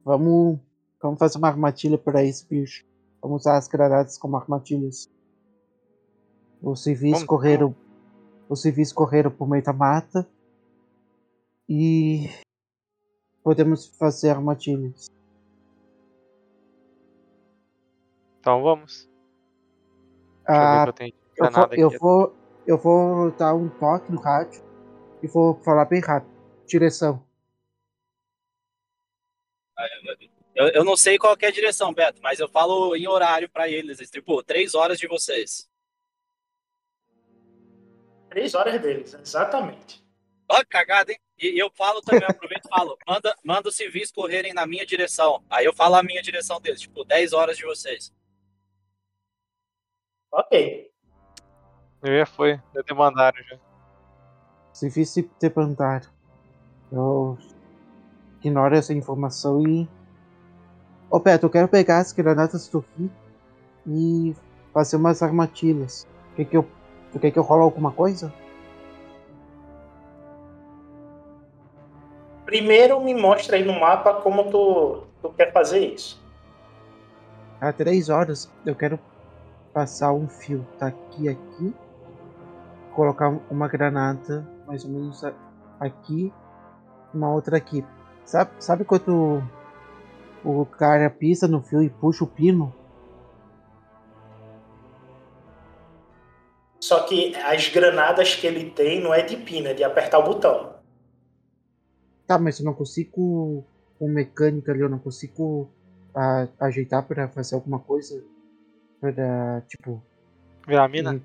Vamos. 0.04 0.58
Vamos 1.02 1.18
fazer 1.18 1.38
uma 1.38 1.48
armadilha 1.48 1.98
pra 1.98 2.22
esse 2.22 2.46
bicho. 2.46 2.84
Vamos 3.20 3.42
usar 3.42 3.56
as 3.56 3.66
granadas 3.68 4.16
como 4.18 4.36
armadilhas. 4.36 5.10
Os 6.62 6.82
civis 6.82 7.12
Vamos- 7.12 7.26
correram. 7.26 7.74
Os 8.48 8.62
civis 8.62 8.92
correram 8.92 9.30
por 9.30 9.48
meio 9.48 9.64
da 9.64 9.72
mata. 9.72 10.28
E. 11.68 12.28
Podemos 13.42 13.86
fazer 13.98 14.30
armadilhas. 14.30 15.10
Então 18.40 18.62
vamos. 18.62 19.08
Ah, 20.46 20.84
eu 20.96 21.12
eu, 21.38 21.50
vou, 21.50 21.68
eu, 21.72 21.98
vou, 21.98 22.36
eu 22.66 22.78
vou 22.78 23.30
dar 23.32 23.54
um 23.54 23.68
toque 23.68 24.10
no 24.10 24.20
rádio 24.20 24.62
e 25.22 25.28
vou 25.28 25.54
falar 25.62 25.84
bem 25.84 26.00
rápido. 26.00 26.32
Direção. 26.66 27.24
Eu, 30.54 30.68
eu 30.68 30.84
não 30.84 30.96
sei 30.96 31.18
qual 31.18 31.36
que 31.36 31.44
é 31.44 31.48
a 31.48 31.52
direção, 31.52 31.92
Beto, 31.94 32.20
mas 32.22 32.38
eu 32.38 32.48
falo 32.48 32.94
em 32.94 33.06
horário 33.08 33.48
pra 33.48 33.68
eles. 33.68 33.98
Tipo, 34.10 34.42
três 34.42 34.74
horas 34.74 34.98
de 34.98 35.06
vocês. 35.06 35.70
Três 38.28 38.54
horas 38.54 38.80
deles, 38.80 39.14
exatamente. 39.14 40.01
Ó, 40.52 40.62
cagada, 40.68 41.10
hein? 41.10 41.18
E 41.38 41.58
eu 41.58 41.70
falo 41.70 42.02
também, 42.02 42.20
eu 42.20 42.28
aproveito 42.28 42.66
e 42.66 42.68
falo, 42.68 42.98
manda, 43.08 43.34
manda 43.42 43.70
os 43.70 43.74
civis 43.74 44.12
correrem 44.12 44.52
na 44.52 44.66
minha 44.66 44.84
direção. 44.84 45.42
Aí 45.48 45.64
eu 45.64 45.72
falo 45.72 45.94
a 45.94 46.02
minha 46.02 46.20
direção 46.20 46.60
deles, 46.60 46.82
tipo, 46.82 47.04
10 47.04 47.32
horas 47.32 47.56
de 47.56 47.64
vocês. 47.64 48.12
Ok. 50.30 50.90
Eu 52.02 52.18
já 52.18 52.26
foi, 52.26 52.60
já 52.74 52.82
te 52.82 52.92
mandaram 52.92 53.42
já. 53.44 53.58
Civis 54.74 55.08
se 55.08 55.22
te 55.22 55.48
perguntaram. 55.48 56.10
Eu 56.92 57.38
ignoro 58.38 58.76
essa 58.76 58.92
informação 58.92 59.66
e. 59.66 59.88
Ô 61.10 61.18
Beto, 61.18 61.46
eu 61.46 61.50
quero 61.50 61.68
pegar 61.68 62.00
as 62.00 62.12
granadas 62.12 62.68
do 62.68 62.84
Rick 62.98 63.14
e 63.86 64.36
fazer 64.74 64.96
umas 64.96 65.22
armadilhas. 65.22 66.06
Quer 66.36 66.44
que 66.44 66.56
eu. 66.58 66.68
Tu 67.10 67.18
quer 67.18 67.30
que 67.30 67.38
eu 67.38 67.42
role 67.42 67.62
alguma 67.62 67.90
coisa? 67.90 68.32
Primeiro 72.52 73.00
me 73.00 73.14
mostra 73.14 73.56
aí 73.56 73.64
no 73.64 73.80
mapa 73.80 74.12
como 74.12 74.50
tu, 74.50 75.04
tu 75.22 75.30
quer 75.30 75.50
fazer 75.54 75.86
isso. 75.86 76.22
Há 77.58 77.72
três 77.72 78.10
horas 78.10 78.52
eu 78.66 78.76
quero 78.76 79.00
passar 79.72 80.12
um 80.12 80.28
fio 80.28 80.62
daqui 80.78 81.30
a 81.30 81.32
aqui, 81.32 81.74
colocar 82.94 83.30
uma 83.50 83.66
granada 83.68 84.46
mais 84.66 84.84
ou 84.84 84.90
menos 84.90 85.24
aqui, 85.80 86.30
uma 87.14 87.32
outra 87.32 87.56
aqui. 87.56 87.82
Sabe, 88.22 88.50
sabe 88.58 88.84
quando 88.84 89.42
o 90.44 90.66
cara 90.66 91.08
pisa 91.08 91.48
no 91.48 91.62
fio 91.62 91.82
e 91.82 91.88
puxa 91.88 92.22
o 92.22 92.26
pino? 92.26 92.70
Só 96.78 97.00
que 97.04 97.34
as 97.34 97.66
granadas 97.68 98.34
que 98.34 98.46
ele 98.46 98.68
tem 98.68 99.00
não 99.00 99.14
é 99.14 99.22
de 99.22 99.38
pina, 99.38 99.70
é 99.70 99.74
de 99.74 99.82
apertar 99.82 100.18
o 100.18 100.24
botão. 100.24 100.71
Tá, 102.32 102.38
mas 102.38 102.58
eu 102.58 102.64
não 102.64 102.72
consigo 102.72 103.62
com 103.98 104.08
mecânica 104.08 104.72
ali, 104.72 104.80
eu 104.80 104.88
não 104.88 104.98
consigo 104.98 105.68
a- 106.14 106.48
ajeitar 106.60 107.06
para 107.06 107.28
fazer 107.28 107.54
alguma 107.54 107.78
coisa 107.78 108.24
para 108.98 109.60
tipo 109.68 110.02
Virar 110.66 110.84
a 110.84 110.88
mina? 110.88 111.22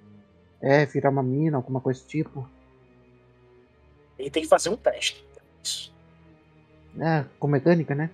é 0.62 0.86
virar 0.86 1.10
uma 1.12 1.24
mina, 1.24 1.56
alguma 1.56 1.80
coisa 1.80 2.02
do 2.02 2.08
tipo. 2.08 2.50
Ele 4.20 4.30
tem 4.30 4.44
que 4.44 4.50
fazer 4.50 4.68
um 4.68 4.76
teste. 4.76 5.26
Isso. 5.64 5.96
É, 7.00 7.24
com 7.40 7.48
mecânica, 7.48 7.96
né? 7.96 8.10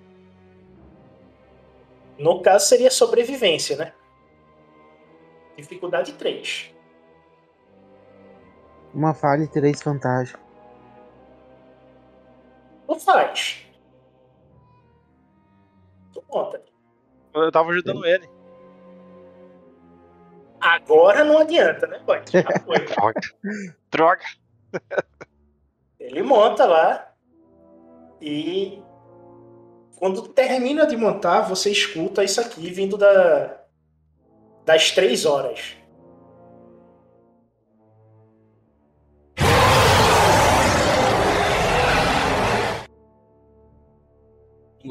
No 2.20 2.44
caso 2.44 2.68
seria 2.68 2.92
sobrevivência, 2.92 3.76
né? 3.76 3.92
Dificuldade 5.58 6.14
3. 6.14 6.72
Uma 8.94 9.16
falha 9.16 9.46
e 9.46 9.48
três 9.48 9.82
vantagens. 9.82 10.38
Tu 12.94 13.00
faz. 13.00 13.66
Tu 16.12 16.22
conta. 16.28 16.62
Eu 17.34 17.52
tava 17.52 17.72
ajudando 17.72 18.06
ele. 18.06 18.30
Agora 20.62 21.24
não 21.24 21.40
adianta, 21.40 21.88
né, 21.88 22.00
boy? 22.06 22.22
Droga. 22.88 23.22
Droga. 23.90 24.24
Ele 26.00 26.22
monta 26.22 26.66
lá 26.66 27.12
e 28.22 28.82
quando 29.98 30.28
termina 30.28 30.86
de 30.86 30.96
montar, 30.96 31.42
você 31.42 31.72
escuta 31.72 32.24
isso 32.24 32.40
aqui 32.40 32.70
vindo 32.70 32.98
da 32.98 33.60
das 34.66 34.92
três 34.92 35.26
horas. 35.26 35.76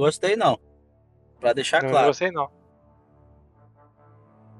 Gostei, 0.02 0.36
não. 0.36 0.58
Pra 1.40 1.52
deixar 1.52 1.82
Não 1.82 1.90
claro. 1.90 2.08
gostei 2.08 2.30
não. 2.30 2.50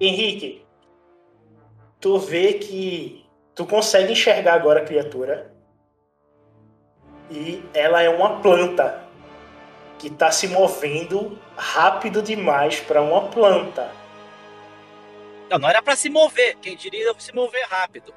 Henrique, 0.01 0.65
tu 2.01 2.19
vê 2.19 2.55
que 2.55 3.25
tu 3.55 3.67
consegue 3.67 4.13
enxergar 4.13 4.55
agora 4.55 4.81
a 4.81 4.85
criatura 4.85 5.53
e 7.31 7.63
ela 7.73 8.03
é 8.03 8.09
uma 8.09 8.41
planta 8.41 9.01
que 9.99 10.09
está 10.09 10.33
se 10.33 10.49
movendo 10.49 11.39
rápido 11.57 12.21
demais 12.21 12.81
para 12.81 13.01
uma 13.01 13.29
planta. 13.29 13.93
Não, 15.49 15.59
não 15.59 15.69
era 15.69 15.81
pra 15.81 15.95
se 15.95 16.09
mover. 16.09 16.57
Quem 16.57 16.77
diria 16.77 17.15
se 17.19 17.33
mover 17.33 17.65
rápido. 17.69 18.13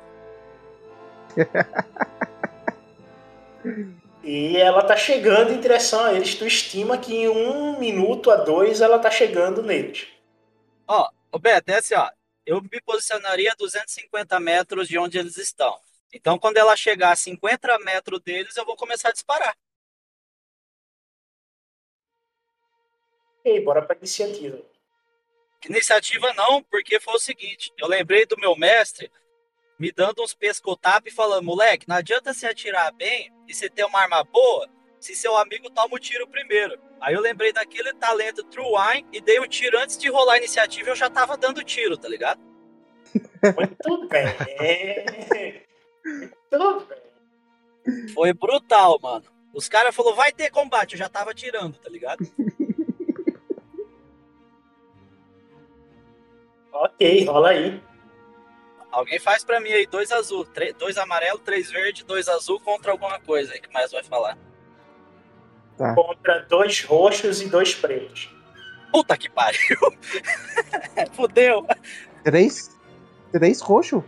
E 4.26 4.58
ela 4.58 4.84
tá 4.84 4.98
chegando 4.98 5.54
em 5.54 5.62
direção 5.62 6.04
a 6.04 6.14
eles. 6.14 6.34
Tu 6.34 6.48
estima 6.48 6.98
que 6.98 7.14
em 7.14 7.28
um 7.30 7.78
minuto 7.78 8.32
a 8.32 8.36
dois 8.36 8.82
ela 8.82 8.98
tá 8.98 9.12
chegando 9.12 9.62
neles. 9.62 10.08
Ó, 10.88 11.08
ô 11.32 11.38
Beto, 11.38 11.72
é 11.72 11.78
assim, 11.78 11.94
ó. 11.94 12.10
Eu 12.44 12.60
me 12.60 12.82
posicionaria 12.82 13.52
a 13.52 13.56
250 13.56 14.40
metros 14.40 14.88
de 14.88 14.98
onde 14.98 15.20
eles 15.20 15.38
estão. 15.38 15.80
Então, 16.12 16.40
quando 16.40 16.58
ela 16.58 16.76
chegar 16.76 17.12
a 17.12 17.16
50 17.16 17.78
metros 17.80 18.20
deles, 18.22 18.58
eu 18.58 18.66
vou 18.66 18.76
começar 18.76 19.10
a 19.10 19.12
disparar. 19.12 19.56
E 23.44 23.60
bora 23.60 23.84
pra 23.84 23.96
iniciativa. 23.96 24.60
Iniciativa 25.70 26.34
não, 26.34 26.64
porque 26.64 27.00
foi 27.00 27.14
o 27.14 27.20
seguinte: 27.20 27.72
eu 27.78 27.88
lembrei 27.88 28.26
do 28.26 28.40
meu 28.40 28.56
mestre 28.56 29.12
me 29.78 29.92
dando 29.92 30.24
uns 30.24 30.34
pescotap 30.34 31.08
e 31.08 31.14
falando, 31.14 31.46
moleque, 31.46 31.88
não 31.88 31.98
adianta 31.98 32.34
se 32.34 32.46
atirar 32.46 32.94
bem 32.94 33.32
e 33.48 33.54
você 33.54 33.70
ter 33.70 33.84
uma 33.86 34.00
arma 34.00 34.24
boa 34.24 34.68
se 35.00 35.16
seu 35.16 35.38
amigo 35.38 35.70
toma 35.70 35.96
o 35.96 36.00
tiro 36.00 36.28
primeiro. 36.28 36.80
Aí 37.00 37.14
eu 37.14 37.22
lembrei 37.22 37.54
daquele 37.54 37.94
talento 37.94 38.44
True 38.44 38.66
Wine 38.66 39.08
e 39.12 39.22
dei 39.22 39.40
o 39.40 39.48
tiro 39.48 39.78
antes 39.78 39.98
de 39.98 40.10
rolar 40.10 40.34
a 40.34 40.38
iniciativa 40.38 40.90
eu 40.90 40.96
já 40.96 41.10
tava 41.10 41.38
dando 41.38 41.64
tiro, 41.64 41.98
tá 41.98 42.08
ligado? 42.08 42.40
Muito 43.44 44.08
bem. 44.08 45.64
Muito 46.52 46.86
bem. 46.88 48.14
Foi 48.14 48.34
brutal, 48.34 49.00
mano. 49.02 49.26
Os 49.54 49.70
caras 49.70 49.96
falaram, 49.96 50.18
vai 50.18 50.32
ter 50.32 50.50
combate, 50.50 50.94
eu 50.94 51.00
já 51.00 51.08
tava 51.08 51.34
tirando, 51.34 51.78
tá 51.78 51.90
ligado? 51.90 52.26
Ok, 56.74 57.26
rola 57.26 57.50
aí. 57.50 57.82
Alguém 58.96 59.20
faz 59.20 59.44
pra 59.44 59.60
mim 59.60 59.72
aí, 59.72 59.86
dois 59.86 60.10
azul, 60.10 60.46
três- 60.46 60.74
dois 60.76 60.98
amarelo, 60.98 61.38
três 61.40 61.70
verde, 61.70 62.06
dois 62.06 62.30
azul 62.30 62.62
contra 62.62 62.94
alguma 62.94 63.20
coisa 63.20 63.52
aí 63.52 63.60
que 63.60 63.72
mais 63.74 63.92
vai 63.92 64.02
falar. 64.04 64.38
Tá. 65.78 65.94
Contra 65.94 66.40
dois 66.48 66.82
roxos 66.86 67.42
e 67.42 67.50
dois 67.50 67.76
pretos. 67.76 68.34
Puta 68.94 69.18
que 69.18 69.30
pariu! 69.30 69.78
Fudeu! 71.12 71.68
Três? 72.24 72.74
Três 73.34 73.60
roxo? 73.60 74.02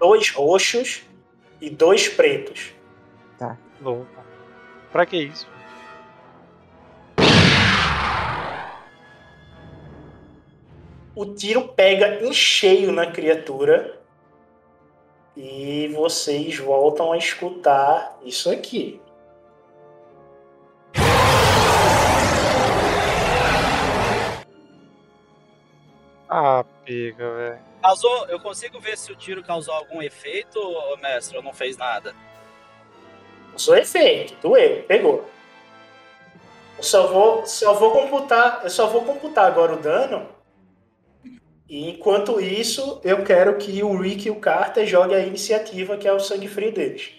Dois 0.00 0.30
roxos 0.30 1.02
e 1.60 1.68
dois 1.68 2.08
pretos. 2.08 2.72
Louco. 3.82 4.08
Pra 4.90 5.04
que 5.04 5.18
isso? 5.18 5.46
O 11.14 11.26
tiro 11.34 11.68
pega 11.68 12.24
em 12.24 12.32
cheio 12.32 12.92
na 12.92 13.10
criatura 13.10 13.97
e 15.40 15.86
vocês 15.94 16.58
voltam 16.58 17.12
a 17.12 17.16
escutar 17.16 18.18
isso 18.24 18.50
aqui. 18.50 19.00
Ah, 26.28 26.64
pega, 26.84 27.34
velho. 27.36 27.58
Causou, 27.80 28.26
eu 28.26 28.40
consigo 28.40 28.80
ver 28.80 28.98
se 28.98 29.12
o 29.12 29.16
tiro 29.16 29.42
causou 29.44 29.72
algum 29.72 30.02
efeito, 30.02 30.58
mestre, 31.00 31.36
ou 31.36 31.42
não 31.42 31.52
fez 31.52 31.76
nada? 31.76 32.12
Causou 33.50 33.76
efeito, 33.76 34.34
doeu, 34.42 34.82
pegou. 34.88 35.24
Eu 36.76 36.82
só 36.82 37.06
vou, 37.06 37.46
só 37.46 37.74
vou 37.74 37.92
computar, 37.92 38.62
eu 38.64 38.70
só 38.70 38.88
vou 38.88 39.04
computar 39.04 39.46
agora 39.46 39.72
o 39.74 39.80
dano. 39.80 40.28
E 41.68 41.90
enquanto 41.90 42.40
isso, 42.40 43.00
eu 43.04 43.22
quero 43.22 43.58
que 43.58 43.82
o 43.82 43.96
Rick 43.96 44.26
e 44.26 44.30
o 44.30 44.40
Carter 44.40 44.86
joguem 44.86 45.16
a 45.16 45.20
iniciativa, 45.20 45.98
que 45.98 46.08
é 46.08 46.12
o 46.12 46.18
sangue 46.18 46.48
frio 46.48 46.72
deles. 46.72 47.12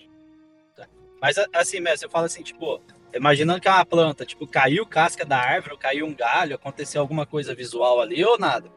Mas 1.21 1.37
assim, 1.53 1.79
mestre, 1.79 2.07
eu 2.07 2.11
falo 2.11 2.25
assim, 2.25 2.41
tipo, 2.41 2.81
imaginando 3.13 3.61
que 3.61 3.67
é 3.67 3.71
uma 3.71 3.85
planta, 3.85 4.25
tipo, 4.25 4.47
caiu 4.47 4.85
casca 4.85 5.23
da 5.23 5.37
árvore, 5.37 5.73
ou 5.73 5.77
caiu 5.77 6.05
um 6.05 6.13
galho, 6.13 6.55
aconteceu 6.55 7.01
alguma 7.01 7.25
coisa 7.25 7.53
visual 7.53 7.99
ali 8.01 8.23
ou 8.23 8.39
nada? 8.39 8.71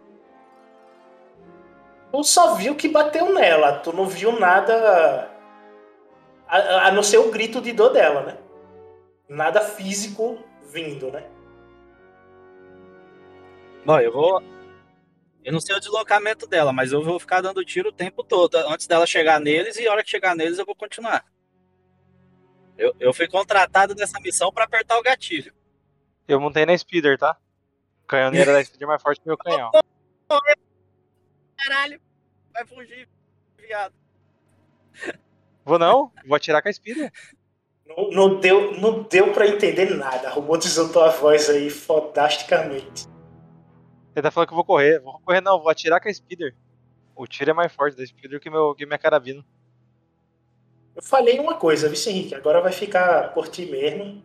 Tu 2.11 2.25
só 2.25 2.55
viu 2.55 2.75
que 2.75 2.89
bateu 2.89 3.33
nela, 3.33 3.79
tu 3.79 3.93
não 3.93 4.07
viu 4.07 4.39
nada 4.39 5.31
a, 6.47 6.89
a 6.89 6.91
não 6.91 7.03
ser 7.03 7.16
o 7.16 7.31
grito 7.31 7.62
de 7.62 7.73
dor 7.73 7.91
dela, 7.91 8.23
né? 8.23 8.37
Nada 9.27 9.62
físico 9.62 10.39
vindo, 10.70 11.11
né? 11.11 11.25
Bom, 13.87 13.99
eu 13.99 14.12
vou. 14.12 14.43
Eu 15.45 15.53
não 15.53 15.61
sei 15.61 15.74
o 15.74 15.80
deslocamento 15.80 16.47
dela, 16.47 16.72
mas 16.72 16.93
eu 16.93 17.03
vou 17.03 17.18
ficar 17.18 17.40
dando 17.40 17.64
tiro 17.64 17.88
o 17.88 17.93
tempo 17.93 18.22
todo, 18.22 18.57
antes 18.57 18.86
dela 18.86 19.07
chegar 19.07 19.40
neles, 19.40 19.76
e 19.76 19.86
a 19.86 19.93
hora 19.93 20.05
que 20.05 20.11
chegar 20.11 20.36
neles 20.36 20.59
eu 20.59 20.64
vou 20.64 20.74
continuar. 20.74 21.24
Eu, 22.78 22.95
eu 23.01 23.12
fui 23.12 23.26
contratado 23.26 23.95
nessa 23.95 24.20
missão 24.20 24.53
pra 24.53 24.64
apertar 24.64 24.99
o 24.99 25.03
gatilho. 25.03 25.53
Eu 26.28 26.40
montei 26.40 26.64
na 26.64 26.76
Speeder, 26.78 27.18
tá? 27.18 27.36
O 28.05 28.07
canhoneiro 28.07 28.53
da 28.53 28.64
Speeder 28.64 28.86
é 28.86 28.90
mais 28.90 29.03
forte 29.03 29.20
que 29.20 29.26
o 29.26 29.28
meu 29.28 29.38
canhão. 29.38 29.70
Caralho, 31.59 32.01
vai 32.53 32.66
fugir, 32.66 33.09
viado. 33.59 33.95
Vou 35.64 35.78
não, 35.78 36.12
vou 36.26 36.36
atirar 36.36 36.62
com 36.62 36.68
a 36.68 36.72
Speeder. 36.72 37.12
Não, 37.84 38.11
não 38.11 38.40
deu, 38.40 38.72
não 38.80 39.03
deu 39.03 39.32
pra 39.32 39.47
entender 39.47 39.90
nada. 39.90 40.30
Robotizou 40.30 40.93
tua 40.93 41.11
voz 41.11 41.51
aí 41.51 41.68
fodasticamente. 41.68 43.12
Ele 44.15 44.23
tá 44.23 44.31
falando 44.31 44.49
que 44.49 44.53
eu 44.53 44.57
vou 44.57 44.65
correr. 44.65 45.01
Vou 45.01 45.21
correr 45.21 45.41
não, 45.41 45.61
vou 45.61 45.71
atirar 45.71 46.01
com 46.01 46.09
a 46.09 46.13
Speeder. 46.13 46.55
O 47.15 47.27
tiro 47.27 47.51
é 47.51 47.55
mais 47.55 47.73
forte 47.73 47.97
da 47.97 48.07
Speeder 48.07 48.41
que, 48.41 48.51
meu, 48.51 48.75
que 48.75 48.87
minha 48.87 48.99
carabina. 48.99 49.45
Eu 50.95 51.03
falei 51.03 51.39
uma 51.39 51.57
coisa, 51.57 51.89
Vice 51.89 52.11
Henrique, 52.11 52.35
agora 52.35 52.61
vai 52.61 52.73
ficar 52.73 53.33
por 53.33 53.49
ti 53.49 53.65
mesmo. 53.65 54.23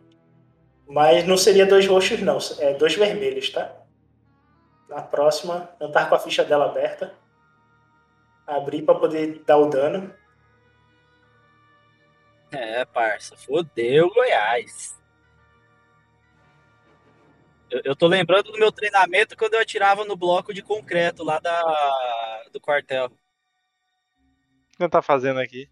Mas 0.86 1.26
não 1.26 1.36
seria 1.36 1.66
dois 1.66 1.86
roxos, 1.86 2.20
não. 2.20 2.38
É 2.58 2.74
dois 2.74 2.94
vermelhos, 2.94 3.50
tá? 3.50 3.74
Na 4.88 5.02
próxima, 5.02 5.70
eu 5.78 5.90
tava 5.90 6.08
com 6.08 6.14
a 6.14 6.18
ficha 6.18 6.44
dela 6.44 6.66
aberta. 6.66 7.14
Abri 8.46 8.80
pra 8.80 8.94
poder 8.94 9.42
dar 9.44 9.58
o 9.58 9.68
dano. 9.68 10.14
É, 12.50 12.84
parça, 12.86 13.36
fodeu 13.36 14.08
Goiás. 14.12 14.98
Eu, 17.70 17.80
eu 17.84 17.96
tô 17.96 18.06
lembrando 18.06 18.50
do 18.50 18.58
meu 18.58 18.72
treinamento 18.72 19.36
quando 19.36 19.54
eu 19.54 19.60
atirava 19.60 20.04
no 20.04 20.16
bloco 20.16 20.54
de 20.54 20.62
concreto 20.62 21.22
lá 21.22 21.38
da, 21.38 22.42
do 22.52 22.60
quartel. 22.60 23.06
O 23.06 23.10
que 24.76 24.82
ele 24.82 24.88
tá 24.88 25.02
fazendo 25.02 25.40
aqui? 25.40 25.68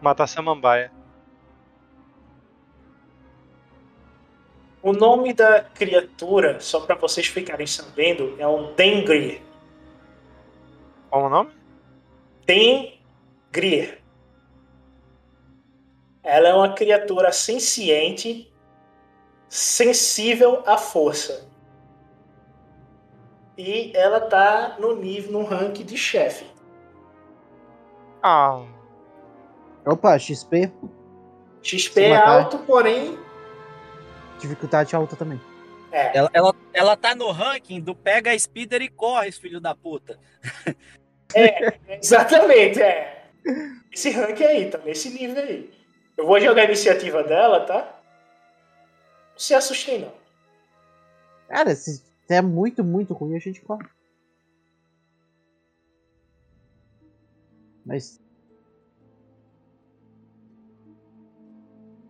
Matar 0.00 0.26
samambaia. 0.26 0.90
O 4.82 4.92
nome 4.94 5.34
da 5.34 5.62
criatura, 5.62 6.58
só 6.58 6.80
pra 6.80 6.94
vocês 6.94 7.26
ficarem 7.26 7.66
sabendo, 7.66 8.34
é 8.38 8.48
um 8.48 8.74
Dengrir. 8.74 9.42
Qual 11.10 11.26
o 11.26 11.28
nome? 11.28 11.52
Dengrir. 12.46 13.99
Ela 16.22 16.48
é 16.48 16.54
uma 16.54 16.74
criatura 16.74 17.32
senciente, 17.32 18.52
sensível 19.48 20.62
à 20.66 20.76
força. 20.76 21.48
E 23.56 23.92
ela 23.94 24.20
tá 24.20 24.76
no 24.78 24.96
nível, 24.96 25.32
no 25.32 25.44
rank 25.44 25.78
de 25.84 25.96
chefe. 25.96 26.46
Ah, 28.22 28.62
Opa, 29.86 30.18
XP, 30.18 30.70
XP 31.62 32.02
é 32.02 32.16
alto, 32.16 32.58
porém. 32.60 33.18
dificuldade 34.38 34.94
alta 34.94 35.16
também. 35.16 35.40
É. 35.90 36.16
Ela, 36.16 36.30
ela, 36.32 36.54
ela 36.72 36.96
tá 36.96 37.14
no 37.14 37.30
ranking 37.30 37.80
do 37.80 37.94
pega 37.94 38.30
a 38.30 38.38
speeder 38.38 38.82
e 38.82 38.88
corre, 38.88 39.32
filho 39.32 39.60
da 39.60 39.74
puta. 39.74 40.18
Exatamente, 41.88 42.80
é. 42.80 43.26
Esse 43.90 44.10
rank 44.10 44.40
aí, 44.42 44.70
tá 44.70 44.78
nesse 44.78 45.10
nível 45.10 45.42
aí. 45.42 45.79
Eu 46.20 46.26
vou 46.26 46.38
jogar 46.38 46.60
a 46.60 46.64
iniciativa 46.66 47.24
dela, 47.24 47.60
tá? 47.64 47.98
Não 49.32 49.38
se 49.38 49.54
assustem, 49.54 50.00
não. 50.02 50.12
Cara, 51.48 51.74
se 51.74 52.04
é 52.28 52.42
muito, 52.42 52.84
muito 52.84 53.14
ruim, 53.14 53.34
a 53.36 53.38
gente 53.38 53.62
corre. 53.62 53.88
Mas. 57.86 58.20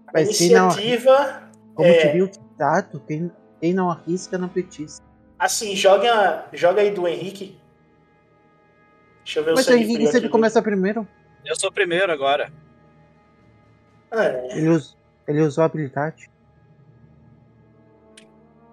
A 0.09 0.13
Mas 0.13 0.41
não, 0.51 0.73
iniciativa. 0.73 1.49
como 1.77 1.89
é- 1.89 1.99
te 2.01 2.13
viu 2.13 2.29
que 2.29 2.41
tato, 2.59 2.99
quem, 3.07 3.31
quem 3.61 3.73
não 3.73 3.93
arrisca 3.93 4.37
não 4.37 4.49
petisca. 4.49 5.07
Assim, 5.39 5.77
joga, 5.77 6.49
joga 6.53 6.83
aí 6.83 6.91
do 6.91 7.07
Henrique. 7.07 7.57
Deixa 9.23 9.39
eu 9.39 9.45
ver 9.45 9.55
Mas 9.55 9.69
o 9.69 9.71
o 9.71 9.75
Henrique 9.77 10.09
sempre 10.09 10.29
começa 10.29 10.61
primeiro. 10.61 11.07
Eu 11.45 11.55
sou 11.55 11.71
primeiro 11.71 12.11
agora. 12.11 12.53
É. 14.13 14.57
Ele, 14.57 14.69
us, 14.69 14.97
ele 15.27 15.41
usou 15.43 15.63
a 15.63 15.67
habilidade. 15.67 16.31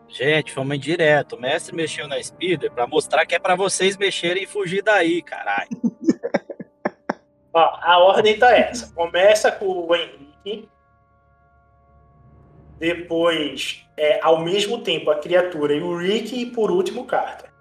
Gente, 0.08 0.52
fomos 0.52 0.80
direto. 0.80 1.36
O 1.36 1.42
mestre 1.42 1.76
mexeu 1.76 2.08
na 2.08 2.22
speeder 2.22 2.72
pra 2.72 2.88
mostrar 2.88 3.26
que 3.26 3.36
é 3.36 3.40
pra 3.40 3.56
vocês 3.56 3.96
mexerem 3.98 4.44
e 4.44 4.48
fugir 4.48 4.82
daí, 4.82 5.22
caralho. 5.22 5.70
Ó, 7.54 7.60
a 7.60 8.00
ordem 8.00 8.38
tá 8.38 8.52
essa. 8.52 8.92
Começa 8.94 9.52
com 9.52 9.66
o 9.66 9.96
Henrique. 9.96 10.70
Depois, 12.80 13.86
é, 13.96 14.20
ao 14.22 14.44
mesmo 14.44 14.80
tempo, 14.84 15.10
a 15.10 15.20
criatura 15.20 15.74
e 15.74 15.82
o 15.82 15.98
Rick. 15.98 16.40
E 16.40 16.46
por 16.48 16.72
último, 16.72 17.02
o 17.02 17.06
Carter. 17.06 17.52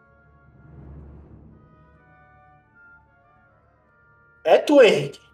É 4.44 4.58
tu, 4.58 4.80
Henrique. 4.80 5.25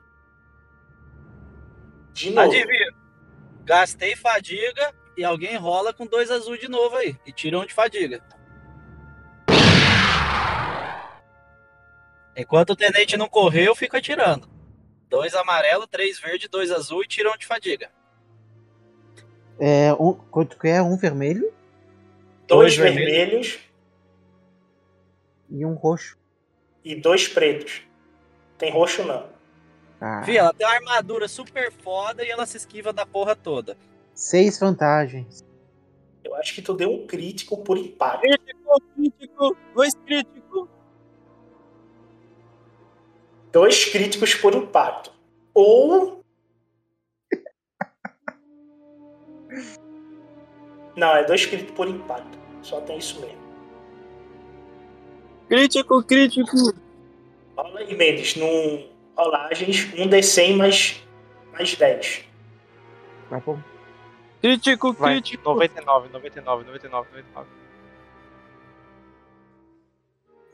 De 2.29 2.31
novo. 2.31 2.51
Adivinha? 2.51 2.93
Gastei 3.64 4.16
fadiga 4.16 4.95
e 5.16 5.25
alguém 5.25 5.57
rola 5.57 5.93
com 5.93 6.07
dois 6.07 6.31
azul 6.31 6.57
de 6.57 6.68
novo 6.68 6.97
aí. 6.97 7.16
E 7.27 7.33
tira 7.33 7.59
um 7.59 7.64
de 7.66 7.73
fadiga. 7.73 8.23
Enquanto 12.37 12.70
o 12.70 12.77
tenente 12.77 13.16
não 13.16 13.29
correu, 13.29 13.66
eu 13.66 13.77
fico 13.77 13.97
atirando. 13.97 14.49
Dois 15.09 15.35
amarelo, 15.35 15.87
três 15.87 16.18
verde, 16.18 16.49
dois 16.49 16.70
azul 16.70 17.03
e 17.05 17.07
tira 17.09 17.31
um 17.31 17.37
de 17.37 17.45
fadiga. 17.47 17.91
É, 19.61 19.93
um, 19.95 20.14
quanto 20.14 20.59
que 20.59 20.66
é? 20.68 20.81
Um 20.83 20.97
vermelho 20.97 21.53
Dois 22.49 22.75
Dois 22.75 22.77
vermelhos. 22.77 23.11
vermelhos 23.16 23.59
e 25.51 25.64
um 25.66 25.75
roxo. 25.75 26.16
e 26.85 26.95
dois 26.95 27.29
pretos. 27.29 27.83
Tem 28.59 28.70
roxo 28.73 29.05
não. 29.05 29.29
Ah, 30.05 30.21
Fih, 30.25 30.37
ela 30.37 30.53
tem 30.53 30.67
uma 30.67 30.75
armadura 30.75 31.29
super 31.29 31.71
foda 31.71 32.25
e 32.25 32.29
ela 32.29 32.45
se 32.45 32.57
esquiva 32.57 32.93
da 32.93 33.07
porra 33.07 33.37
toda. 33.37 33.77
seis 34.13 34.59
vantagens. 34.59 35.45
Eu 36.25 36.35
acho 36.35 36.53
que 36.57 36.61
tu 36.63 36.75
deu 36.75 36.91
um 36.93 37.07
crítico 37.07 37.63
por 37.63 37.79
impacto. 37.79 38.23
Crítico, 38.23 38.81
crítico, 38.97 39.57
dois 39.73 39.95
críticos. 39.95 40.69
Dois 43.53 43.85
críticos 43.85 44.35
por 44.35 44.53
impacto. 44.55 45.13
Ou. 45.55 46.25
Não, 50.97 51.15
é 51.17 51.25
dois 51.25 51.47
críticos 51.47 51.75
por 51.77 51.87
impacto. 51.87 52.37
Só 52.63 52.81
tem 52.81 52.99
isso 52.99 53.21
mesmo. 53.21 53.41
Crítico, 55.49 56.03
crítico. 56.03 56.57
Rola 57.57 57.79
aí, 57.81 57.95
Mendes, 57.95 58.35
no 58.37 58.91
rolagens, 59.23 59.85
um 59.95 60.09
D100 60.09 60.57
mais, 60.57 61.03
mais 61.53 61.75
10. 61.75 62.25
Tá 63.31 63.39
bom. 63.41 63.59
Crítico, 64.41 64.93
Vai, 64.93 65.12
crítico. 65.14 65.49
99, 65.51 66.09
99, 66.09 66.64
99, 66.64 67.09
99. 67.11 67.49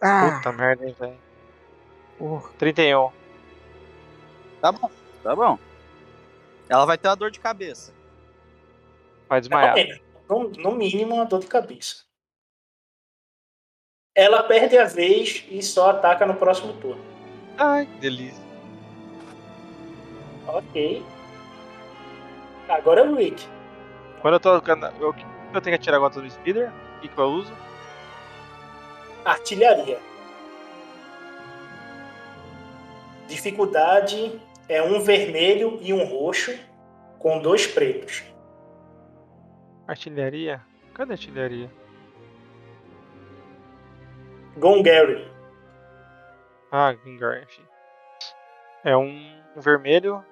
Ah, 0.00 0.36
Puta 0.36 0.52
merda, 0.52 0.86
hein, 0.86 0.94
velho. 0.98 1.18
porra. 2.18 2.50
31. 2.58 3.10
Tá 4.60 4.72
bom, 4.72 4.90
tá 5.22 5.34
bom. 5.34 5.58
Ela 6.68 6.84
vai 6.84 6.98
ter 6.98 7.08
uma 7.08 7.16
dor 7.16 7.30
de 7.30 7.40
cabeça. 7.40 7.92
Vai 9.28 9.40
desmaiar. 9.40 9.72
Ok, 9.72 10.02
No, 10.28 10.48
no 10.50 10.72
mínimo, 10.72 11.14
uma 11.14 11.24
dor 11.24 11.40
de 11.40 11.46
cabeça. 11.46 12.04
Ela 14.14 14.42
perde 14.42 14.76
a 14.76 14.84
vez 14.84 15.44
e 15.48 15.62
só 15.62 15.90
ataca 15.90 16.26
no 16.26 16.34
próximo 16.34 16.72
turno. 16.74 17.02
Ai, 17.56 17.86
que 17.86 17.98
delícia. 18.00 18.47
Ok. 20.48 21.04
Agora 22.68 23.02
é 23.02 23.04
o 23.04 23.14
Rick. 23.14 23.46
Quando 24.20 24.34
eu 24.34 24.40
tô. 24.40 24.54
Eu, 24.54 24.62
eu, 25.00 25.14
eu 25.54 25.60
tenho 25.60 25.62
que 25.62 25.74
atirar 25.74 25.96
agora 25.96 26.14
do 26.14 26.30
speeder? 26.30 26.72
O 26.96 27.00
que, 27.00 27.08
que 27.08 27.18
eu 27.18 27.26
uso? 27.26 27.52
Artilharia. 29.24 29.98
Dificuldade 33.28 34.40
é 34.68 34.82
um 34.82 35.00
vermelho 35.00 35.78
e 35.82 35.92
um 35.92 36.04
roxo 36.04 36.58
com 37.18 37.38
dois 37.40 37.66
pretos. 37.66 38.24
Artilharia? 39.86 40.62
Cadê 40.94 41.12
artilharia? 41.12 41.70
Gongary. 44.56 45.30
Ah, 46.72 46.92
enfim. 46.92 47.64
É 48.84 48.96
um 48.96 49.40
vermelho. 49.56 50.24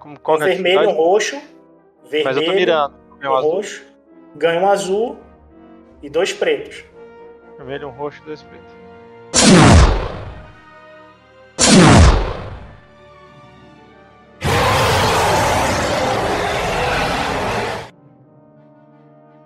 Como 0.00 0.14
Um 0.14 0.16
qual 0.16 0.38
que 0.38 0.44
é 0.44 0.46
vermelho 0.48 0.82
e 0.82 0.86
um 0.88 0.92
roxo. 0.92 1.40
Vermelho, 2.04 2.24
Mas 2.24 2.36
eu 2.38 2.44
tô 2.44 2.52
mirando. 2.52 2.96
Um 3.22 3.28
um 3.28 3.34
azul. 3.34 3.50
roxo. 3.52 3.86
Ganha 4.34 4.60
um 4.60 4.68
azul 4.68 5.18
e 6.02 6.08
dois 6.10 6.32
pretos. 6.32 6.82
Vermelho, 7.58 7.88
um 7.88 7.92
roxo 7.92 8.20
e 8.22 8.26
dois 8.26 8.42
pretos. 8.42 8.74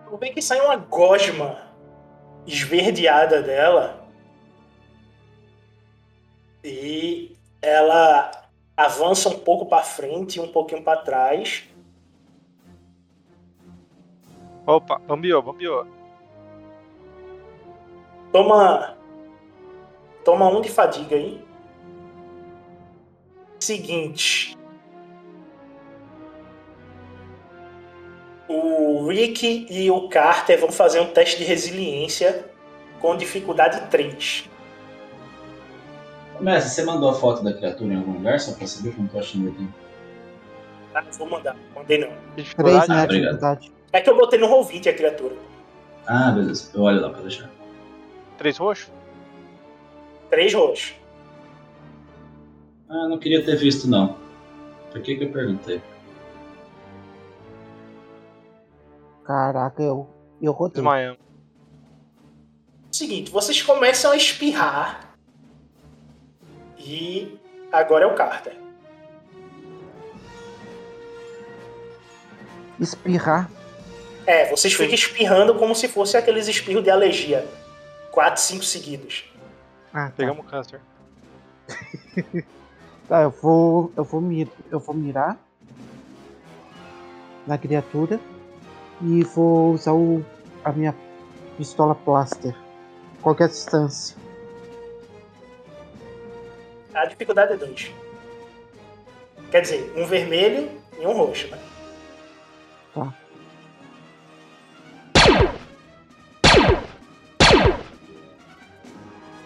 Tu 0.08 0.16
vê 0.18 0.30
que 0.30 0.40
sai 0.42 0.60
uma 0.60 0.76
gosma 0.76 1.58
esverdeada 2.46 3.42
dela. 3.42 4.06
E 6.62 7.36
ela 7.60 8.30
avança 8.76 9.28
um 9.28 9.38
pouco 9.38 9.66
pra 9.66 9.82
frente 9.82 10.36
e 10.36 10.40
um 10.40 10.48
pouquinho 10.48 10.82
pra 10.82 10.96
trás. 10.96 11.68
Opa, 14.66 14.98
bambiou, 14.98 15.42
bambiou. 15.42 15.86
Toma. 18.32 18.96
Toma 20.24 20.48
um 20.48 20.60
de 20.60 20.70
fadiga 20.70 21.16
aí. 21.16 21.44
Seguinte. 23.60 24.56
O 28.48 29.06
Rick 29.08 29.66
e 29.70 29.90
o 29.90 30.08
Carter 30.08 30.58
vão 30.58 30.70
fazer 30.70 31.00
um 31.00 31.12
teste 31.12 31.38
de 31.38 31.44
resiliência 31.44 32.50
com 33.00 33.16
dificuldade 33.16 33.88
3. 33.90 34.48
Mestre, 36.44 36.70
você 36.70 36.84
mandou 36.84 37.08
a 37.08 37.14
foto 37.14 37.42
da 37.42 37.54
criatura 37.54 37.94
em 37.94 37.96
algum 37.96 38.12
lugar 38.12 38.38
só 38.38 38.52
pra 38.52 38.66
saber 38.66 38.94
como 38.94 39.08
tô 39.08 39.18
achando 39.18 39.48
aqui? 39.48 39.66
Tá? 40.92 41.02
Vou 41.18 41.30
mandar. 41.30 41.56
Mandei 41.74 41.98
não. 41.98 42.08
Três. 42.34 42.86
Dificuldade. 42.86 43.72
É 43.90 44.00
que 44.02 44.10
eu 44.10 44.16
botei 44.16 44.38
no 44.38 44.46
Roll20 44.48 44.90
a 44.90 44.92
criatura. 44.92 45.34
Ah, 46.06 46.30
beleza. 46.32 46.70
Eu 46.74 46.82
olho 46.82 47.00
lá 47.00 47.08
pra 47.08 47.22
deixar. 47.22 47.50
Três 48.36 48.58
roxos? 48.58 48.92
Três 50.28 50.52
roxos. 50.52 50.94
Ah, 52.90 53.08
não 53.08 53.18
queria 53.18 53.42
ter 53.42 53.56
visto, 53.56 53.88
não. 53.88 54.16
Por 54.92 55.00
que 55.00 55.16
que 55.16 55.24
eu 55.24 55.32
perguntei? 55.32 55.80
Caraca, 59.24 59.82
eu, 59.82 60.06
eu 60.42 60.52
rodei. 60.52 60.74
Desmaiamos. 60.74 61.18
Seguinte, 62.92 63.30
vocês 63.30 63.62
começam 63.62 64.12
a 64.12 64.16
espirrar. 64.16 65.03
E 66.84 67.38
agora 67.72 68.04
é 68.04 68.06
o 68.06 68.14
Carter. 68.14 68.54
Espirrar. 72.78 73.50
É, 74.26 74.50
vocês 74.50 74.72
ficam 74.72 74.94
espirrando 74.94 75.54
como 75.54 75.74
se 75.74 75.88
fosse 75.88 76.16
aqueles 76.16 76.46
espirros 76.48 76.84
de 76.84 76.90
alergia. 76.90 77.46
Quatro, 78.10 78.40
cinco 78.40 78.64
seguidos. 78.64 79.32
Ah, 79.92 80.06
tá. 80.06 80.12
Pegamos 80.16 80.46
câncer. 80.46 80.80
Tá, 83.06 83.20
eu 83.20 83.30
vou. 83.30 83.92
Eu 83.96 84.02
vou, 84.04 84.20
mir, 84.20 84.48
eu 84.70 84.80
vou 84.80 84.94
mirar 84.94 85.38
na 87.46 87.58
criatura 87.58 88.18
e 89.02 89.22
vou 89.22 89.72
usar 89.72 89.92
o, 89.92 90.24
a 90.64 90.72
minha 90.72 90.94
pistola 91.58 91.94
plaster. 91.94 92.56
Qualquer 93.20 93.48
distância. 93.48 94.16
A 96.94 97.06
dificuldade 97.06 97.52
é 97.54 97.56
dois. 97.56 97.90
Quer 99.50 99.60
dizer, 99.62 99.92
um 99.96 100.06
vermelho 100.06 100.70
e 100.98 101.06
um 101.06 101.12
roxo, 101.12 101.48
né? 101.48 101.58
Tá. 102.94 103.12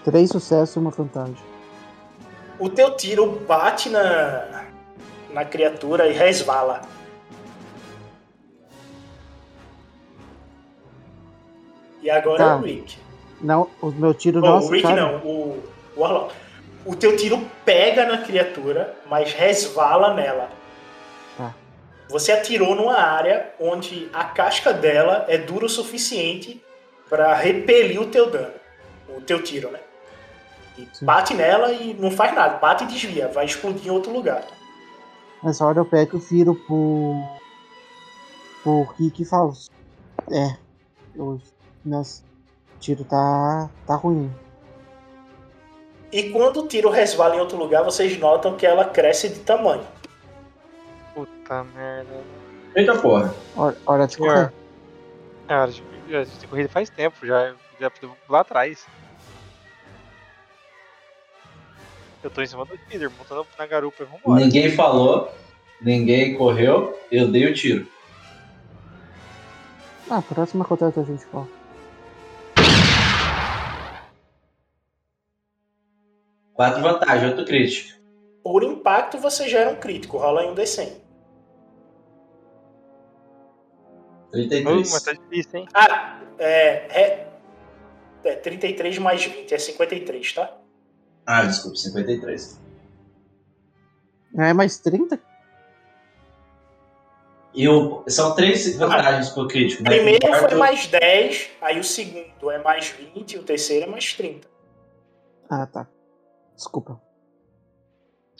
Três 0.04 0.30
sucessos 0.30 0.76
e 0.76 0.78
uma 0.78 0.90
vantagem. 0.90 1.36
O 2.58 2.68
teu 2.68 2.96
tiro 2.96 3.40
bate 3.46 3.88
na, 3.88 4.64
na 5.32 5.44
criatura 5.44 6.08
e 6.08 6.12
resvala. 6.12 6.82
E 12.02 12.10
agora 12.10 12.38
Tá. 12.38 12.50
é 12.52 12.54
o 12.56 12.60
Rick. 12.60 12.98
Não, 13.40 13.68
o 13.80 13.90
meu 13.90 14.14
tiro 14.14 14.40
Bom, 14.40 14.46
não 14.46 14.66
o 14.66 14.70
Rick 14.70 14.92
não, 14.92 15.16
o, 15.18 15.62
o 15.96 16.00
Warlock. 16.00 16.34
O 16.88 16.96
teu 16.96 17.14
tiro 17.18 17.46
pega 17.66 18.06
na 18.06 18.16
criatura, 18.16 18.96
mas 19.10 19.34
resvala 19.34 20.14
nela. 20.14 20.48
Tá. 21.36 21.54
Você 22.08 22.32
atirou 22.32 22.74
numa 22.74 22.96
área 22.96 23.52
onde 23.60 24.08
a 24.10 24.24
casca 24.24 24.72
dela 24.72 25.26
é 25.28 25.36
dura 25.36 25.66
o 25.66 25.68
suficiente 25.68 26.64
para 27.06 27.34
repelir 27.34 28.00
o 28.00 28.06
teu 28.06 28.30
dano. 28.30 28.54
O 29.14 29.20
teu 29.20 29.42
tiro, 29.44 29.70
né? 29.70 29.80
E 30.78 30.88
bate 31.02 31.34
nela 31.34 31.72
e 31.72 31.92
não 31.92 32.10
faz 32.10 32.34
nada. 32.34 32.56
Bate 32.56 32.84
e 32.84 32.86
desvia. 32.86 33.28
Vai 33.28 33.44
explodir 33.44 33.88
em 33.88 33.90
outro 33.90 34.10
lugar. 34.10 34.42
Nessa 35.42 35.66
hora 35.66 35.80
eu 35.80 35.84
pego 35.84 36.16
e 36.16 36.20
viro 36.20 36.54
pro. 36.54 37.22
pro 38.62 38.88
Rick 38.98 39.20
e 39.20 39.26
falo. 39.26 39.52
É. 40.32 40.56
O 41.14 41.38
nosso 41.84 42.24
tiro 42.80 43.04
tá. 43.04 43.68
tá 43.86 43.94
ruim. 43.94 44.32
E 46.10 46.30
quando 46.30 46.60
o 46.60 46.68
tiro 46.68 46.88
resvala 46.88 47.36
em 47.36 47.40
outro 47.40 47.58
lugar, 47.58 47.84
vocês 47.84 48.18
notam 48.18 48.56
que 48.56 48.66
ela 48.66 48.84
cresce 48.84 49.28
de 49.28 49.40
tamanho. 49.40 49.86
Puta 51.14 51.64
merda. 51.64 52.22
Eita 52.74 52.98
porra. 52.98 53.34
Hora, 53.54 53.76
hora 53.84 54.06
de 54.06 54.16
correr. 54.16 54.52
É, 55.48 55.68
já, 56.08 56.24
de 56.24 56.46
corrida 56.46 56.68
faz 56.68 56.88
tempo, 56.88 57.26
já, 57.26 57.54
já 57.78 57.90
lá 58.28 58.40
atrás. 58.40 58.86
Eu 62.22 62.30
tô 62.30 62.42
em 62.42 62.46
cima 62.46 62.64
do 62.64 62.78
líder, 62.90 63.10
montando 63.16 63.46
na 63.58 63.66
garupa. 63.66 64.04
Vambora. 64.04 64.44
Ninguém 64.44 64.70
falou, 64.72 65.32
ninguém 65.80 66.36
correu, 66.36 66.98
eu 67.12 67.30
dei 67.30 67.46
o 67.46 67.54
tiro. 67.54 67.86
Ah, 70.10 70.22
próxima 70.22 70.64
contrata 70.64 71.00
a 71.00 71.04
gente, 71.04 71.24
corre. 71.26 71.57
Quatro 76.58 76.82
vantagens, 76.82 77.30
outro 77.30 77.44
crítico. 77.44 78.00
Por 78.42 78.64
impacto, 78.64 79.16
você 79.16 79.48
gera 79.48 79.70
um 79.70 79.76
crítico. 79.76 80.18
Rola 80.18 80.40
aí 80.40 80.48
um 80.48 80.56
D100. 80.56 80.90
33. 84.32 84.92
Hum, 84.92 85.04
tá 85.04 85.12
difícil, 85.12 85.60
hein? 85.60 85.68
Ah, 85.72 86.20
é, 86.36 86.50
é, 87.00 87.28
é 88.24 88.34
33 88.34 88.98
mais 88.98 89.24
20, 89.24 89.54
é 89.54 89.58
53, 89.58 90.32
tá? 90.32 90.58
Ah, 91.24 91.44
desculpa, 91.44 91.76
53. 91.76 92.60
É 94.36 94.52
mais 94.52 94.78
30? 94.78 95.20
E 97.54 97.68
o, 97.68 98.02
são 98.08 98.34
três 98.34 98.76
vantagens 98.76 99.30
ah, 99.30 99.34
pro 99.34 99.46
crítico, 99.46 99.84
né? 99.84 99.90
Primeiro 99.90 100.26
o 100.26 100.28
quarto... 100.28 100.48
foi 100.48 100.58
mais 100.58 100.88
10, 100.88 101.50
aí 101.60 101.78
o 101.78 101.84
segundo 101.84 102.50
é 102.50 102.60
mais 102.60 102.88
20, 102.88 103.38
o 103.38 103.44
terceiro 103.44 103.86
é 103.86 103.88
mais 103.88 104.12
30. 104.12 104.48
Ah, 105.48 105.64
tá. 105.64 105.86
Desculpa. 106.58 107.00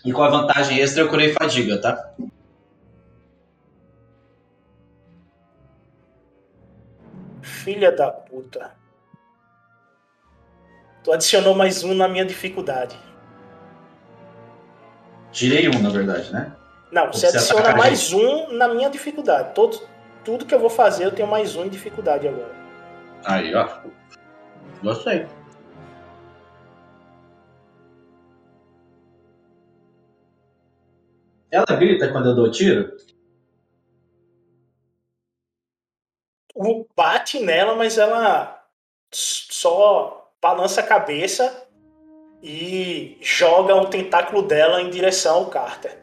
E 0.04 0.12
com 0.12 0.22
a 0.24 0.28
vantagem 0.28 0.80
extra 0.80 1.04
eu 1.04 1.08
curei 1.08 1.32
fadiga, 1.32 1.80
tá? 1.80 2.14
Filha 7.40 7.92
da 7.92 8.10
puta. 8.10 8.76
Tu 11.04 11.12
adicionou 11.12 11.54
mais 11.54 11.84
um 11.84 11.94
na 11.94 12.08
minha 12.08 12.24
dificuldade. 12.24 12.98
Tirei 15.30 15.68
um, 15.68 15.80
na 15.80 15.90
verdade, 15.90 16.32
né? 16.32 16.56
Não, 16.90 17.12
você 17.12 17.30
Você 17.30 17.36
adiciona 17.36 17.76
mais 17.76 18.12
um 18.12 18.52
na 18.52 18.66
minha 18.66 18.90
dificuldade. 18.90 19.54
Todo, 19.54 19.80
tudo 20.24 20.44
que 20.44 20.54
eu 20.54 20.58
vou 20.58 20.70
fazer 20.70 21.04
eu 21.04 21.12
tenho 21.12 21.28
mais 21.28 21.54
um 21.54 21.64
em 21.64 21.68
dificuldade 21.68 22.26
agora. 22.26 22.54
Aí, 23.24 23.54
ó. 23.54 23.68
Gostei. 24.82 25.37
Ela 31.50 31.78
grita 31.78 32.12
quando 32.12 32.28
eu 32.28 32.34
dou 32.34 32.50
tiro? 32.50 32.96
Tu 36.48 36.88
bate 36.94 37.40
nela, 37.40 37.74
mas 37.74 37.96
ela 37.96 38.64
só 39.10 40.30
balança 40.40 40.80
a 40.80 40.86
cabeça 40.86 41.66
e 42.42 43.16
joga 43.20 43.74
o 43.74 43.86
tentáculo 43.86 44.42
dela 44.42 44.82
em 44.82 44.90
direção 44.90 45.36
ao 45.36 45.46
Carter. 45.46 45.98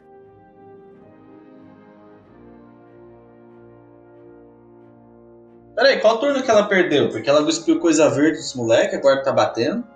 Peraí, 5.76 6.00
qual 6.00 6.18
turno 6.18 6.42
que 6.42 6.50
ela 6.50 6.66
perdeu? 6.68 7.10
Porque 7.10 7.28
ela 7.28 7.44
cuspiu 7.44 7.78
coisa 7.78 8.08
verde 8.08 8.38
dos 8.38 8.54
moleque, 8.54 8.96
agora 8.96 9.22
tá 9.22 9.30
batendo. 9.30 9.86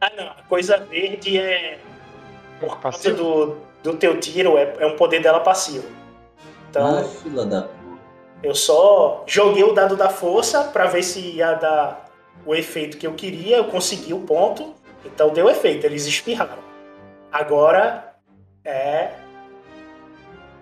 Ah, 0.00 0.10
não. 0.16 0.28
A 0.30 0.42
coisa 0.48 0.78
verde 0.78 1.38
é. 1.38 1.78
Por 2.58 2.80
causa 2.80 3.12
do, 3.12 3.58
do 3.82 3.96
teu 3.96 4.18
tiro, 4.20 4.56
é, 4.58 4.74
é 4.78 4.86
um 4.86 4.96
poder 4.96 5.20
dela 5.22 5.40
passivo. 5.40 5.86
Então, 6.68 6.98
Ah, 7.00 7.04
fila 7.04 7.44
da 7.46 7.62
puta. 7.62 8.00
eu 8.42 8.54
só 8.54 9.24
joguei 9.26 9.64
o 9.64 9.72
dado 9.72 9.96
da 9.96 10.08
força 10.08 10.64
pra 10.64 10.86
ver 10.86 11.02
se 11.02 11.18
ia 11.36 11.54
dar 11.54 12.04
o 12.46 12.54
efeito 12.54 12.96
que 12.98 13.06
eu 13.06 13.14
queria. 13.14 13.56
Eu 13.58 13.64
consegui 13.64 14.12
o 14.14 14.20
ponto. 14.20 14.74
Então 15.04 15.30
deu 15.30 15.48
efeito, 15.48 15.84
eles 15.86 16.06
espirraram. 16.06 16.62
Agora 17.32 18.14
é. 18.64 19.12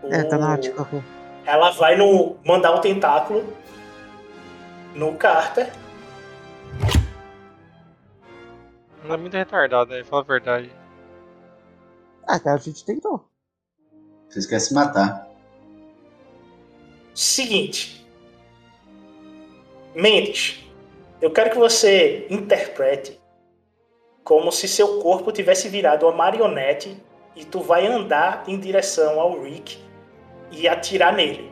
o- 0.02 0.12
É, 0.14 0.22
tá 0.24 0.38
na 0.38 0.56
correr. 0.56 1.02
Ela 1.44 1.70
vai 1.72 1.96
no 1.96 2.36
mandar 2.44 2.74
um 2.74 2.80
tentáculo 2.80 3.44
no 4.94 5.14
Carter. 5.14 5.72
Não 9.04 9.14
é 9.14 9.18
muito 9.18 9.36
retardado, 9.36 9.90
né? 9.90 10.04
Fala 10.04 10.22
a 10.22 10.24
verdade. 10.24 10.70
Ah, 12.29 12.39
cara, 12.39 12.57
a 12.57 12.61
gente 12.61 12.85
tentou. 12.85 13.24
Vocês 14.29 14.45
querem 14.45 14.61
se 14.61 14.74
matar. 14.74 15.26
Seguinte. 17.14 18.07
Mendes, 19.95 20.62
eu 21.22 21.31
quero 21.33 21.51
que 21.51 21.59
você 21.59 22.26
interprete 22.29 23.18
como 24.22 24.53
se 24.53 24.68
seu 24.68 25.01
corpo 25.01 25.33
tivesse 25.33 25.70
virado 25.70 26.05
uma 26.07 26.14
marionete 26.14 27.03
e 27.35 27.47
tu 27.47 27.61
vai 27.61 27.87
andar 27.87 28.45
em 28.47 28.59
direção 28.61 29.18
ao 29.18 29.41
Rick 29.43 29.83
e 30.51 30.68
atirar 30.68 31.14
nele. 31.14 31.51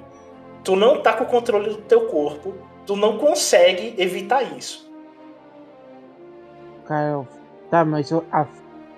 Tu 0.62 0.76
não 0.76 1.00
tá 1.00 1.14
com 1.14 1.24
o 1.24 1.26
controle 1.26 1.70
do 1.70 1.76
teu 1.82 2.06
corpo, 2.08 2.54
tu 2.84 2.94
não 2.94 3.16
consegue 3.16 3.94
evitar 3.96 4.42
isso. 4.42 4.92
Cara, 6.86 7.26
tá, 7.70 7.82
mas 7.84 8.10
eu, 8.10 8.24
a- 8.30 8.46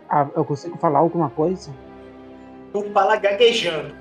a- 0.09 0.31
eu 0.35 0.45
consigo 0.45 0.77
falar 0.79 0.99
alguma 1.01 1.31
coisa? 1.31 1.71
Tu 2.73 2.83
fala 2.93 3.17
gaguejando, 3.17 3.95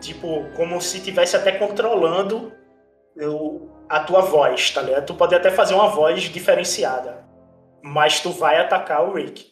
tipo, 0.00 0.44
como 0.56 0.80
se 0.80 1.00
tivesse 1.00 1.36
até 1.36 1.52
controlando 1.58 2.52
o- 3.16 3.68
a 3.88 4.00
tua 4.00 4.20
voz, 4.22 4.70
tá 4.70 4.82
ligado? 4.82 5.06
Tu 5.06 5.14
pode 5.14 5.34
até 5.34 5.50
fazer 5.50 5.74
uma 5.74 5.88
voz 5.88 6.22
diferenciada, 6.24 7.24
mas 7.82 8.20
tu 8.20 8.30
vai 8.30 8.58
atacar 8.60 9.08
o 9.08 9.14
Rick. 9.14 9.50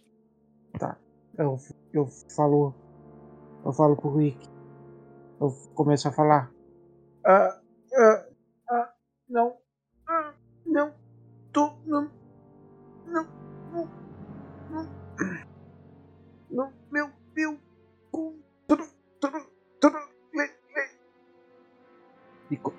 Eu, 1.37 1.57
eu 1.93 2.09
falo. 2.35 2.75
Eu 3.65 3.73
falo 3.73 3.97
pro 3.97 4.17
Rick. 4.17 4.49
Eu 5.41 5.51
começo 5.75 6.09
a 6.09 6.13
falar. 6.13 6.51
Ah, 7.25 7.61
ah, 7.95 8.25
ah, 8.71 8.89
não. 9.29 9.57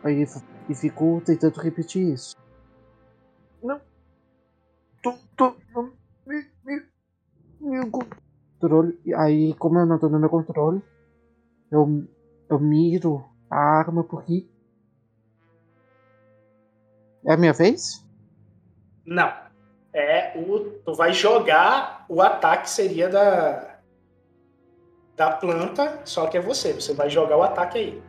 Aí, 0.09 0.25
e 0.67 0.75
ficou 0.75 1.21
tentando 1.21 1.59
repetir 1.59 2.13
isso. 2.13 2.35
Não. 3.63 3.79
Tô. 5.01 5.13
Tô. 5.35 5.55
Não. 5.73 5.91
Me. 6.25 6.45
Me. 6.63 6.81
Meu 7.59 7.89
controle. 7.89 8.99
Aí, 9.15 9.53
como 9.55 9.79
eu 9.79 9.85
não 9.85 9.99
tô 9.99 10.09
no 10.09 10.19
meu 10.19 10.29
controle, 10.29 10.81
eu, 11.71 12.07
eu 12.49 12.59
miro 12.59 13.25
a 13.49 13.57
arma 13.57 14.03
por 14.03 14.21
aqui. 14.21 14.49
É 17.25 17.33
a 17.33 17.37
minha 17.37 17.53
vez? 17.53 18.05
Não. 19.05 19.31
É 19.93 20.37
o. 20.37 20.79
Tu 20.85 20.93
vai 20.93 21.13
jogar 21.13 22.05
o 22.07 22.21
ataque 22.21 22.69
seria 22.69 23.09
da. 23.09 23.79
Da 25.15 25.31
planta, 25.31 25.99
só 26.05 26.27
que 26.27 26.37
é 26.37 26.41
você. 26.41 26.73
Você 26.73 26.93
vai 26.93 27.09
jogar 27.09 27.35
o 27.37 27.43
ataque 27.43 27.77
aí. 27.77 28.08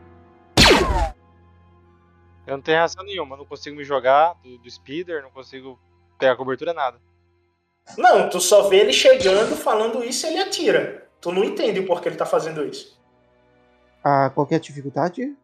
Eu 2.45 2.55
não 2.55 2.61
tenho 2.61 2.77
reação 2.77 3.03
nenhuma, 3.03 3.37
não 3.37 3.45
consigo 3.45 3.75
me 3.75 3.83
jogar 3.83 4.33
do, 4.43 4.57
do 4.57 4.69
speeder, 4.69 5.21
não 5.21 5.29
consigo 5.29 5.79
pegar 6.17 6.35
cobertura, 6.35 6.73
nada. 6.73 6.99
Não, 7.97 8.29
tu 8.29 8.39
só 8.39 8.63
vê 8.63 8.77
ele 8.77 8.93
chegando, 8.93 9.55
falando 9.55 10.03
isso 10.03 10.25
e 10.25 10.29
ele 10.29 10.39
atira. 10.39 11.07
Tu 11.19 11.31
não 11.31 11.43
entende 11.43 11.79
o 11.79 11.85
porquê 11.85 12.09
ele 12.09 12.15
tá 12.15 12.25
fazendo 12.25 12.65
isso. 12.65 12.99
Ah, 14.03 14.31
qualquer 14.33 14.59
dificuldade? 14.59 15.35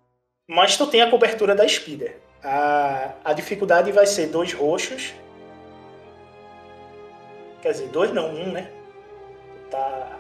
Mas 0.48 0.78
tu 0.78 0.88
tem 0.88 1.02
a 1.02 1.10
cobertura 1.10 1.54
da 1.54 1.68
Spider. 1.68 2.20
A, 2.44 3.14
a 3.24 3.34
dificuldade 3.34 3.92
vai 3.92 4.08
ser 4.08 4.28
dois 4.28 4.54
roxos. 4.54 5.14
Quer 7.62 7.72
dizer, 7.72 7.90
dois 7.90 8.14
não, 8.14 8.30
um, 8.30 8.52
né? 8.52 8.72
Tá. 9.70 10.18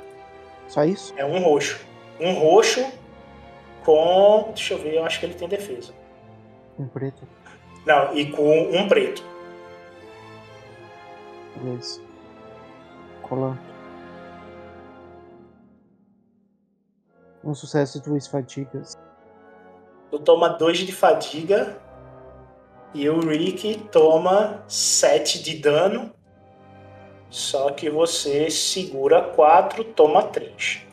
Só 0.67 0.83
isso? 0.83 1.13
É 1.15 1.25
um 1.25 1.39
roxo. 1.39 1.79
Um 2.19 2.33
roxo 2.33 2.85
com. 3.83 4.51
Deixa 4.53 4.73
eu 4.73 4.79
ver, 4.79 4.95
eu 4.95 5.05
acho 5.05 5.19
que 5.19 5.25
ele 5.25 5.35
tem 5.35 5.47
defesa. 5.47 5.93
Um 6.77 6.87
preto. 6.87 7.27
Não, 7.85 8.15
e 8.15 8.31
com 8.31 8.69
um 8.69 8.87
preto. 8.87 9.23
Beleza. 11.55 12.01
Colando. 13.23 13.59
Um 17.43 17.53
sucesso 17.53 17.97
e 17.97 18.01
duas 18.01 18.27
fadigas. 18.27 18.97
Tu 20.11 20.19
toma 20.19 20.49
dois 20.49 20.79
de 20.79 20.91
fadiga. 20.91 21.79
E 22.93 23.09
o 23.09 23.19
Rick 23.19 23.89
toma 23.91 24.63
sete 24.67 25.41
de 25.41 25.57
dano. 25.57 26.11
Só 27.29 27.71
que 27.71 27.89
você 27.89 28.49
segura 28.49 29.21
quatro, 29.21 29.83
toma 29.83 30.23
três. 30.23 30.85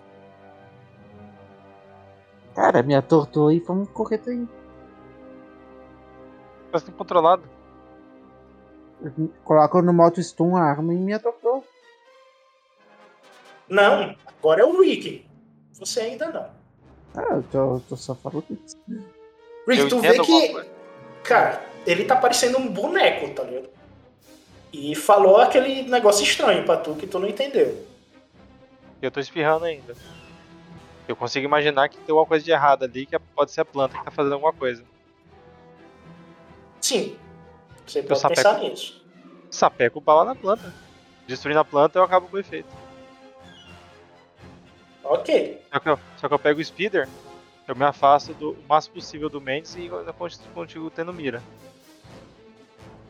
Cara, 2.54 2.82
me 2.82 2.94
atortou 2.94 3.50
e 3.52 3.60
vamos 3.60 3.88
correr 3.90 4.18
daí. 4.18 4.46
Tá 6.74 6.80
sendo 6.80 6.96
controlado. 6.96 7.44
Coloca 9.44 9.80
no 9.80 9.92
moto 9.92 10.20
stun 10.20 10.56
a 10.56 10.62
arma 10.62 10.92
e 10.92 10.96
me 10.96 11.12
atortou. 11.12 11.64
Não, 13.68 14.16
agora 14.26 14.62
é 14.62 14.64
o 14.64 14.80
Rick. 14.80 15.24
Você 15.74 16.00
ainda 16.00 16.32
não. 16.32 16.50
Ah, 17.14 17.34
eu 17.36 17.44
tô, 17.44 17.80
tô 17.88 17.96
só 17.96 18.16
falando 18.16 18.58
isso. 18.66 18.76
Rick, 19.68 19.82
Eu 19.82 19.88
tu 19.88 20.00
vê 20.00 20.18
que. 20.18 20.66
Cara, 21.22 21.64
ele 21.86 22.06
tá 22.06 22.16
parecendo 22.16 22.58
um 22.58 22.66
boneco, 22.66 23.32
tá 23.32 23.44
ligado? 23.44 23.68
E 24.72 24.96
falou 24.96 25.36
aquele 25.36 25.82
negócio 25.82 26.24
estranho 26.24 26.64
pra 26.64 26.76
tu 26.76 26.96
que 26.96 27.06
tu 27.06 27.20
não 27.20 27.28
entendeu. 27.28 27.86
E 29.00 29.06
eu 29.06 29.12
tô 29.12 29.20
espirrando 29.20 29.64
ainda. 29.64 29.94
Eu 31.06 31.14
consigo 31.14 31.46
imaginar 31.46 31.88
que 31.88 31.98
tem 31.98 32.10
alguma 32.10 32.26
coisa 32.26 32.44
de 32.44 32.50
errado 32.50 32.82
ali, 32.82 33.06
que 33.06 33.16
pode 33.16 33.52
ser 33.52 33.60
a 33.60 33.64
planta 33.64 33.96
que 33.96 34.04
tá 34.04 34.10
fazendo 34.10 34.32
alguma 34.32 34.52
coisa. 34.52 34.82
Sim. 36.84 37.16
Você 37.86 38.02
pode 38.02 38.20
sapeco. 38.20 38.42
pensar 38.42 38.58
nisso. 38.58 39.02
Sapeco 39.50 40.02
bala 40.02 40.22
na 40.22 40.34
planta. 40.34 40.70
Destruindo 41.26 41.58
a 41.58 41.64
planta, 41.64 41.98
eu 41.98 42.02
acabo 42.02 42.28
com 42.28 42.36
o 42.36 42.38
efeito. 42.38 42.68
Ok. 45.02 45.62
Só 45.72 45.80
que 45.80 45.88
eu, 45.88 45.98
só 46.18 46.28
que 46.28 46.34
eu 46.34 46.38
pego 46.38 46.60
o 46.60 46.64
speeder, 46.64 47.08
eu 47.66 47.74
me 47.74 47.86
afasto 47.86 48.34
do 48.34 48.50
o 48.50 48.64
máximo 48.68 48.96
possível 48.96 49.30
do 49.30 49.40
Mendes 49.40 49.74
e 49.76 49.86
eu 49.86 50.14
consigo 50.54 50.90
tendo 50.90 51.10
mira. 51.10 51.42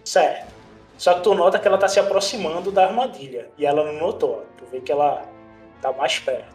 Certo. 0.05 0.55
Só 0.97 1.15
que 1.15 1.23
tu 1.23 1.35
nota 1.35 1.59
que 1.59 1.67
ela 1.67 1.77
tá 1.77 1.89
se 1.89 1.99
aproximando 1.99 2.71
da 2.71 2.87
armadilha. 2.87 3.51
E 3.59 3.67
ela 3.67 3.85
não 3.85 3.99
notou. 3.99 4.47
Tu 4.57 4.67
vê 4.67 4.81
que 4.81 4.93
ela 4.93 5.29
tá 5.83 5.91
mais 5.91 6.17
perto. 6.21 6.55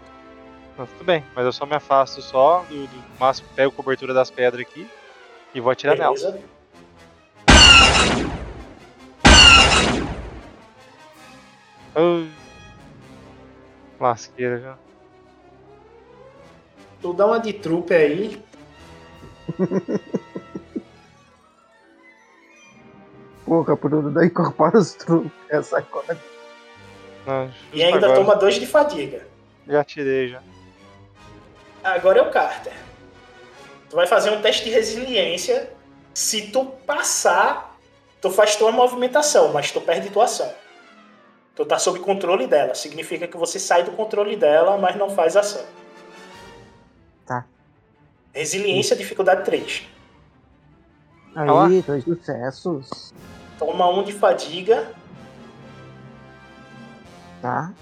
Mas 0.78 0.90
tudo 0.90 1.04
bem, 1.04 1.26
mas 1.36 1.44
eu 1.44 1.52
só 1.52 1.66
me 1.66 1.76
afasto 1.76 2.22
só 2.22 2.64
do, 2.70 2.88
do 2.88 3.20
máximo, 3.20 3.50
pego 3.54 3.74
cobertura 3.74 4.14
das 4.14 4.32
pedras 4.32 4.66
aqui 4.66 4.90
e 5.54 5.60
vou 5.60 5.70
atirar 5.70 5.98
nela. 5.98 6.16
Lasqueira 14.00 14.60
já. 14.60 14.78
Tu 17.02 17.14
dá 17.14 17.26
uma 17.26 17.40
de 17.40 17.54
trupe 17.54 17.94
aí. 17.94 18.42
Porra, 23.46 23.76
Bruno, 23.76 24.12
daí 24.12 24.28
incorpora 24.28 24.78
os 24.78 24.94
truques. 24.94 25.32
Essa 25.50 25.82
coisa. 25.82 26.18
Não, 27.26 27.52
E 27.74 27.84
ainda 27.84 28.06
agora. 28.06 28.16
toma 28.16 28.36
dois 28.36 28.56
de 28.56 28.68
fadiga. 28.68 29.26
Já 29.68 29.84
tirei 29.84 30.30
já. 30.30 30.42
Agora 31.84 32.20
é 32.20 32.22
o 32.22 32.30
Carter. 32.32 32.74
Tu 33.90 33.96
vai 33.96 34.06
fazer 34.06 34.30
um 34.32 34.42
teste 34.42 34.66
de 34.66 34.70
resiliência. 34.72 35.72
Se 36.14 36.52
tu 36.52 36.66
passar, 36.86 37.76
tu 38.22 38.30
faz 38.30 38.56
tua 38.56 38.72
movimentação, 38.72 39.52
mas 39.54 39.72
tu 39.72 39.82
perde 39.82 40.10
tua 40.10 40.26
ação. 40.26 40.52
Tu 41.60 41.66
tá 41.66 41.78
sob 41.78 42.00
controle 42.00 42.48
dela. 42.48 42.74
Significa 42.74 43.28
que 43.28 43.36
você 43.36 43.60
sai 43.60 43.84
do 43.84 43.92
controle 43.92 44.38
dela, 44.38 44.78
mas 44.78 44.96
não 44.96 45.10
faz 45.10 45.36
ação. 45.36 45.66
Tá. 47.26 47.46
Resiliência, 48.32 48.96
dificuldade 48.96 49.44
3. 49.44 49.86
Aí, 51.36 51.82
dois 51.82 52.06
sucessos. 52.06 53.14
Toma 53.58 53.90
um 53.90 54.04
de 54.06 54.14
fadiga 54.14 54.90
Tá. 57.42 57.74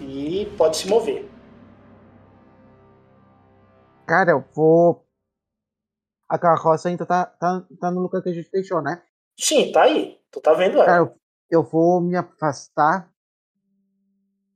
e 0.00 0.46
pode 0.56 0.76
se 0.76 0.86
mover. 0.86 1.28
Cara, 4.06 4.30
eu 4.30 4.44
vou. 4.54 5.04
A 6.28 6.38
carroça 6.38 6.88
ainda 6.88 7.04
tá, 7.04 7.26
tá, 7.26 7.64
tá 7.80 7.90
no 7.90 8.00
lugar 8.00 8.22
que 8.22 8.28
a 8.28 8.32
gente 8.32 8.48
deixou, 8.52 8.80
né? 8.80 9.02
Sim, 9.36 9.72
tá 9.72 9.82
aí. 9.82 10.20
Tu 10.30 10.40
tá 10.40 10.52
vendo 10.54 10.76
ela. 10.76 10.86
Cara, 10.86 10.98
eu, 10.98 11.21
eu 11.52 11.62
vou 11.62 12.00
me 12.00 12.16
afastar. 12.16 13.12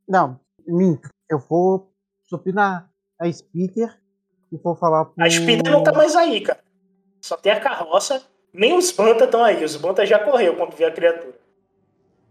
Não, 0.08 0.40
minto. 0.66 1.10
Eu 1.28 1.38
vou 1.38 1.92
subir 2.24 2.54
na, 2.54 2.88
na 3.20 3.30
speeder 3.30 4.00
e 4.50 4.56
vou 4.56 4.74
falar 4.74 5.04
pro. 5.04 5.22
A 5.22 5.28
Speeder 5.28 5.70
não 5.70 5.82
tá 5.82 5.92
mais 5.92 6.16
aí, 6.16 6.40
cara. 6.40 6.64
Só 7.20 7.36
tem 7.36 7.52
a 7.52 7.60
carroça. 7.60 8.22
Nem 8.50 8.76
os 8.78 8.90
Banta 8.92 9.24
estão 9.24 9.44
aí. 9.44 9.62
Os 9.62 9.76
Banta 9.76 10.06
já 10.06 10.18
correu 10.24 10.56
quando 10.56 10.74
viu 10.74 10.88
a 10.88 10.90
criatura. 10.90 11.38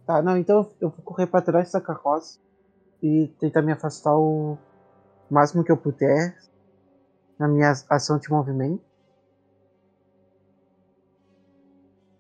Tá, 0.07 0.21
não, 0.21 0.35
então 0.35 0.71
eu 0.81 0.89
vou 0.89 1.01
correr 1.03 1.27
pra 1.27 1.41
trás 1.41 1.67
dessa 1.67 1.81
carroça 1.81 2.39
e 3.03 3.27
tentar 3.39 3.61
me 3.61 3.71
afastar 3.71 4.17
o 4.17 4.57
máximo 5.29 5.63
que 5.63 5.71
eu 5.71 5.77
puder 5.77 6.35
na 7.37 7.47
minha 7.47 7.71
ação 7.89 8.17
de 8.17 8.29
movimento. 8.29 8.83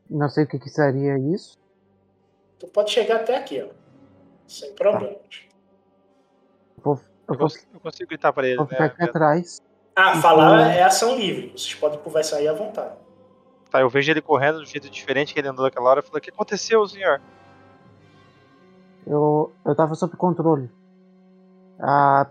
Não 0.07 0.29
sei 0.29 0.43
o 0.43 0.47
que, 0.47 0.59
que 0.59 0.69
seria 0.69 1.17
isso. 1.17 1.57
Tu 2.59 2.67
pode 2.67 2.91
chegar 2.91 3.17
até 3.17 3.37
aqui, 3.37 3.61
ó. 3.61 3.73
Sem 4.47 4.73
problemas. 4.73 5.17
Eu 6.77 6.83
vou, 6.83 6.93
eu 6.95 7.01
vou, 7.27 7.37
consigo, 7.37 7.65
eu 7.73 7.79
consigo 7.79 8.09
gritar 8.09 8.31
pra 8.33 8.47
ele, 8.47 8.57
vou 8.57 8.67
ficar 8.67 8.79
né? 8.79 8.85
aqui 8.85 9.03
atrás. 9.03 9.61
Ah, 9.95 10.21
falar 10.21 10.73
é 10.75 10.83
ação 10.83 11.15
livre. 11.15 11.51
Vocês 11.51 11.73
podem 11.73 11.99
conversar 11.99 12.37
aí 12.37 12.47
à 12.47 12.53
vontade. 12.53 12.95
Tá, 13.71 13.81
eu 13.81 13.89
vejo 13.89 14.11
ele 14.11 14.21
correndo 14.21 14.57
de 14.57 14.63
um 14.63 14.65
jeito 14.65 14.89
diferente 14.89 15.33
que 15.33 15.39
ele 15.39 15.47
andou 15.47 15.65
naquela 15.65 15.89
hora. 15.89 15.99
Eu 15.99 16.03
falei, 16.03 16.19
o 16.19 16.21
que 16.21 16.29
aconteceu, 16.29 16.85
senhor? 16.87 17.21
Eu, 19.07 19.53
eu 19.65 19.75
tava 19.75 19.95
sob 19.95 20.15
controle. 20.15 20.69
Ah, 21.79 22.29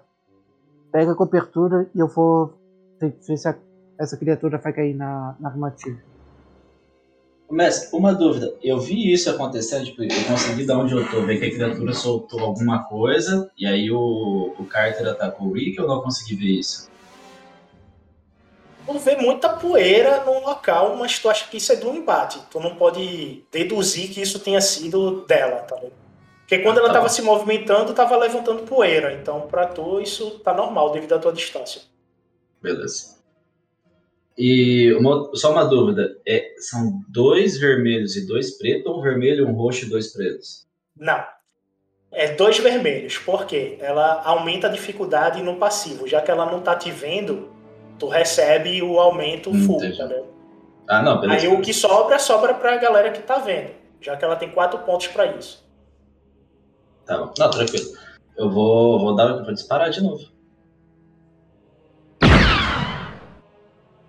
pega 0.93 1.12
a 1.12 1.16
cobertura 1.16 1.89
e 1.95 1.99
eu 1.99 2.09
vou 2.09 2.55
ver 3.01 3.16
ver 3.27 3.37
se 3.37 3.49
a- 3.49 3.57
essa 3.99 4.16
criatura 4.16 4.59
vai 4.59 4.72
cair 4.72 4.95
na, 4.95 5.37
na 5.39 5.49
armadilha. 5.51 6.03
Mestre, 7.51 7.97
uma 7.97 8.12
dúvida. 8.14 8.55
Eu 8.62 8.80
vi 8.80 9.12
isso 9.12 9.30
acontecendo, 9.30 9.84
tipo, 9.84 10.03
eu 10.03 10.09
consegui 10.26 10.64
dar 10.66 10.78
onde 10.78 10.95
eu 10.95 11.09
tô, 11.11 11.22
ver 11.22 11.38
que 11.38 11.45
a 11.47 11.51
criatura 11.55 11.92
soltou 11.92 12.40
alguma 12.40 12.84
coisa, 12.84 13.51
e 13.57 13.66
aí 13.66 13.90
o, 13.90 14.55
o 14.59 14.64
Carter 14.64 15.07
atacou 15.07 15.49
o 15.49 15.53
Rick, 15.53 15.80
ou 15.80 15.86
não 15.86 16.01
consegui 16.03 16.34
ver 16.36 16.59
isso? 16.59 16.90
Tu 18.86 18.99
vê 18.99 19.16
muita 19.16 19.49
poeira 19.51 20.24
no 20.24 20.40
local, 20.40 20.97
mas 20.97 21.18
tu 21.18 21.28
acha 21.30 21.49
que 21.49 21.57
isso 21.57 21.72
é 21.72 21.76
do 21.76 21.90
embate. 21.95 22.38
Tu 22.51 22.61
não 22.61 22.76
pode 22.76 23.42
deduzir 23.51 24.11
que 24.12 24.20
isso 24.20 24.38
tenha 24.40 24.61
sido 24.61 25.24
dela, 25.26 25.61
tá 25.62 25.76
vendo? 25.76 25.92
Porque 26.40 26.59
quando 26.59 26.78
ela 26.78 26.88
Tá 26.88 26.95
tava 26.95 27.07
bom. 27.07 27.12
se 27.12 27.22
movimentando, 27.22 27.95
tava 27.95 28.16
levantando 28.16 28.64
poeira. 28.64 29.14
Então, 29.14 29.42
pra 29.42 29.66
tu, 29.66 30.01
isso 30.01 30.38
tá 30.40 30.53
normal 30.53 30.92
devido 30.92 31.14
à 31.14 31.18
tua 31.18 31.32
distância. 31.32 31.80
Beleza. 32.61 33.13
E 34.37 34.93
uma- 34.95 35.30
só 35.35 35.53
uma 35.53 35.64
dúvida. 35.64 36.16
É, 36.26 36.55
são 36.59 37.01
dois 37.09 37.57
vermelhos 37.59 38.16
e 38.16 38.26
dois 38.26 38.57
pretos, 38.59 38.87
ou 38.91 38.99
um 38.99 39.03
vermelho, 39.03 39.47
um 39.49 39.53
roxo 39.53 39.87
e 39.87 39.89
dois 39.89 40.12
pretos? 40.12 40.66
Não. 40.97 41.22
É 42.11 42.32
dois 42.35 42.59
vermelhos. 42.59 43.18
Por 43.18 43.47
quê? 43.47 43.76
Ela 43.80 44.22
aumenta 44.24 44.66
a 44.66 44.70
dificuldade 44.70 45.43
no 45.43 45.57
passivo. 45.57 46.07
Já 46.07 46.20
que 46.20 46.30
ela 46.30 46.47
não 46.47 46.61
tá 46.61 46.74
te 46.76 46.91
vendo, 46.91 47.49
tu 47.99 48.09
recebe 48.09 48.80
o 48.82 48.99
aumento 49.01 49.51
Hum, 49.51 49.66
full, 49.66 49.76
entendi. 49.78 49.99
tá 49.99 50.07
vendo? 50.07 50.26
Ah, 50.89 51.03
não, 51.03 51.20
beleza. 51.20 51.47
Aí 51.47 51.53
o 51.53 51.61
que 51.61 51.72
sobra, 51.72 52.18
sobra 52.18 52.55
pra 52.55 52.76
galera 52.76 53.11
que 53.11 53.22
tá 53.22 53.39
vendo. 53.39 53.70
Já 54.01 54.16
que 54.16 54.24
ela 54.24 54.37
tem 54.37 54.51
quatro 54.51 54.78
pontos 54.80 55.07
pra 55.09 55.26
isso. 55.26 55.64
Tá 57.07 57.18
bom. 57.18 57.32
Não, 57.39 57.51
tranquilo. 57.51 57.87
Eu 58.37 58.51
vou, 58.51 58.99
vou 59.01 59.14
dar, 59.14 59.43
vou 59.43 59.53
disparar 59.55 59.91
de 59.91 60.03
novo. 60.03 60.24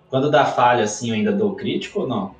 Quando 0.08 0.30
dá 0.30 0.44
falha 0.44 0.84
assim, 0.84 1.08
eu 1.10 1.14
ainda 1.14 1.32
dou 1.32 1.54
crítico 1.54 2.00
ou 2.00 2.06
não? 2.06 2.34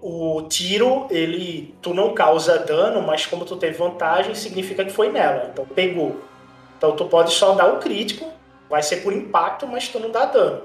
O 0.00 0.42
tiro, 0.42 1.06
ele. 1.10 1.74
Tu 1.80 1.94
não 1.94 2.12
causa 2.14 2.58
dano, 2.58 3.02
mas 3.02 3.26
como 3.26 3.44
tu 3.44 3.56
teve 3.56 3.76
vantagem, 3.76 4.34
significa 4.34 4.84
que 4.84 4.92
foi 4.92 5.10
nela. 5.10 5.50
Então 5.52 5.64
pegou. 5.66 6.20
Então 6.76 6.94
tu 6.94 7.06
pode 7.06 7.32
só 7.32 7.54
dar 7.54 7.72
o 7.72 7.78
crítico. 7.78 8.30
Vai 8.68 8.82
ser 8.82 8.98
por 8.98 9.12
impacto, 9.12 9.66
mas 9.66 9.88
tu 9.88 9.98
não 9.98 10.10
dá 10.10 10.26
dano. 10.26 10.62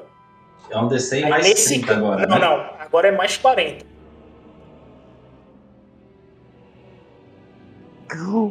É 0.69 0.77
um 0.77 0.87
D100 0.87 1.23
Aí 1.23 1.29
mais 1.29 1.47
nesse 1.47 1.79
30 1.79 1.93
agora, 1.93 2.27
Não, 2.27 2.39
né? 2.39 2.45
não. 2.45 2.69
Agora 2.79 3.07
é 3.07 3.11
mais 3.11 3.37
40. 3.37 3.85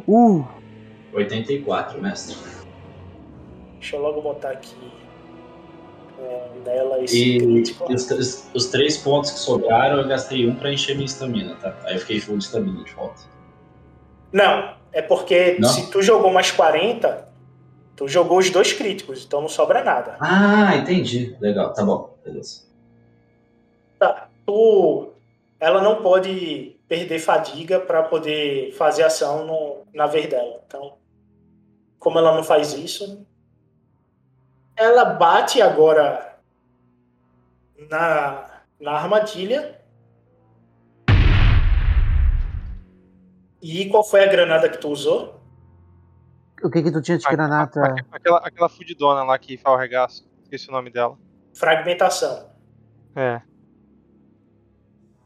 Uh! 0.07 0.45
84, 1.13 2.01
mestre. 2.01 2.37
Deixa 3.79 3.95
eu 3.95 4.01
logo 4.01 4.21
botar 4.21 4.51
aqui. 4.51 4.75
É, 6.21 6.49
nela 6.65 6.97
E 7.11 7.37
os, 7.89 8.11
os- 8.11 8.49
os 8.53 8.65
três 8.67 8.97
pontos 8.97 9.31
que 9.31 9.39
sobraram, 9.39 9.97
eu 10.01 10.07
gastei 10.07 10.47
um 10.47 10.55
pra 10.55 10.71
encher 10.71 10.93
minha 10.95 11.05
estamina, 11.05 11.55
tá? 11.55 11.75
Aí 11.85 11.95
eu 11.95 11.99
fiquei 11.99 12.19
full 12.19 12.37
de 12.37 12.43
estamina 12.45 12.83
de 12.83 12.91
volta. 12.93 13.21
Não, 14.31 14.75
é 14.91 15.01
porque 15.01 15.57
Não? 15.59 15.69
se 15.69 15.89
tu 15.89 16.01
jogou 16.01 16.31
mais 16.31 16.51
40, 16.51 17.27
tu 17.95 18.07
jogou 18.07 18.37
os 18.39 18.49
dois 18.49 18.73
críticos, 18.73 19.25
então 19.25 19.41
não 19.41 19.47
sobra 19.49 19.83
nada. 19.83 20.17
Ah, 20.19 20.75
entendi. 20.75 21.35
Legal, 21.39 21.73
tá 21.73 21.83
bom. 21.83 22.15
Beleza. 22.23 22.63
Tá. 23.97 24.29
Tu, 24.45 25.09
ela 25.59 25.81
não 25.81 26.01
pode 26.01 26.75
perder 26.87 27.19
fadiga 27.19 27.79
para 27.79 28.03
poder 28.03 28.71
fazer 28.73 29.03
ação 29.03 29.45
no, 29.45 29.77
na 29.93 30.05
vez 30.07 30.27
dela. 30.29 30.61
Então, 30.67 30.93
como 31.97 32.17
ela 32.19 32.35
não 32.35 32.43
faz 32.43 32.73
isso, 32.73 33.25
ela 34.79 35.03
bate 35.03 35.61
agora 35.61 36.39
na, 37.89 38.61
na 38.79 38.93
armadilha. 38.93 39.77
E 43.61 43.89
qual 43.89 44.05
foi 44.05 44.23
a 44.23 44.27
granada 44.27 44.69
que 44.69 44.77
tu 44.77 44.87
usou? 44.87 45.37
O 46.63 46.69
que 46.69 46.81
que 46.81 46.91
tu 46.91 47.01
tinha 47.01 47.17
de 47.17 47.25
granada? 47.25 47.93
Aquela, 48.09 48.37
aquela 48.39 48.69
fudidona 48.69 49.23
lá 49.23 49.37
que 49.37 49.57
fala 49.57 49.75
o 49.75 49.79
regaço. 49.79 50.25
Esqueci 50.43 50.69
o 50.69 50.71
nome 50.71 50.89
dela. 50.89 51.17
Fragmentação. 51.53 52.49
É. 53.15 53.41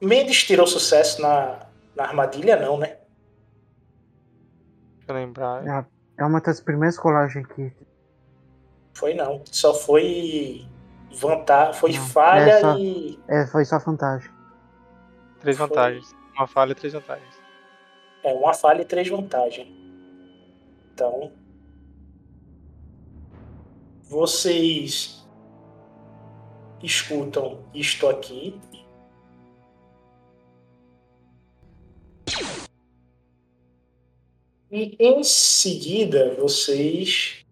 Mendes 0.01 0.43
tirou 0.43 0.65
sucesso 0.65 1.21
na, 1.21 1.59
na 1.95 2.03
armadilha, 2.03 2.55
não, 2.57 2.77
né? 2.77 2.97
Deixa 4.97 5.11
eu 5.11 5.15
lembrar. 5.15 5.65
É, 5.67 5.85
é 6.17 6.25
uma 6.25 6.41
das 6.41 6.59
primeiras 6.59 6.97
colagens 6.97 7.45
que. 7.47 7.71
Foi 8.93 9.13
não. 9.13 9.41
Só 9.45 9.73
foi 9.73 10.65
vantagem, 11.11 11.73
foi 11.79 11.93
falha 11.93 12.51
é 12.51 12.61
só- 12.61 12.77
e 12.77 13.19
É, 13.27 13.47
foi 13.47 13.65
só 13.65 13.79
vantagem. 13.79 14.29
Três 15.39 15.57
Foi. 15.57 15.67
vantagens. 15.67 16.15
Uma 16.35 16.47
falha 16.47 16.71
e 16.71 16.75
três 16.75 16.93
vantagens. 16.93 17.43
é 18.23 18.33
uma 18.33 18.53
falha 18.53 18.81
e 18.81 18.85
três 18.85 19.07
vantagens. 19.09 19.67
Então, 20.93 21.31
vocês 24.03 25.27
escutam 26.81 27.59
isto 27.73 28.07
aqui. 28.07 28.59
E 34.71 34.95
em 34.99 35.23
seguida 35.23 36.33
vocês 36.35 37.42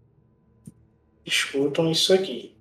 escutam 1.25 1.91
isso 1.91 2.13
aqui. 2.13 2.55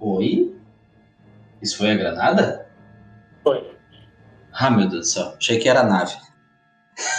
Oi? 0.00 0.54
Isso 1.62 1.78
foi 1.78 1.90
a 1.90 1.96
granada? 1.96 2.70
Foi. 3.42 3.74
Ah, 4.52 4.70
meu 4.70 4.88
Deus 4.88 5.00
do 5.00 5.04
céu. 5.04 5.34
Achei 5.36 5.58
que 5.58 5.68
era 5.68 5.80
a 5.80 5.84
nave. 5.84 6.14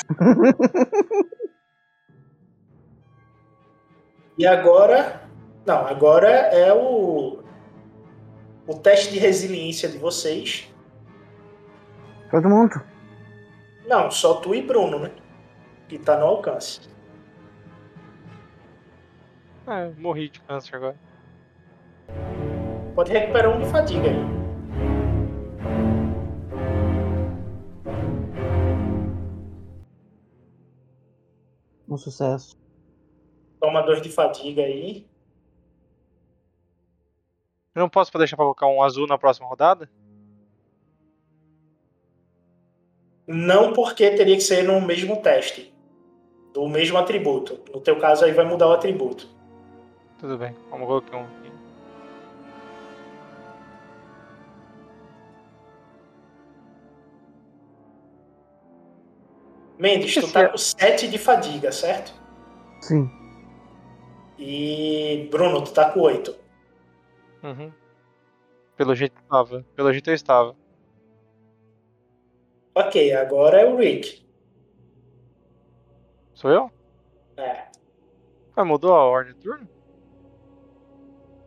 E 4.37 4.45
agora. 4.45 5.21
Não, 5.65 5.87
agora 5.87 6.29
é 6.29 6.71
o. 6.73 7.39
O 8.67 8.73
teste 8.73 9.11
de 9.11 9.19
resiliência 9.19 9.87
de 9.87 9.97
vocês. 9.97 10.73
Todo 12.31 12.49
mundo. 12.49 12.81
Não, 13.85 14.09
só 14.09 14.35
tu 14.35 14.55
e 14.55 14.61
Bruno, 14.61 14.99
né? 14.99 15.11
Que 15.87 15.99
tá 15.99 16.17
no 16.17 16.25
alcance. 16.25 16.81
É, 19.67 19.89
morri 19.97 20.29
de 20.29 20.39
câncer 20.41 20.75
agora. 20.75 20.99
Pode 22.95 23.11
recuperar 23.11 23.55
um 23.55 23.59
de 23.63 23.69
fadiga 23.69 24.09
aí. 24.09 24.35
Um 31.87 31.97
sucesso. 31.97 32.57
Toma 33.59 33.81
dois 33.81 34.01
de 34.01 34.09
fadiga 34.09 34.63
aí. 34.63 35.07
Eu 37.75 37.81
não 37.81 37.89
posso 37.89 38.17
deixar 38.17 38.37
pra 38.37 38.45
colocar 38.45 38.67
um 38.67 38.81
azul 38.81 39.05
na 39.05 39.17
próxima 39.17 39.49
rodada? 39.49 39.89
Não 43.27 43.73
porque 43.73 44.11
teria 44.11 44.35
que 44.35 44.41
ser 44.41 44.63
no 44.63 44.79
mesmo 44.79 45.21
teste. 45.21 45.75
Do 46.53 46.69
mesmo 46.69 46.97
atributo. 46.97 47.59
No 47.73 47.81
teu 47.81 47.99
caso 47.99 48.23
aí 48.23 48.31
vai 48.31 48.45
mudar 48.45 48.67
o 48.69 48.71
atributo. 48.71 49.27
Tudo 50.17 50.37
bem, 50.37 50.55
vamos 50.71 50.87
colocar 50.87 51.17
um 51.17 51.25
aqui. 51.25 51.51
Mendes, 59.77 60.15
tu 60.15 60.31
tá 60.31 60.47
com 60.47 60.57
7 60.57 61.09
de 61.09 61.17
fadiga, 61.17 61.73
certo? 61.73 62.13
Sim. 62.79 63.11
E 64.39 65.27
Bruno, 65.29 65.61
tu 65.61 65.73
tá 65.73 65.89
com 65.89 65.99
8. 65.99 66.44
Uhum. 67.45 67.71
Pelo 68.75 68.95
jeito 68.95 69.15
estava. 69.21 69.63
Pelo 69.75 69.91
jeito 69.91 70.09
eu 70.09 70.15
estava. 70.15 70.55
Ok, 72.73 73.13
agora 73.13 73.61
é 73.61 73.65
o 73.65 73.77
Rick. 73.77 74.25
Sou 76.33 76.51
eu? 76.51 76.71
É. 77.37 77.65
Ah, 78.55 78.65
mudou 78.65 78.93
a 78.95 79.03
ordem 79.03 79.33
de 79.33 79.39
turno? 79.39 79.67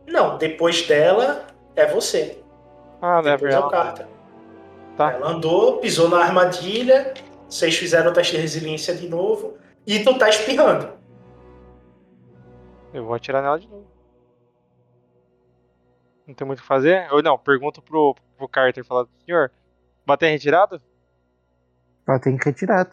Não, 0.07 0.37
depois 0.37 0.87
dela 0.87 1.45
é 1.75 1.85
você. 1.85 2.41
Ah, 3.01 3.21
Depois 3.21 3.41
leva 3.41 3.47
é 3.47 3.59
o 3.59 3.61
ela. 3.63 3.69
Carter. 3.71 4.07
Tá. 4.97 5.11
Ela 5.13 5.29
andou, 5.29 5.77
pisou 5.77 6.09
na 6.09 6.17
armadilha, 6.19 7.13
vocês 7.47 7.75
fizeram 7.75 8.09
o 8.11 8.13
teste 8.13 8.35
de 8.35 8.41
resiliência 8.41 8.95
de 8.95 9.07
novo, 9.07 9.57
e 9.85 10.03
tu 10.03 10.17
tá 10.17 10.27
espirrando. 10.29 10.91
Eu 12.93 13.05
vou 13.05 13.13
atirar 13.13 13.43
nela 13.43 13.59
de 13.59 13.67
novo. 13.67 13.85
Não 16.29 16.35
tem 16.35 16.45
muito 16.45 16.59
o 16.59 16.61
que 16.61 16.67
fazer? 16.67 17.09
Eu 17.09 17.23
não, 17.23 17.39
pergunto 17.39 17.81
pro, 17.81 18.15
pro 18.37 18.47
Carter 18.47 18.85
falar, 18.85 19.07
senhor, 19.25 19.51
bater 20.05 20.27
em 20.27 20.33
retirado? 20.33 20.79
Ela 22.07 22.19
tem 22.19 22.37
que 22.37 22.45
retirar. 22.45 22.87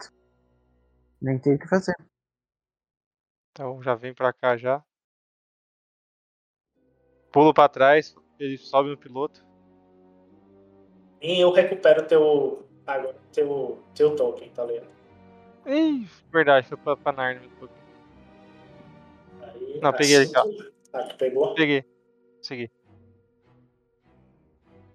Nem 1.21 1.37
tem 1.37 1.53
o 1.53 1.59
que 1.59 1.67
fazer. 1.67 1.93
Então 3.51 3.79
já 3.83 3.93
vem 3.93 4.11
pra 4.11 4.33
cá 4.33 4.57
já. 4.57 4.83
Pulo 7.31 7.53
pra 7.53 7.69
trás, 7.69 8.15
ele 8.39 8.57
sobe 8.57 8.89
no 8.89 8.97
piloto. 8.97 9.45
E 11.21 11.39
eu 11.39 11.51
recupero 11.51 12.07
teu. 12.07 12.67
Agora, 12.87 13.15
teu, 13.31 13.83
teu 13.93 14.15
token, 14.15 14.49
tá 14.49 14.65
ligado? 14.65 14.87
Ih, 15.67 16.07
verdade, 16.31 16.67
foi 16.67 16.77
pra, 16.77 16.97
pra 16.97 17.11
Narnia. 17.11 17.47
Aí, 19.43 19.79
Não, 19.79 19.93
peguei 19.93 20.15
ele, 20.15 20.23
assim 20.25 20.37
ó. 20.37 20.41
tu- 20.43 20.73
Ah, 20.91 21.03
tu 21.03 21.17
pegou? 21.17 21.53
Peguei. 21.53 21.85
Segui. 22.41 22.71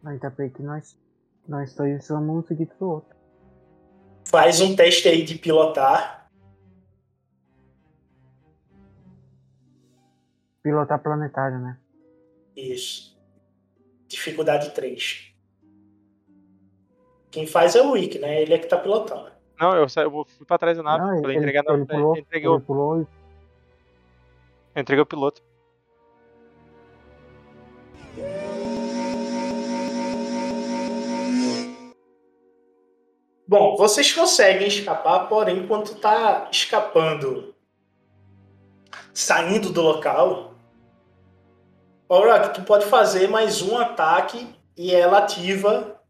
Ainda 0.04 0.30
bem 0.30 0.50
que 0.50 0.62
nós, 0.62 0.98
nós 1.46 1.74
dois 1.74 2.08
vamos 2.08 2.44
um 2.44 2.46
seguido 2.46 2.74
do 2.78 2.88
outro. 2.90 3.16
Faz 4.28 4.60
um 4.60 4.74
teste 4.74 5.08
aí 5.08 5.22
de 5.24 5.36
pilotar. 5.36 6.28
Pilotar 10.62 11.00
planetário, 11.02 11.58
né? 11.58 11.78
Isso. 12.56 13.18
Dificuldade 14.06 14.70
3. 14.70 15.32
Quem 17.30 17.46
faz 17.46 17.74
é 17.74 17.80
o 17.82 17.92
Rick, 17.94 18.18
né? 18.18 18.42
Ele 18.42 18.54
é 18.54 18.58
que 18.58 18.66
tá 18.66 18.76
pilotando. 18.78 19.32
Não, 19.58 19.74
eu, 19.76 19.88
sa- 19.88 20.02
eu 20.02 20.10
vou- 20.10 20.24
fui 20.24 20.44
pra 20.44 20.58
trás 20.58 20.76
da 20.76 20.82
nave, 20.82 21.04
Não, 21.04 21.16
ele, 21.30 21.38
entregar 21.38 21.62
na 21.62 21.74
ele 21.74 21.86
pulou, 21.86 22.16
entreguei, 22.16 22.48
o, 22.48 22.54
ele 22.56 22.64
pulou 22.64 22.96
eu 24.74 24.80
entreguei 24.80 25.02
o 25.02 25.06
piloto. 25.06 25.42
Bom, 33.52 33.76
vocês 33.76 34.10
conseguem 34.14 34.66
escapar, 34.66 35.28
porém, 35.28 35.66
quando 35.66 35.94
tá 35.96 36.48
escapando, 36.50 37.54
saindo 39.12 39.68
do 39.68 39.82
local, 39.82 40.54
Aurak, 42.08 42.54
tu 42.54 42.62
pode 42.62 42.86
fazer 42.86 43.28
mais 43.28 43.60
um 43.60 43.76
ataque 43.76 44.48
e 44.74 44.94
ela 44.94 45.18
ativa 45.18 46.00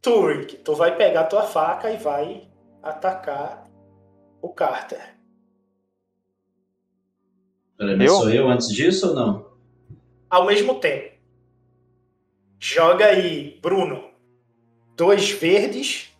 Turik. 0.00 0.56
Tu 0.56 0.74
vai 0.74 0.96
pegar 0.96 1.24
tua 1.24 1.42
faca 1.42 1.90
e 1.90 1.98
vai 1.98 2.48
atacar 2.82 3.70
o 4.40 4.48
Carter. 4.48 5.14
Peraí, 7.76 8.02
Eu? 8.02 8.14
sou 8.14 8.30
eu 8.30 8.48
antes 8.48 8.68
disso 8.68 9.10
ou 9.10 9.14
não? 9.14 9.52
Ao 10.30 10.46
mesmo 10.46 10.76
tempo. 10.76 11.18
Joga 12.58 13.08
aí, 13.08 13.58
Bruno. 13.60 14.10
Dois 14.96 15.30
verdes, 15.30 16.11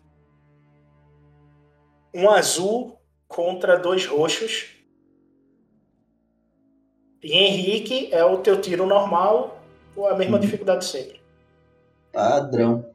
um 2.13 2.29
azul 2.29 2.99
contra 3.27 3.77
dois 3.77 4.05
roxos. 4.05 4.67
E 7.21 7.31
Henrique 7.33 8.13
é 8.13 8.23
o 8.23 8.39
teu 8.39 8.59
tiro 8.61 8.85
normal 8.85 9.61
ou 9.95 10.07
a 10.07 10.15
mesma 10.15 10.39
dificuldade 10.39 10.85
sempre. 10.85 11.21
Padrão. 12.11 12.93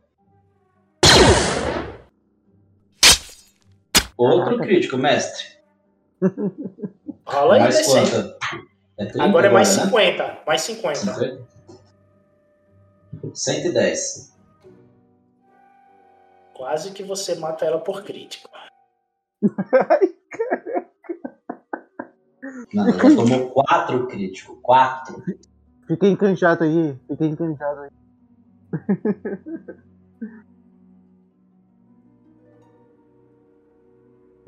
Outro 4.16 4.58
crítico, 4.58 4.96
mestre. 4.96 5.46
Rola 7.24 7.54
aí, 7.54 7.60
mais 7.60 7.86
quanto? 7.86 8.36
É 8.98 9.04
30 9.04 9.22
Agora 9.22 9.46
é 9.46 9.50
mais 9.50 9.76
né? 9.76 9.84
50. 9.84 10.38
Mais 10.46 10.60
50. 10.62 11.14
50? 11.14 11.48
110. 13.34 14.36
Quase 16.54 16.90
que 16.90 17.04
você 17.04 17.36
mata 17.36 17.64
ela 17.64 17.78
por 17.78 18.02
crítico. 18.02 18.50
Não, 22.72 22.88
ela 22.88 22.98
tomou 22.98 23.50
4 23.50 24.06
crítico. 24.06 24.56
4. 24.62 25.22
Fica 25.86 26.06
encanjado 26.06 26.64
aí, 26.64 26.96
fica 27.08 27.24
encanjado 27.24 27.80
aí. 27.82 27.90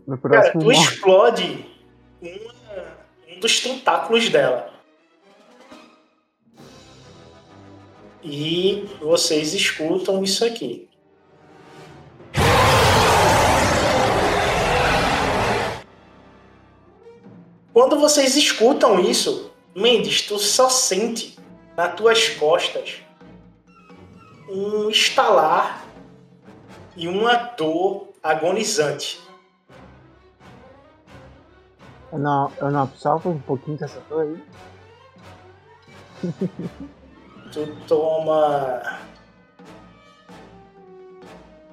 No 0.07 0.19
Cara, 0.19 0.51
próximo 0.53 0.63
tu 0.65 0.73
explode 0.73 1.67
uma- 2.21 3.37
um 3.37 3.41
dos 3.41 3.61
tentáculos 3.61 4.29
dela. 4.29 4.73
E 8.23 8.87
vocês 9.01 9.55
escutam 9.55 10.23
isso 10.23 10.45
aqui. 10.45 10.90
Quando 17.73 17.99
vocês 17.99 18.37
escutam 18.37 18.99
isso, 18.99 19.51
Mendes, 19.75 20.23
tu 20.23 20.39
só 20.39 20.69
sente 20.69 21.39
nas 21.77 21.95
tuas 21.95 22.29
costas 22.31 23.03
um 24.49 24.91
estalar 24.91 25.85
e 26.97 27.07
uma 27.07 27.35
dor 27.35 28.09
agonizante. 28.23 29.21
Eu 32.13 32.19
não, 32.19 32.53
eu 32.61 32.71
não 32.71 32.83
absorvo 32.83 33.31
um 33.31 33.39
pouquinho 33.39 33.79
dessa 33.79 34.01
dor 34.09 34.23
aí. 34.23 34.43
Tu 37.53 37.67
toma 37.89 39.01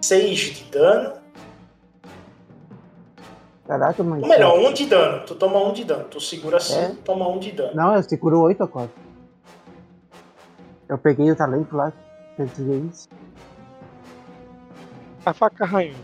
6 0.02 0.40
de 0.40 0.64
dano. 0.72 1.17
Caraca, 3.68 4.02
mas. 4.02 4.24
Ou 4.24 4.30
melhor, 4.30 4.58
1 4.58 4.68
um 4.68 4.74
de 4.74 4.86
dano. 4.86 5.26
Tu 5.26 5.36
toma 5.36 5.60
1 5.60 5.70
um 5.70 5.74
de 5.74 5.84
dano. 5.84 6.06
Tu 6.06 6.22
segura 6.22 6.58
assim, 6.58 6.80
É? 6.80 6.96
toma 7.04 7.28
1 7.28 7.36
um 7.36 7.40
de 7.40 7.52
dano. 7.52 7.76
Não, 7.76 7.96
eu 7.96 8.02
seguro 8.04 8.42
8 8.42 8.62
ou 8.62 8.68
4. 8.68 8.90
Eu 10.88 10.98
peguei 10.98 11.30
o 11.30 11.36
talento 11.36 11.76
lá, 11.76 11.92
peguei 12.38 12.78
isso. 12.90 13.10
A 15.26 15.34
faca 15.34 15.66
arranhou. 15.66 15.98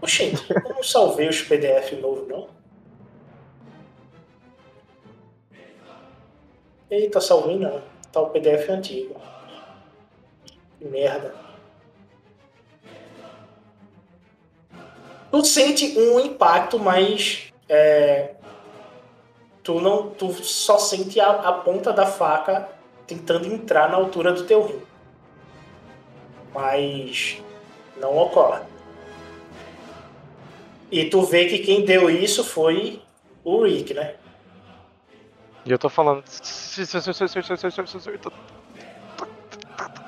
Oxente, 0.00 0.46
eu 0.50 0.74
não 0.74 0.82
salvei 0.82 1.28
os 1.28 1.42
PDF 1.42 1.92
novo, 2.00 2.26
não. 2.26 2.48
Eita, 6.90 7.20
salvei 7.20 7.58
não. 7.58 7.82
Tá 8.10 8.22
o 8.22 8.30
PDF 8.30 8.70
antigo. 8.70 9.14
Que 10.78 10.86
merda. 10.86 11.34
Tu 15.30 15.44
sente 15.44 15.98
um 15.98 16.18
impacto, 16.18 16.78
mas 16.78 17.52
é, 17.68 18.34
tu 19.62 19.80
não, 19.80 20.10
tu 20.10 20.32
só 20.32 20.78
sente 20.78 21.20
a, 21.20 21.30
a 21.30 21.52
ponta 21.52 21.92
da 21.92 22.06
faca 22.06 22.68
tentando 23.06 23.46
entrar 23.46 23.88
na 23.90 23.96
altura 23.96 24.32
do 24.32 24.44
teu 24.44 24.66
rim. 24.66 24.82
Mas 26.52 27.40
não 28.00 28.16
ocorre. 28.16 28.62
E 30.90 31.04
tu 31.08 31.22
vê 31.22 31.46
que 31.46 31.60
quem 31.60 31.84
deu 31.84 32.10
isso 32.10 32.42
foi 32.42 33.00
o 33.44 33.62
Rick, 33.62 33.94
né? 33.94 34.14
E 35.64 35.70
eu 35.70 35.78
tô 35.78 35.88
falando. 35.88 36.24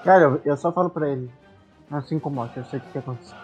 Cara, 0.03 0.41
eu, 0.45 0.57
só 0.57 0.73
falo 0.73 0.91
pra 0.91 1.09
ele. 1.09 1.31
Não 1.89 2.03
se 2.03 2.15
incomode, 2.15 2.57
eu 2.57 2.65
sei 2.65 2.81
o 2.81 2.83
que 2.83 2.99
aconteceu. 2.99 3.37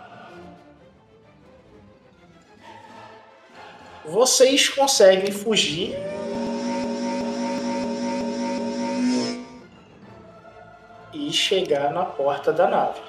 Vocês 4.11 4.71
conseguem 4.71 5.31
fugir. 5.31 5.95
E 11.13 11.31
chegar 11.31 11.93
na 11.93 12.07
porta 12.07 12.51
da 12.51 12.71
nave. 12.71 13.01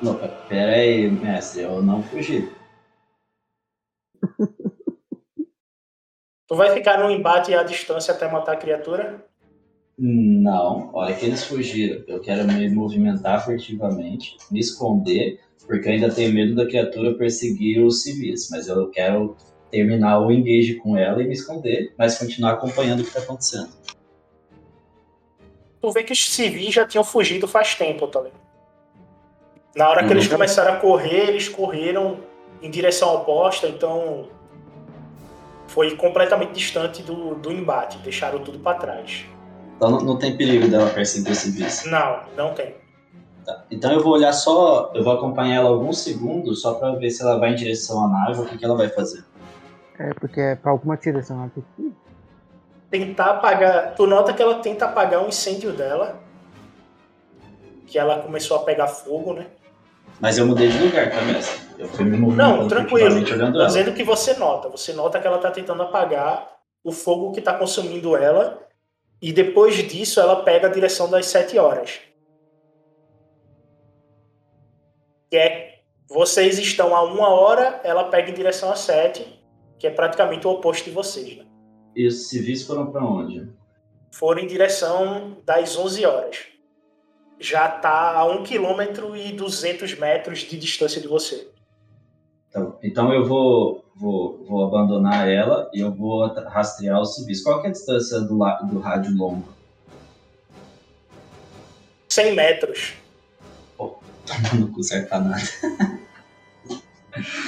Não, 0.00 0.16
pera 0.48 0.72
aí, 0.72 1.10
mestre, 1.10 1.62
eu 1.62 1.82
não 1.82 2.02
fugi. 2.02 2.50
Tu 6.48 6.54
vai 6.54 6.72
ficar 6.72 7.00
num 7.00 7.10
embate 7.10 7.52
à 7.52 7.62
distância 7.62 8.14
até 8.14 8.30
matar 8.30 8.52
a 8.52 8.56
criatura? 8.56 9.26
Não, 9.98 10.90
a 10.90 10.98
hora 10.98 11.14
que 11.14 11.26
eles 11.26 11.44
fugiram, 11.44 12.02
eu 12.06 12.20
quero 12.20 12.46
me 12.46 12.68
movimentar 12.70 13.44
furtivamente, 13.44 14.36
me 14.50 14.60
esconder, 14.60 15.40
porque 15.66 15.88
eu 15.88 15.92
ainda 15.92 16.14
tenho 16.14 16.32
medo 16.32 16.54
da 16.54 16.66
criatura 16.66 17.16
perseguir 17.16 17.84
os 17.84 18.02
civis, 18.02 18.48
mas 18.50 18.68
eu 18.68 18.88
quero 18.90 19.36
terminar 19.76 20.18
o 20.20 20.32
engage 20.32 20.74
com 20.76 20.96
ela 20.96 21.22
e 21.22 21.26
me 21.26 21.34
esconder, 21.34 21.92
mas 21.98 22.18
continuar 22.18 22.52
acompanhando 22.52 23.00
o 23.00 23.04
que 23.04 23.12
tá 23.12 23.20
acontecendo. 23.20 23.68
Tu 25.82 25.90
vê 25.90 26.02
que 26.02 26.12
os 26.12 26.24
civis 26.30 26.72
já 26.74 26.86
tinham 26.86 27.04
fugido 27.04 27.46
faz 27.46 27.74
tempo, 27.74 28.06
tá 28.06 28.20
ligado? 28.20 28.40
Na 29.76 29.90
hora 29.90 30.06
que 30.06 30.12
eles 30.12 30.24
Uhum. 30.24 30.32
começaram 30.32 30.72
a 30.72 30.76
correr, 30.76 31.28
eles 31.28 31.48
correram 31.50 32.16
em 32.62 32.70
direção 32.70 33.14
oposta, 33.14 33.68
então 33.68 34.28
foi 35.68 35.94
completamente 35.96 36.52
distante 36.52 37.02
do, 37.02 37.34
do 37.34 37.52
embate, 37.52 37.98
deixaram 37.98 38.38
tudo 38.42 38.58
pra 38.58 38.74
trás. 38.74 39.26
Então 39.76 39.90
não, 39.90 40.00
não 40.00 40.18
tem 40.18 40.34
perigo 40.34 40.66
dela 40.68 40.88
perseguir 40.88 41.32
os 41.32 41.38
civis. 41.38 41.84
Não, 41.84 42.20
não 42.34 42.54
tem. 42.54 42.74
Tá. 43.44 43.64
Então 43.70 43.92
eu 43.92 44.02
vou 44.02 44.14
olhar 44.14 44.32
só, 44.32 44.90
eu 44.94 45.04
vou 45.04 45.12
acompanhar 45.12 45.56
ela 45.56 45.68
alguns 45.68 45.98
segundos 45.98 46.62
só 46.62 46.72
pra 46.74 46.92
ver 46.92 47.10
se 47.10 47.22
ela 47.22 47.38
vai 47.38 47.52
em 47.52 47.54
direção 47.54 48.02
à 48.02 48.08
nave 48.08 48.38
ou 48.40 48.46
o 48.46 48.48
que, 48.48 48.56
que 48.56 48.64
ela 48.64 48.76
vai 48.76 48.88
fazer. 48.88 49.22
É, 49.98 50.12
porque 50.14 50.40
é 50.40 50.54
pra 50.56 50.70
alguma 50.72 50.96
direção 50.96 51.44
aqui. 51.44 51.62
tentar 52.90 53.30
apagar. 53.32 53.94
Tu 53.94 54.06
nota 54.06 54.32
que 54.32 54.42
ela 54.42 54.60
tenta 54.60 54.84
apagar 54.84 55.22
um 55.22 55.28
incêndio 55.28 55.72
dela. 55.72 56.20
Que 57.86 57.98
ela 57.98 58.20
começou 58.22 58.56
a 58.58 58.62
pegar 58.64 58.88
fogo, 58.88 59.32
né? 59.32 59.46
Mas 60.20 60.38
eu 60.38 60.46
mudei 60.46 60.68
de 60.68 60.78
lugar, 60.82 61.10
tá, 61.10 61.20
mestre? 61.22 61.66
Eu 61.78 61.88
fui 61.88 62.04
me 62.04 62.16
movimentando 62.16 62.62
Não, 62.62 62.68
tranquilo. 62.68 63.22
dizendo 63.66 63.92
que 63.92 64.02
você 64.02 64.34
nota. 64.34 64.68
Você 64.68 64.92
nota 64.92 65.20
que 65.20 65.26
ela 65.26 65.38
tá 65.38 65.50
tentando 65.50 65.82
apagar 65.82 66.48
o 66.82 66.90
fogo 66.90 67.32
que 67.32 67.40
tá 67.40 67.54
consumindo 67.54 68.16
ela. 68.16 68.62
E 69.20 69.32
depois 69.32 69.74
disso 69.76 70.20
ela 70.20 70.42
pega 70.42 70.68
a 70.68 70.70
direção 70.70 71.08
das 71.10 71.26
7 71.26 71.58
horas. 71.58 72.00
Que 75.30 75.36
é. 75.36 75.76
Vocês 76.08 76.58
estão 76.58 76.94
a 76.94 77.02
uma 77.02 77.28
hora, 77.28 77.80
ela 77.82 78.04
pega 78.04 78.30
em 78.30 78.34
direção 78.34 78.70
às 78.70 78.78
7, 78.80 79.35
que 79.78 79.86
é 79.86 79.90
praticamente 79.90 80.46
o 80.46 80.50
oposto 80.50 80.84
de 80.84 80.90
vocês, 80.90 81.36
né? 81.36 81.44
E 81.94 82.06
os 82.06 82.28
civis 82.28 82.64
foram 82.64 82.90
pra 82.90 83.04
onde? 83.04 83.48
foram 84.16 84.40
em 84.40 84.46
direção 84.46 85.36
das 85.44 85.76
11 85.76 86.06
horas. 86.06 86.38
Já 87.38 87.68
tá 87.68 88.16
a 88.16 88.24
1 88.24 88.44
km 88.44 89.14
e 89.14 89.32
200 89.32 89.98
metros 89.98 90.38
de 90.38 90.58
distância 90.58 91.02
de 91.02 91.06
você. 91.06 91.48
Tá, 92.50 92.66
Então 92.82 93.12
eu 93.12 93.26
vou, 93.26 93.84
vou, 93.94 94.42
vou 94.46 94.64
abandonar 94.64 95.28
ela 95.28 95.70
e 95.74 95.80
eu 95.80 95.92
vou 95.92 96.26
rastrear 96.26 96.98
os 96.98 97.14
civis. 97.14 97.42
Qual 97.42 97.62
é 97.62 97.68
a 97.68 97.70
distância 97.70 98.20
do, 98.20 98.38
do 98.64 98.78
rádio 98.78 99.14
longo? 99.14 99.46
100 102.08 102.34
metros. 102.34 102.94
Não 104.58 104.72
conserta 104.72 105.18
nada. 105.20 105.42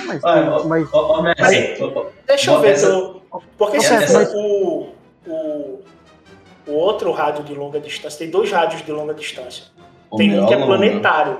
Mas, 0.06 0.24
Olha, 0.24 0.64
mas 0.64 0.88
ó, 0.92 0.98
ó, 0.98 1.22
ó, 1.22 2.00
ó, 2.00 2.06
Deixa 2.26 2.50
eu 2.52 2.60
ver. 2.60 2.70
essa- 2.72 2.90
tu- 2.90 3.22
Porque 3.56 3.80
se 3.80 3.92
mas- 3.92 4.32
o, 4.34 4.88
o, 5.26 5.80
o 6.66 6.72
outro 6.72 7.10
rádio 7.12 7.44
de 7.44 7.54
longa 7.54 7.78
distância, 7.80 8.18
tem 8.18 8.30
dois 8.30 8.50
rádios 8.50 8.82
de 8.82 8.90
longa 8.92 9.14
distância. 9.14 9.64
o 10.10 10.16
Tem 10.16 10.38
um 10.40 10.46
que 10.46 10.54
é 10.54 10.56
longo. 10.56 10.68
planetário. 10.68 11.38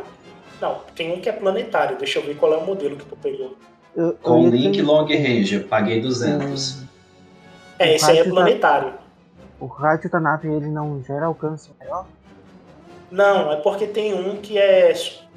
Não, 0.61 0.77
tem 0.95 1.13
um 1.13 1.21
que 1.21 1.29
é 1.29 1.33
planetário. 1.33 1.97
Deixa 1.97 2.19
eu 2.19 2.23
ver 2.25 2.37
qual 2.37 2.53
é 2.53 2.57
o 2.57 2.65
modelo 2.67 2.97
que 2.97 3.05
tu 3.07 3.17
pegou. 3.17 3.57
eu, 3.97 4.07
eu 4.09 4.13
Com 4.15 4.49
link 4.49 4.77
ter- 4.77 4.83
long 4.83 5.05
range, 5.07 5.55
eu 5.55 5.65
paguei 5.65 6.01
200. 6.01 6.83
É, 7.79 7.87
O 7.93 7.95
esse 7.95 8.11
aí 8.11 8.19
é 8.19 8.25
da- 8.25 8.31
planetário. 8.31 8.93
o 9.61 9.67
rádio 9.67 10.11
da 10.11 10.19
nave 10.21 10.49
ele 10.49 10.67
não 10.69 11.03
gera 11.03 11.27
alcance 11.27 11.71
maior? 11.81 12.07
Não, 13.11 13.51
é 13.53 13.57
porque 13.57 13.87
tem 13.87 14.13
um 14.13 14.37
que 14.37 14.59
é, 14.59 14.93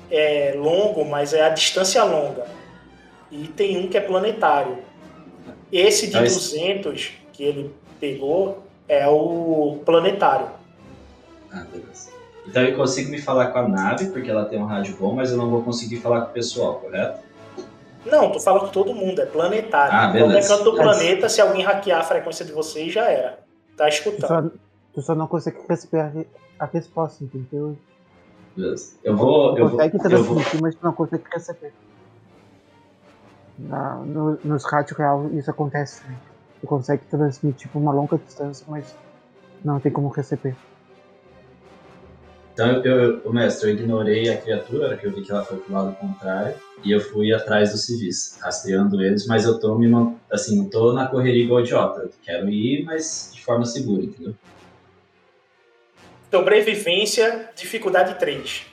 é 0.09 0.53
longo, 0.57 1.05
mas 1.05 1.33
é 1.33 1.43
a 1.43 1.49
distância 1.49 2.03
longa. 2.03 2.45
E 3.31 3.47
tem 3.47 3.77
um 3.77 3.87
que 3.87 3.97
é 3.97 4.01
planetário. 4.01 4.77
Esse 5.71 6.07
de 6.09 6.17
esse- 6.23 6.35
200 6.57 7.13
que 7.31 7.43
ele 7.43 7.73
pegou 7.99 8.63
é 8.87 9.07
o 9.07 9.79
planetário. 9.85 10.47
Ah, 11.51 11.65
beleza. 11.71 12.09
Então 12.45 12.63
eu 12.63 12.75
consigo 12.75 13.09
me 13.11 13.21
falar 13.21 13.47
com 13.47 13.59
a 13.59 13.67
nave, 13.67 14.07
porque 14.09 14.29
ela 14.29 14.45
tem 14.45 14.59
um 14.59 14.65
rádio 14.65 14.95
bom, 14.97 15.13
mas 15.13 15.31
eu 15.31 15.37
não 15.37 15.49
vou 15.49 15.61
conseguir 15.61 15.97
falar 15.97 16.21
com 16.21 16.31
o 16.31 16.33
pessoal, 16.33 16.75
correto? 16.75 17.19
Não, 18.05 18.31
tu 18.31 18.39
fala 18.39 18.61
com 18.61 18.67
todo 18.69 18.95
mundo, 18.95 19.21
é 19.21 19.25
planetário. 19.27 19.93
Ah, 19.93 20.01
Qualquer 20.11 20.27
beleza. 20.27 20.47
canto 20.57 20.63
do 20.71 20.77
Mas- 20.77 20.97
planeta, 20.97 21.29
se 21.29 21.39
alguém 21.39 21.61
hackear 21.63 21.99
a 21.99 22.03
frequência 22.03 22.43
de 22.43 22.51
vocês, 22.51 22.91
já 22.91 23.05
era. 23.09 23.39
Tá 23.77 23.85
Tu 23.85 23.89
escutando. 23.89 24.27
só, 24.51 24.57
tu 24.93 25.01
só 25.03 25.15
não 25.15 25.27
consegue 25.27 25.57
receber 25.69 25.99
a, 25.99 26.07
re- 26.07 26.27
a 26.59 26.65
resposta, 26.65 27.23
entendeu? 27.23 27.77
Beleza. 28.57 28.93
Eu 29.03 29.15
vou. 29.15 29.53
Tu 29.53 29.59
Eu 29.61 29.69
vou, 29.69 29.79
eu 30.11 30.23
vou 30.23 30.35
mas 30.61 30.75
tu 30.75 30.83
não 30.83 30.93
consegue 30.93 31.23
receber. 31.31 31.71
Na, 33.67 33.95
no- 33.97 34.39
nos 34.43 34.63
rádios 34.65 34.97
real 34.97 35.29
isso 35.33 35.49
acontece. 35.51 36.03
né? 36.07 36.15
Tu 36.59 36.67
consegue 36.67 37.03
transmitir 37.09 37.69
por 37.71 37.79
uma 37.79 37.91
longa 37.91 38.17
distância, 38.17 38.65
mas 38.69 38.95
não 39.63 39.79
tem 39.79 39.91
como 39.91 40.09
receber. 40.09 40.55
Então, 42.53 42.83
eu, 42.83 43.21
eu, 43.21 43.33
mestre, 43.33 43.69
eu 43.69 43.73
ignorei 43.75 44.29
a 44.29 44.37
criatura, 44.37 44.97
que 44.97 45.07
eu 45.07 45.11
vi 45.11 45.21
que 45.23 45.31
ela 45.31 45.43
foi 45.43 45.57
pro 45.57 45.73
lado 45.73 45.95
contrário, 45.95 46.55
e 46.83 46.91
eu 46.91 46.99
fui 46.99 47.33
atrás 47.33 47.71
dos 47.71 47.85
civis, 47.85 48.37
rastreando 48.41 49.01
eles, 49.01 49.25
mas 49.25 49.45
eu 49.45 49.59
tô 49.59 49.77
me 49.77 49.89
assim, 50.29 50.57
não 50.57 50.69
tô 50.69 50.91
na 50.93 51.07
correria 51.07 51.43
igual 51.43 51.61
idiota. 51.61 52.09
Quero 52.21 52.49
ir, 52.49 52.83
mas 52.83 53.31
de 53.33 53.43
forma 53.43 53.65
segura, 53.65 54.03
entendeu? 54.03 54.35
Sobrevivência, 56.29 57.49
dificuldade 57.55 58.19
3. 58.19 58.65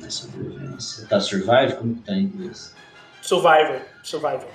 Na 0.00 0.08
sobrevivência. 0.10 0.65
Tá, 1.08 1.20
survive? 1.20 1.76
Como 1.76 1.94
que 1.94 2.02
tá 2.02 2.12
em 2.12 2.24
inglês? 2.24 2.74
Survival. 3.22 3.80
Survival. 4.02 4.48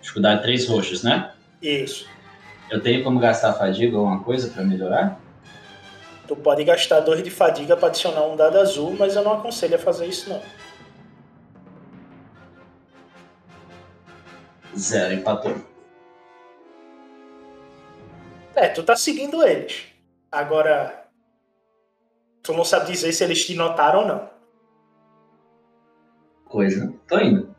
Dificuldade 0.00 0.42
3 0.42 0.68
roxos, 0.68 1.02
né? 1.02 1.32
Isso. 1.60 2.08
Eu 2.70 2.80
tenho 2.80 3.04
como 3.04 3.20
gastar 3.20 3.52
fadiga 3.54 3.96
ou 3.96 4.04
alguma 4.06 4.24
coisa 4.24 4.50
pra 4.50 4.62
melhorar? 4.62 5.20
Tu 6.26 6.36
pode 6.36 6.64
gastar 6.64 7.00
2 7.00 7.22
de 7.22 7.30
fadiga 7.30 7.76
para 7.76 7.88
adicionar 7.88 8.24
um 8.26 8.36
dado 8.36 8.58
azul, 8.58 8.96
mas 8.98 9.14
eu 9.14 9.22
não 9.22 9.34
aconselho 9.34 9.76
a 9.76 9.78
fazer 9.78 10.06
isso 10.06 10.30
não. 10.30 10.42
Zero, 14.76 15.14
empatou. 15.14 15.54
É, 18.54 18.68
tu 18.68 18.82
tá 18.82 18.96
seguindo 18.96 19.42
eles. 19.42 19.84
Agora, 20.30 21.02
Tu 22.42 22.52
não 22.52 22.64
sabe 22.64 22.90
dizer 22.90 23.12
se 23.12 23.22
eles 23.22 23.46
te 23.46 23.54
notaram 23.54 24.00
ou 24.00 24.06
não. 24.06 24.31
Coisa. 26.52 26.92
Tô 27.08 27.18
indo. 27.18 27.56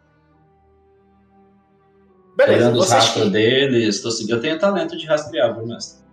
Beleza, 2.38 2.58
Pegando 2.60 2.80
os 2.80 2.92
rastros 2.92 3.32
deles, 3.32 4.04
tô 4.04 4.12
seguindo. 4.12 4.36
Eu 4.36 4.40
tenho 4.40 4.60
talento 4.60 4.96
de 4.96 5.08
rastrear, 5.08 5.52
viu, 5.56 5.66
mestre? 5.66 6.06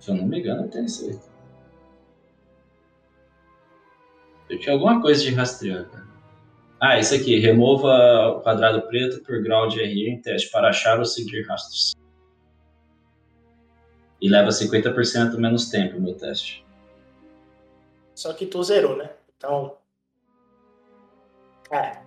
Se 0.00 0.10
eu 0.10 0.16
não 0.16 0.26
me 0.26 0.38
engano, 0.38 0.64
eu 0.64 0.68
tenho 0.68 0.84
isso 0.84 1.06
aí. 1.06 1.18
Eu 4.50 4.58
tinha 4.58 4.74
alguma 4.74 5.00
coisa 5.00 5.22
de 5.22 5.34
rastrear, 5.34 5.88
cara. 5.88 6.06
Ah, 6.78 6.98
isso 6.98 7.14
aqui. 7.14 7.38
Remova 7.38 8.36
o 8.36 8.40
quadrado 8.42 8.82
preto 8.82 9.24
por 9.24 9.42
grau 9.42 9.66
de 9.66 9.80
RE 9.80 10.10
em 10.10 10.20
teste 10.20 10.50
para 10.50 10.68
achar 10.68 10.98
ou 10.98 11.06
seguir 11.06 11.46
rastros. 11.46 11.94
E 14.20 14.28
leva 14.28 14.50
50% 14.50 15.38
menos 15.38 15.70
tempo 15.70 15.98
no 15.98 16.12
teste. 16.12 16.66
Só 18.14 18.30
que 18.34 18.44
tu 18.44 18.62
zerou, 18.62 18.98
né? 18.98 19.10
Então. 19.38 19.78
É. 21.74 21.98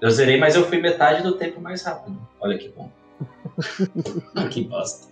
Eu 0.00 0.10
zerei, 0.10 0.38
mas 0.38 0.54
eu 0.54 0.64
fui 0.64 0.80
metade 0.80 1.22
do 1.22 1.36
tempo 1.36 1.60
mais 1.60 1.82
rápido. 1.82 2.16
Olha 2.40 2.56
que 2.56 2.68
bom. 2.68 2.90
que 4.50 4.64
bosta. 4.64 5.08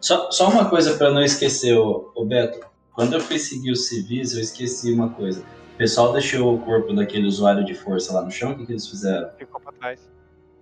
Só, 0.00 0.30
só 0.30 0.48
uma 0.48 0.68
coisa 0.70 0.96
para 0.96 1.10
não 1.10 1.22
esquecer, 1.22 1.76
ô, 1.76 2.10
ô 2.14 2.24
Beto. 2.24 2.64
Quando 2.92 3.14
eu 3.14 3.20
fui 3.20 3.38
seguir 3.38 3.72
os 3.72 3.88
civis, 3.88 4.34
eu 4.34 4.40
esqueci 4.40 4.92
uma 4.92 5.10
coisa. 5.10 5.42
O 5.74 5.76
pessoal 5.76 6.12
deixou 6.12 6.54
o 6.54 6.58
corpo 6.60 6.94
daquele 6.94 7.26
usuário 7.26 7.64
de 7.64 7.74
força 7.74 8.12
lá 8.14 8.22
no 8.22 8.30
chão, 8.30 8.52
o 8.52 8.56
que, 8.56 8.64
que 8.64 8.72
eles 8.72 8.88
fizeram? 8.88 9.28
Ficou 9.36 9.60
pra 9.60 9.72
trás. 9.72 10.08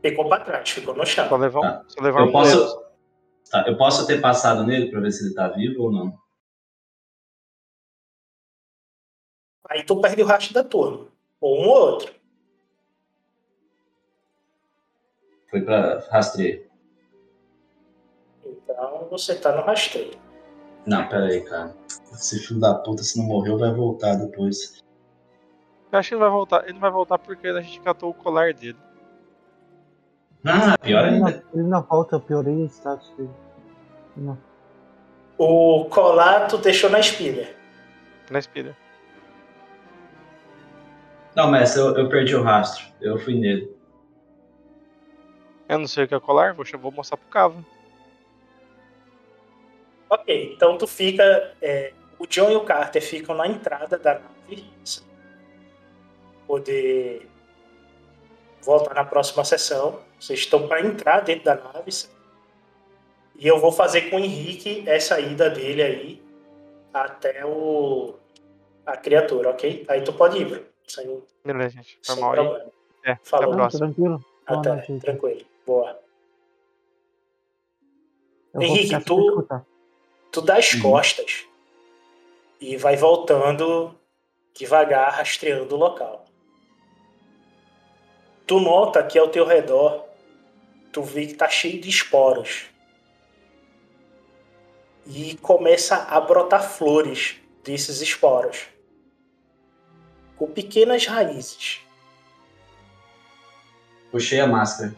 Ficou 0.03 0.29
pra 0.29 0.41
trás, 0.41 0.71
ficou 0.71 0.95
no 0.97 1.07
chão. 1.07 1.29
Só 1.29 1.37
levar, 1.37 1.61
Tá. 1.61 1.83
só 1.87 2.03
levar 2.03 2.21
Eu 2.21 2.27
um 2.27 2.33
posso, 2.33 2.83
tá, 3.51 3.65
eu 3.69 3.77
posso 3.77 4.07
ter 4.07 4.21
passado 4.21 4.65
nele 4.65 4.91
para 4.91 5.01
ver 5.01 5.13
se 5.13 5.25
ele 5.25 5.35
tá 5.35 5.47
vivo 5.49 5.85
ou 5.85 5.93
não? 5.93 6.13
Aí 9.75 9.83
tu 9.83 10.01
perde 10.01 10.23
o 10.23 10.27
rastro 10.27 10.55
da 10.55 10.63
turma. 10.63 11.09
Ou 11.41 11.61
um 11.61 11.67
ou 11.69 11.75
outro. 11.75 12.15
Foi 15.51 15.61
para 15.63 15.99
rastreio. 16.13 16.65
Então 18.47 19.09
você 19.11 19.35
tá 19.35 19.51
no 19.51 19.63
rastreio. 19.63 20.17
Não, 20.87 21.09
pera 21.09 21.27
aí, 21.27 21.41
cara. 21.41 21.75
Esse 22.13 22.39
filho 22.39 22.61
da 22.61 22.73
puta, 22.77 23.03
se 23.03 23.19
não 23.19 23.27
morreu, 23.27 23.59
vai 23.59 23.73
voltar 23.75 24.15
depois. 24.15 24.81
Eu 25.91 25.99
acho 25.99 26.09
que 26.11 26.15
ele 26.15 26.21
vai 26.21 26.31
voltar. 26.31 26.63
Ele 26.65 26.75
não 26.75 26.81
vai 26.81 26.91
voltar 26.93 27.19
porque 27.19 27.49
a 27.49 27.61
gente 27.61 27.81
catou 27.81 28.11
o 28.11 28.15
colar 28.15 28.55
dele. 28.55 28.79
Ah, 30.47 30.79
pior 30.79 31.09
Ele 31.09 31.19
não, 31.19 31.27
ainda. 31.27 31.45
ele 31.53 31.63
não 31.65 31.83
volta, 31.83 32.15
eu 32.15 32.21
piorei 32.21 32.55
o 32.55 32.67
status 32.67 33.11
dele. 33.17 33.31
Não. 34.17 34.39
O 35.37 35.87
colar 35.87 36.47
tu 36.47 36.59
deixou 36.59 36.89
na 36.91 37.03
Spiller. 37.03 37.57
Na 38.31 38.39
espelha. 38.39 38.77
Não, 41.35 41.51
mestre, 41.51 41.81
eu, 41.81 41.97
eu 41.97 42.09
perdi 42.09 42.35
o 42.35 42.43
rastro. 42.43 42.85
Eu 43.01 43.19
fui 43.19 43.35
nele. 43.35 43.75
Eu 45.69 45.79
não 45.79 45.87
sei 45.87 46.05
o 46.05 46.09
que 46.09 46.15
é 46.15 46.21
colar, 46.21 46.55
vou, 46.55 46.65
vou 46.79 46.93
mostrar 46.93 47.17
pro 47.17 47.29
Cava. 47.29 47.65
Ok, 50.09 50.53
então 50.55 50.79
tu 50.79 50.87
fica. 50.87 51.55
é, 51.61 51.93
o 52.19 52.27
John 52.27 52.51
e 52.51 52.57
o 52.57 52.65
Carter 52.65 53.03
ficam 53.03 53.35
na 53.35 53.49
entrada 53.49 53.99
da 53.99 54.21
nave. 54.21 54.65
Poder 56.47 57.29
voltar 58.63 58.95
na 58.95 59.05
próxima 59.05 59.45
sessão. 59.45 60.01
Vocês 60.21 60.41
estão 60.41 60.69
para 60.69 60.83
entrar 60.83 61.21
dentro 61.21 61.45
da 61.45 61.57
nave. 61.57 61.91
E 63.37 63.49
eu 63.49 63.59
vou 63.59 63.73
fazer 63.73 64.11
com 64.11 64.17
o 64.17 64.21
Henrique 64.21 64.85
essa 64.87 65.19
ida 65.19 65.51
dele 65.51 65.83
aí 65.83 66.23
até 66.93 67.45
o 67.45 68.15
a 68.87 68.97
criatura, 68.97 69.51
ok? 69.51 69.85
Aí 69.89 70.03
tu 70.03 70.13
pode 70.13 70.39
ir, 70.39 70.45
Bruno. 70.45 70.74
Sem, 70.87 71.23
Beleza, 71.45 71.71
gente. 71.77 71.99
Foi 72.03 72.15
sem 72.15 72.23
mal 72.25 72.33
aí. 72.33 72.37
problema. 72.39 72.71
É, 73.05 73.13
até 73.13 73.21
Falou. 73.25 73.47
a 73.47 73.49
Não, 73.51 73.57
próxima. 73.57 73.87
tranquilo. 73.87 74.25
Boa 74.47 74.61
Até, 74.61 74.69
noite 74.75 74.93
aí. 74.93 75.01
tranquilo. 75.01 75.47
Boa. 75.67 76.01
Eu 78.53 78.63
Henrique, 78.63 79.05
tu-. 79.05 79.47
Tu 80.31 80.41
dá 80.41 80.57
as 80.57 80.73
Uhum. 80.75 80.83
costas 80.83 81.47
e 82.61 82.77
vai 82.77 82.97
voltando 82.97 83.95
devagar, 84.55 85.13
rastreando 85.15 85.75
o 85.75 85.79
local. 85.79 86.25
Tu 88.47 88.61
nota 88.61 89.03
que 89.03 89.19
ao 89.19 89.29
teu 89.29 89.45
redor, 89.47 90.05
tu 90.93 91.03
vê 91.03 91.27
que 91.27 91.35
tá 91.35 91.49
cheio 91.49 91.81
de 91.81 91.89
esporos. 91.89 92.67
E 95.07 95.37
começa 95.39 95.97
a 95.97 96.21
brotar 96.21 96.63
flores 96.63 97.37
desses 97.63 98.01
esporos. 98.01 98.67
Com 100.37 100.47
pequenas 100.51 101.07
raízes. 101.07 101.81
Puxei 104.11 104.41
a 104.41 104.47
máscara. 104.47 104.95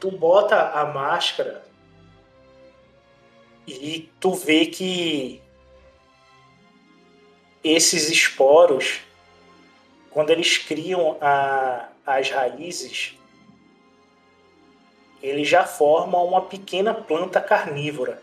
tu 0.00 0.10
bota 0.10 0.70
a 0.72 0.84
máscara 0.84 1.64
e 3.66 4.10
tu 4.20 4.34
vê 4.34 4.66
que 4.66 5.40
esses 7.62 8.10
esporos, 8.10 9.00
quando 10.10 10.28
eles 10.28 10.58
criam 10.58 11.16
a- 11.22 11.88
as 12.04 12.28
raízes, 12.28 13.16
eles 15.22 15.48
já 15.48 15.64
formam 15.64 16.26
uma 16.26 16.42
pequena 16.42 16.92
planta 16.92 17.40
carnívora. 17.40 18.22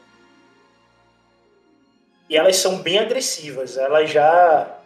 E 2.29 2.37
elas 2.37 2.57
são 2.57 2.77
bem 2.83 2.99
agressivas. 2.99 3.75
Elas 3.75 4.11
já, 4.11 4.79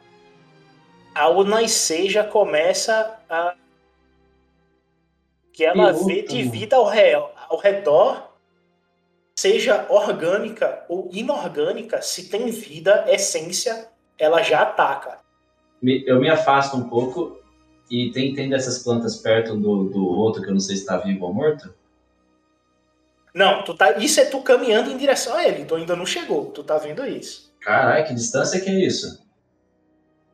ao 1.15 1.43
nascer, 1.43 2.09
já 2.09 2.23
começa 2.23 3.17
a 3.29 3.55
que 5.53 5.63
ela 5.63 5.93
Que 5.93 6.03
vê 6.05 6.21
de 6.21 6.43
vida 6.43 6.75
ao, 6.75 6.85
re- 6.85 7.13
ao 7.13 7.57
redor, 7.57 8.33
seja 9.39 9.85
orgânica 9.89 10.85
ou 10.89 11.09
inorgânica, 11.13 12.01
se 12.01 12.29
tem 12.29 12.51
vida, 12.51 13.05
essência, 13.07 13.89
ela 14.19 14.43
já 14.43 14.61
ataca. 14.63 15.19
Eu 15.81 16.19
me 16.19 16.29
afasto 16.29 16.75
um 16.75 16.89
pouco 16.89 17.39
e 17.89 18.11
tem, 18.11 18.33
tem 18.33 18.49
dessas 18.49 18.83
plantas 18.83 19.15
perto 19.17 19.55
do, 19.55 19.85
do 19.89 20.05
outro 20.05 20.41
que 20.41 20.49
eu 20.49 20.53
não 20.53 20.59
sei 20.59 20.75
se 20.75 20.85
tá 20.85 20.97
vivo 20.97 21.25
ou 21.25 21.33
morto. 21.33 21.73
Não, 23.33 23.63
tu 23.63 23.73
tá, 23.75 23.97
isso 23.97 24.19
é 24.19 24.25
tu 24.25 24.41
caminhando 24.41 24.89
em 24.91 24.97
direção 24.97 25.35
a 25.35 25.45
ele, 25.45 25.65
tu 25.65 25.75
ainda 25.75 25.95
não 25.95 26.05
chegou, 26.05 26.51
tu 26.51 26.63
tá 26.63 26.77
vendo 26.77 27.05
isso. 27.05 27.53
Caralho, 27.59 28.05
que 28.07 28.13
distância 28.13 28.61
que 28.61 28.69
é 28.69 28.85
isso? 28.85 29.24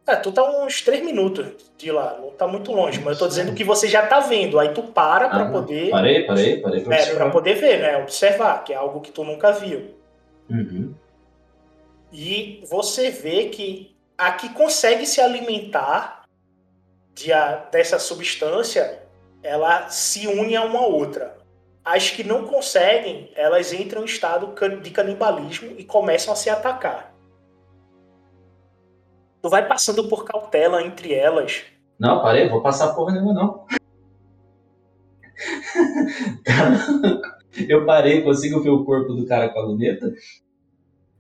É, 0.08 0.16
tu 0.16 0.32
tá 0.32 0.44
uns 0.64 0.82
três 0.82 1.04
minutos 1.04 1.46
de 1.78 1.92
lá, 1.92 2.18
não 2.20 2.32
tá 2.32 2.48
muito 2.48 2.72
longe, 2.72 3.00
mas 3.00 3.14
eu 3.14 3.20
tô 3.20 3.28
dizendo 3.28 3.54
que 3.54 3.64
você 3.64 3.88
já 3.88 4.06
tá 4.08 4.20
vendo, 4.20 4.60
aí 4.60 4.70
tu 4.74 4.82
para 4.84 5.30
pra 5.30 5.44
Ah, 5.44 5.52
poder. 5.52 5.90
Parei, 5.92 6.26
parei, 6.26 6.58
parei 6.60 6.82
pra 6.84 6.96
É, 6.96 7.16
pra 7.16 7.30
poder 7.30 7.54
ver, 7.56 7.80
né? 7.80 7.98
Observar, 7.98 8.64
que 8.64 8.74
é 8.74 8.76
algo 8.76 9.00
que 9.00 9.12
tu 9.12 9.24
nunca 9.24 9.52
viu. 9.52 9.96
Uhum. 10.50 10.94
E 12.12 12.64
você 12.70 13.10
vê 13.10 13.46
que 13.46 13.96
a 14.18 14.32
que 14.32 14.50
consegue 14.50 15.06
se 15.06 15.22
alimentar 15.22 16.24
de 17.14 17.32
a- 17.32 17.68
dessa 17.72 18.00
substância, 18.00 19.04
ela 19.44 19.88
se 19.90 20.28
une 20.28 20.56
a 20.56 20.64
uma 20.64 20.86
outra. 20.86 21.38
As 21.86 22.10
que 22.10 22.24
não 22.24 22.46
conseguem, 22.46 23.32
elas 23.36 23.72
entram 23.74 24.02
em 24.02 24.06
estado 24.06 24.54
de 24.82 24.90
canibalismo 24.92 25.74
e 25.78 25.84
começam 25.84 26.34
a 26.34 26.36
se 26.36 26.50
atacar. 26.50 27.11
Tu 29.42 29.50
vai 29.50 29.68
passando 29.68 30.08
por 30.08 30.24
cautela 30.24 30.84
entre 30.84 31.14
elas. 31.14 31.64
Não, 32.00 32.22
parei, 32.22 32.50
vou 32.50 32.62
passar 32.62 32.94
porra 32.94 33.14
nenhuma, 33.14 33.34
não. 33.34 33.66
eu 37.68 37.86
parei, 37.86 38.22
consigo 38.22 38.62
ver 38.62 38.70
o 38.70 38.86
corpo 38.86 39.14
do 39.14 39.26
cara 39.26 39.50
com 39.50 39.60
a 39.60 39.64
luneta? 39.64 40.14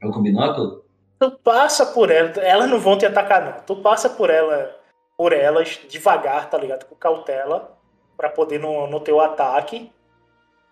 Ou 0.03 0.11
com 0.11 0.19
o 0.19 0.23
binóculo? 0.23 0.85
Tu 1.19 1.31
passa 1.43 1.85
por 1.85 2.09
elas, 2.09 2.37
elas 2.37 2.69
não 2.69 2.79
vão 2.79 2.97
te 2.97 3.05
atacar 3.05 3.43
não. 3.43 3.63
Tu 3.63 3.75
passa 3.77 4.09
por 4.09 4.29
ela, 4.29 4.75
por 5.17 5.33
elas 5.33 5.79
devagar, 5.89 6.49
tá 6.49 6.57
ligado? 6.57 6.85
Com 6.85 6.95
cautela 6.95 7.77
pra 8.17 8.29
poder 8.29 8.59
no, 8.59 8.87
no 8.87 8.99
teu 8.99 9.19
ataque 9.19 9.91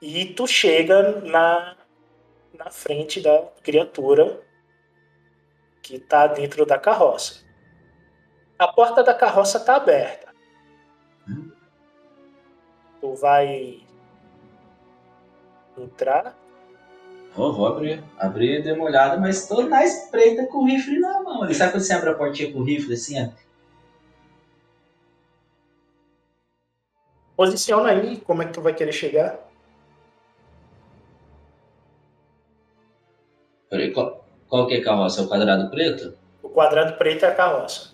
e 0.01 0.25
tu 0.25 0.47
chega 0.47 1.21
na 1.21 1.75
na 2.57 2.69
frente 2.69 3.21
da 3.21 3.43
criatura 3.63 4.41
que 5.81 5.99
tá 5.99 6.27
dentro 6.27 6.65
da 6.65 6.77
carroça. 6.77 7.43
A 8.57 8.67
porta 8.67 9.03
da 9.03 9.13
carroça 9.13 9.59
tá 9.59 9.75
aberta. 9.75 10.33
Tu 12.99 13.15
vai 13.15 13.81
entrar 15.77 16.35
Vou, 17.35 17.53
vou 17.53 17.67
abrir. 17.67 18.03
Abrir 18.17 18.59
e 18.59 18.63
dei 18.63 18.73
uma 18.73 18.85
olhada, 18.85 19.17
mas 19.17 19.47
tô 19.47 19.61
na 19.61 19.83
espreita 19.83 20.45
com 20.47 20.59
o 20.59 20.65
rifle 20.65 20.99
na 20.99 21.21
mão. 21.21 21.43
ali. 21.43 21.53
Sabe 21.53 21.71
quando 21.71 21.83
você 21.83 21.93
abre 21.93 22.09
a 22.09 22.15
portinha 22.15 22.51
com 22.51 22.59
o 22.59 22.63
rifle 22.63 22.93
assim, 22.93 23.21
ó? 23.23 23.29
Posiciona 27.35 27.91
aí 27.91 28.17
como 28.21 28.41
é 28.41 28.45
que 28.45 28.53
tu 28.53 28.61
vai 28.61 28.73
querer 28.73 28.91
chegar. 28.91 29.39
Peraí, 33.69 33.93
qual, 33.93 34.18
qual 34.49 34.67
que 34.67 34.73
é 34.73 34.79
a 34.79 34.83
carroça? 34.83 35.21
É 35.21 35.23
o 35.23 35.27
quadrado 35.27 35.69
preto? 35.69 36.17
O 36.41 36.49
quadrado 36.49 36.97
preto 36.97 37.23
é 37.23 37.29
a 37.29 37.35
carroça. 37.35 37.91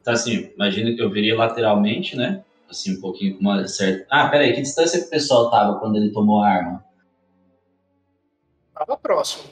Então, 0.00 0.14
assim, 0.14 0.50
imagina 0.54 0.94
que 0.94 1.02
eu 1.02 1.10
virei 1.10 1.34
lateralmente, 1.34 2.16
né? 2.16 2.42
Assim, 2.68 2.96
um 2.96 3.00
pouquinho 3.00 3.34
com 3.34 3.40
uma 3.40 3.66
certa. 3.68 4.06
Ah, 4.10 4.28
peraí, 4.28 4.54
que 4.54 4.62
distância 4.62 5.00
que 5.00 5.06
o 5.06 5.10
pessoal 5.10 5.50
tava 5.50 5.78
quando 5.78 5.96
ele 5.96 6.10
tomou 6.10 6.42
a 6.42 6.48
arma? 6.48 6.84
Tava 8.74 8.96
próximo. 8.96 9.44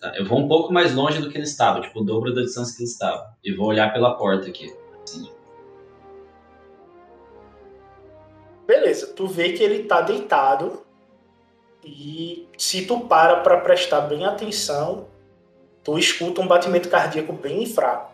Tá, 0.00 0.14
eu 0.16 0.24
vou 0.24 0.38
um 0.38 0.48
pouco 0.48 0.72
mais 0.72 0.94
longe 0.94 1.20
do 1.20 1.30
que 1.30 1.36
ele 1.36 1.44
estava, 1.44 1.80
tipo, 1.80 2.00
o 2.00 2.04
dobro 2.04 2.34
da 2.34 2.42
distância 2.42 2.76
que 2.76 2.82
ele 2.82 2.90
estava. 2.90 3.34
E 3.44 3.54
vou 3.54 3.66
olhar 3.66 3.92
pela 3.92 4.14
porta 4.16 4.48
aqui. 4.48 4.74
Assim. 5.02 5.30
Beleza, 8.66 9.08
tu 9.08 9.26
vê 9.26 9.52
que 9.52 9.62
ele 9.62 9.84
tá 9.84 10.00
deitado. 10.00 10.82
E 11.84 12.46
se 12.56 12.86
tu 12.86 13.00
para 13.00 13.40
pra 13.40 13.60
prestar 13.60 14.02
bem 14.02 14.24
atenção, 14.24 15.08
tu 15.84 15.98
escuta 15.98 16.40
um 16.40 16.46
batimento 16.46 16.88
cardíaco 16.88 17.32
bem 17.32 17.66
fraco. 17.66 18.12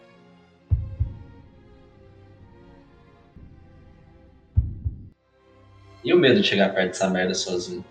E 6.04 6.12
o 6.14 6.18
medo 6.18 6.40
de 6.40 6.46
chegar 6.46 6.72
perto 6.74 6.88
dessa 6.88 7.10
merda 7.10 7.34
sozinho? 7.34 7.84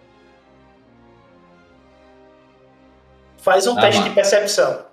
Faz 3.37 3.67
um 3.67 3.77
Ah, 3.77 3.81
teste 3.81 3.99
mano. 3.99 4.09
de 4.09 4.15
percepção. 4.15 4.87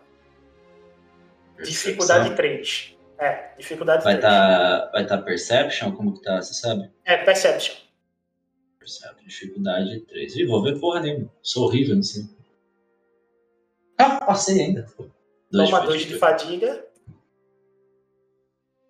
Dificuldade 1.63 2.35
3. 2.35 2.97
É, 3.19 3.55
dificuldade 3.57 4.03
Vai 4.05 4.19
3. 4.19 4.25
estar 4.25 4.91
vai 4.91 5.07
tá 5.07 5.19
Perception? 5.19 5.93
Como 5.93 6.15
que 6.15 6.23
tá? 6.23 6.43
Você 6.43 6.53
sabe? 6.53 6.91
É, 7.05 7.17
perception. 7.17 7.77
Perception, 8.79 9.27
dificuldade 9.27 10.01
3. 10.01 10.37
Ih, 10.37 10.45
vou 10.47 10.63
ver 10.63 10.79
porra 10.79 11.01
nenhuma. 11.01 11.31
Sou 11.41 11.65
horrível, 11.65 11.95
não 11.97 12.03
sei. 12.03 12.25
Ah, 13.99 14.25
passei 14.25 14.61
ainda. 14.61 14.87
Dois 15.51 15.71
Toma 15.71 15.83
de 15.83 15.87
2 15.87 16.07
de 16.07 16.19
fadiga. 16.19 16.87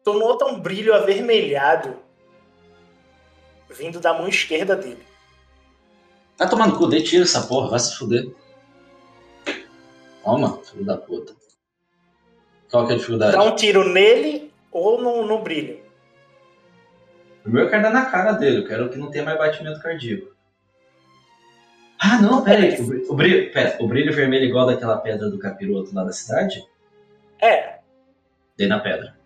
Tu 0.02 0.12
nota 0.14 0.46
um 0.46 0.60
brilho 0.60 0.94
avermelhado 0.94 1.96
vindo 3.70 4.00
da 4.00 4.14
mão 4.14 4.28
esquerda 4.28 4.76
dele. 4.76 5.02
Vai 6.38 6.48
tomar 6.48 6.68
no 6.68 6.78
cu, 6.78 6.86
dei 6.86 7.02
tiro 7.02 7.24
essa 7.24 7.46
porra, 7.46 7.70
vai 7.70 7.78
se 7.78 7.96
fuder. 7.96 8.32
Toma, 10.22 10.58
filho 10.64 10.84
da 10.84 10.96
puta. 10.96 11.34
Qual 12.70 12.86
que 12.86 12.92
é 12.92 12.94
a 12.94 12.98
dificuldade? 12.98 13.32
Dá 13.32 13.42
um 13.42 13.54
tiro 13.54 13.88
nele 13.88 14.52
ou 14.72 15.00
no, 15.00 15.26
no 15.26 15.38
brilho. 15.42 15.82
Primeiro 17.42 17.66
eu 17.66 17.70
quero 17.70 17.82
dar 17.82 17.90
na 17.90 18.06
cara 18.06 18.32
dele, 18.32 18.58
eu 18.58 18.66
quero 18.66 18.88
que 18.88 18.96
não 18.96 19.10
tenha 19.10 19.24
mais 19.24 19.38
batimento 19.38 19.80
cardíaco. 19.80 20.33
Ah, 22.06 22.20
não, 22.20 22.44
pera 22.44 22.60
aí. 22.62 22.78
O 22.80 22.84
brilho, 22.86 23.12
o 23.12 23.14
brilho, 23.14 23.52
pera, 23.52 23.76
o 23.80 23.88
brilho 23.88 24.12
vermelho 24.12 24.44
é 24.44 24.48
igual 24.48 24.66
daquela 24.66 24.98
pedra 24.98 25.30
do 25.30 25.38
capiroto 25.38 25.94
lá 25.94 26.04
da 26.04 26.12
cidade? 26.12 26.62
É, 27.40 27.78
Dei 28.56 28.68
na 28.68 28.78
pedra. 28.78 29.16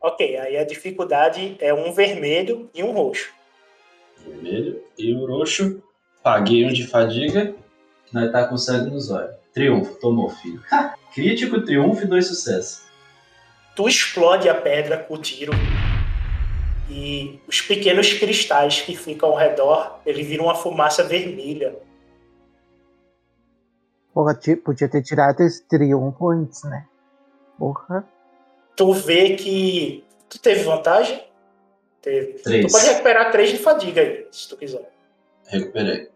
ok. 0.00 0.36
Aí 0.38 0.56
a 0.58 0.64
dificuldade 0.64 1.56
é 1.60 1.72
um 1.72 1.92
vermelho 1.92 2.68
e 2.74 2.82
um 2.82 2.92
roxo. 2.92 3.32
Vermelho 4.24 4.82
e 4.98 5.14
o 5.14 5.26
roxo. 5.26 5.82
Paguei 6.22 6.66
um 6.66 6.72
de 6.72 6.86
fadiga. 6.86 7.54
Nós 8.12 8.30
tá 8.30 8.46
com 8.46 8.56
sangue 8.58 8.90
nos 8.90 9.10
olhos. 9.10 9.34
Triunfo, 9.54 9.98
tomou, 9.98 10.28
filho. 10.28 10.62
Ha, 10.70 10.94
crítico, 11.14 11.62
triunfo 11.64 12.04
e 12.04 12.06
dois 12.06 12.26
sucessos. 12.26 12.84
Tu 13.74 13.88
explode 13.88 14.48
a 14.48 14.54
pedra 14.54 14.98
com 14.98 15.14
o 15.14 15.18
tiro. 15.18 15.52
E 16.90 17.40
os 17.46 17.60
pequenos 17.60 18.12
cristais 18.14 18.80
que 18.82 18.96
ficam 18.96 19.30
ao 19.30 19.36
redor, 19.36 20.00
ele 20.04 20.22
viram 20.24 20.46
uma 20.46 20.54
fumaça 20.56 21.04
vermelha. 21.04 21.76
Porra, 24.12 24.38
podia 24.64 24.88
ter 24.88 25.02
tirado 25.02 25.40
esse 25.40 25.62
triunfo 25.68 26.30
antes, 26.30 26.64
né? 26.64 26.86
Porra. 27.58 28.04
Tu 28.74 28.92
vê 28.92 29.36
que. 29.36 30.04
Tu 30.28 30.38
teve 30.40 30.64
vantagem? 30.64 31.24
Teve. 32.02 32.34
Três. 32.42 32.66
Tu 32.66 32.72
pode 32.72 32.86
recuperar 32.88 33.30
3 33.30 33.50
de 33.50 33.58
fadiga 33.58 34.00
aí, 34.00 34.26
se 34.32 34.48
tu 34.48 34.56
quiser. 34.56 34.90
Recuperei. 35.46 36.10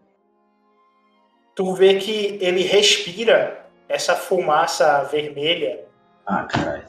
Tu 1.55 1.73
vê 1.73 1.95
que 1.95 2.37
ele 2.41 2.63
respira 2.63 3.65
essa 3.87 4.13
fumaça 4.15 5.03
vermelha 5.03 5.85
Ah, 6.25 6.43
caralho. 6.45 6.83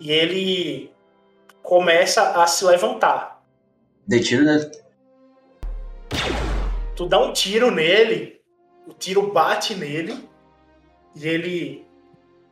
e 0.00 0.10
ele 0.10 0.92
começa 1.70 2.42
a 2.42 2.48
se 2.48 2.64
levantar. 2.64 3.46
Dei 4.04 4.20
tiro 4.20 4.44
nele. 4.44 4.72
Tu 6.96 7.08
dá 7.08 7.20
um 7.20 7.32
tiro 7.32 7.70
nele, 7.70 8.44
o 8.88 8.92
tiro 8.92 9.32
bate 9.32 9.76
nele 9.76 10.28
e 11.14 11.28
ele 11.28 11.88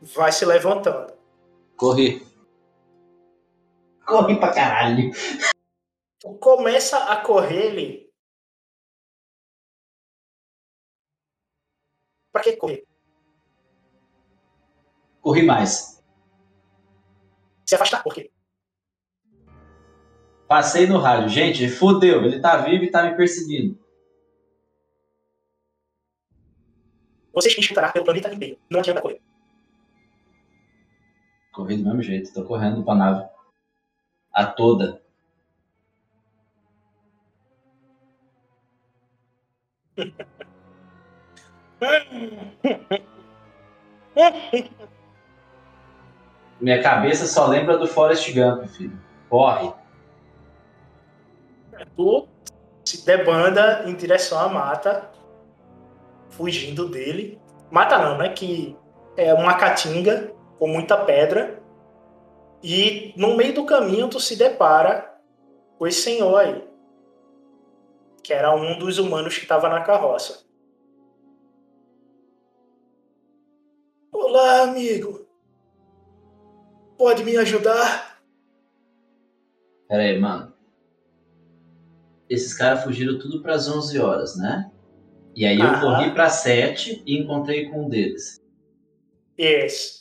vai 0.01 0.31
se 0.31 0.45
levantando. 0.45 1.13
Corri. 1.75 2.25
Corri 4.05 4.39
pra 4.39 4.53
caralho. 4.53 5.11
Tu 6.21 6.33
começa 6.35 7.11
a 7.11 7.21
correr 7.21 7.73
ele. 7.73 8.13
Pra 12.31 12.41
que 12.41 12.55
correr? 12.55 12.87
Corri 15.19 15.43
mais. 15.43 16.01
Se 17.65 17.75
afastar, 17.75 18.01
por 18.01 18.13
quê? 18.13 18.31
Passei 20.49 20.87
no 20.87 20.97
rádio. 20.97 21.29
Gente, 21.29 21.69
fudeu. 21.69 22.25
Ele 22.25 22.39
tá 22.39 22.57
vivo 22.57 22.83
e 22.83 22.89
tá 22.89 23.03
me 23.03 23.15
perseguindo. 23.15 23.77
Vocês 27.31 27.53
que 27.53 27.61
escutar 27.61 27.93
pelo 27.93 28.03
planeta 28.03 28.33
inteiro. 28.33 28.57
Não 28.67 28.79
adianta 28.79 28.99
correr. 28.99 29.21
Corri 31.53 31.77
do 31.77 31.83
mesmo 31.83 32.01
jeito. 32.01 32.33
Tô 32.33 32.43
correndo 32.45 32.83
pra 32.83 32.95
nave. 32.95 33.29
A 34.33 34.47
toda. 34.47 34.99
Minha 46.59 46.81
cabeça 46.81 47.27
só 47.27 47.45
lembra 47.45 47.77
do 47.77 47.85
Forrest 47.87 48.33
Gump, 48.33 48.65
filho. 48.67 48.99
Corre. 49.29 49.71
Tu 51.85 52.27
se 52.83 53.05
debanda 53.05 53.83
em 53.87 53.95
direção 53.95 54.39
à 54.39 54.49
mata, 54.49 55.11
fugindo 56.29 56.87
dele. 56.87 57.39
Mata 57.69 57.97
não, 57.99 58.17
né? 58.17 58.29
Que 58.29 58.75
é 59.15 59.33
uma 59.33 59.55
caatinga 59.55 60.33
com 60.57 60.67
muita 60.67 60.97
pedra. 61.05 61.61
E 62.61 63.13
no 63.15 63.37
meio 63.37 63.53
do 63.53 63.65
caminho 63.65 64.09
tu 64.09 64.19
se 64.19 64.35
depara 64.35 65.17
com 65.77 65.87
esse 65.87 66.01
senhor 66.01 66.35
aí. 66.35 66.67
Que 68.23 68.33
era 68.33 68.53
um 68.53 68.77
dos 68.77 68.97
humanos 68.97 69.35
que 69.35 69.43
estava 69.43 69.69
na 69.69 69.81
carroça. 69.81 70.45
Olá, 74.11 74.63
amigo. 74.63 75.25
Pode 76.97 77.23
me 77.23 77.37
ajudar? 77.37 78.21
Pera 79.87 80.03
aí, 80.03 80.19
mano. 80.19 80.48
Esses 82.29 82.53
caras 82.53 82.83
fugiram 82.83 83.17
tudo 83.17 83.41
pras 83.41 83.67
11 83.67 83.99
horas, 83.99 84.37
né? 84.37 84.71
E 85.35 85.45
aí 85.45 85.59
eu 85.59 85.79
corri 85.79 86.13
pra 86.13 86.29
7 86.29 87.01
e 87.05 87.17
encontrei 87.17 87.69
com 87.69 87.85
um 87.85 87.89
deles. 87.89 88.39
Esse. 89.37 89.99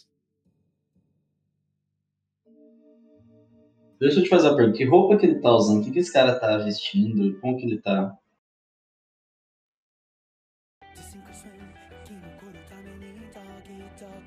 Deixa 3.99 4.21
eu 4.21 4.23
te 4.23 4.29
fazer 4.29 4.49
uma 4.49 4.57
pergunta. 4.57 4.79
Que 4.79 4.85
roupa 4.85 5.17
que 5.17 5.27
ele 5.27 5.41
tá 5.41 5.51
usando? 5.51 5.81
O 5.81 5.85
que, 5.85 5.91
que 5.91 5.99
esse 5.99 6.13
cara 6.13 6.39
tá 6.39 6.59
vestindo? 6.59 7.39
Como 7.41 7.57
que 7.57 7.67
ele 7.67 7.81
tá? 7.81 8.17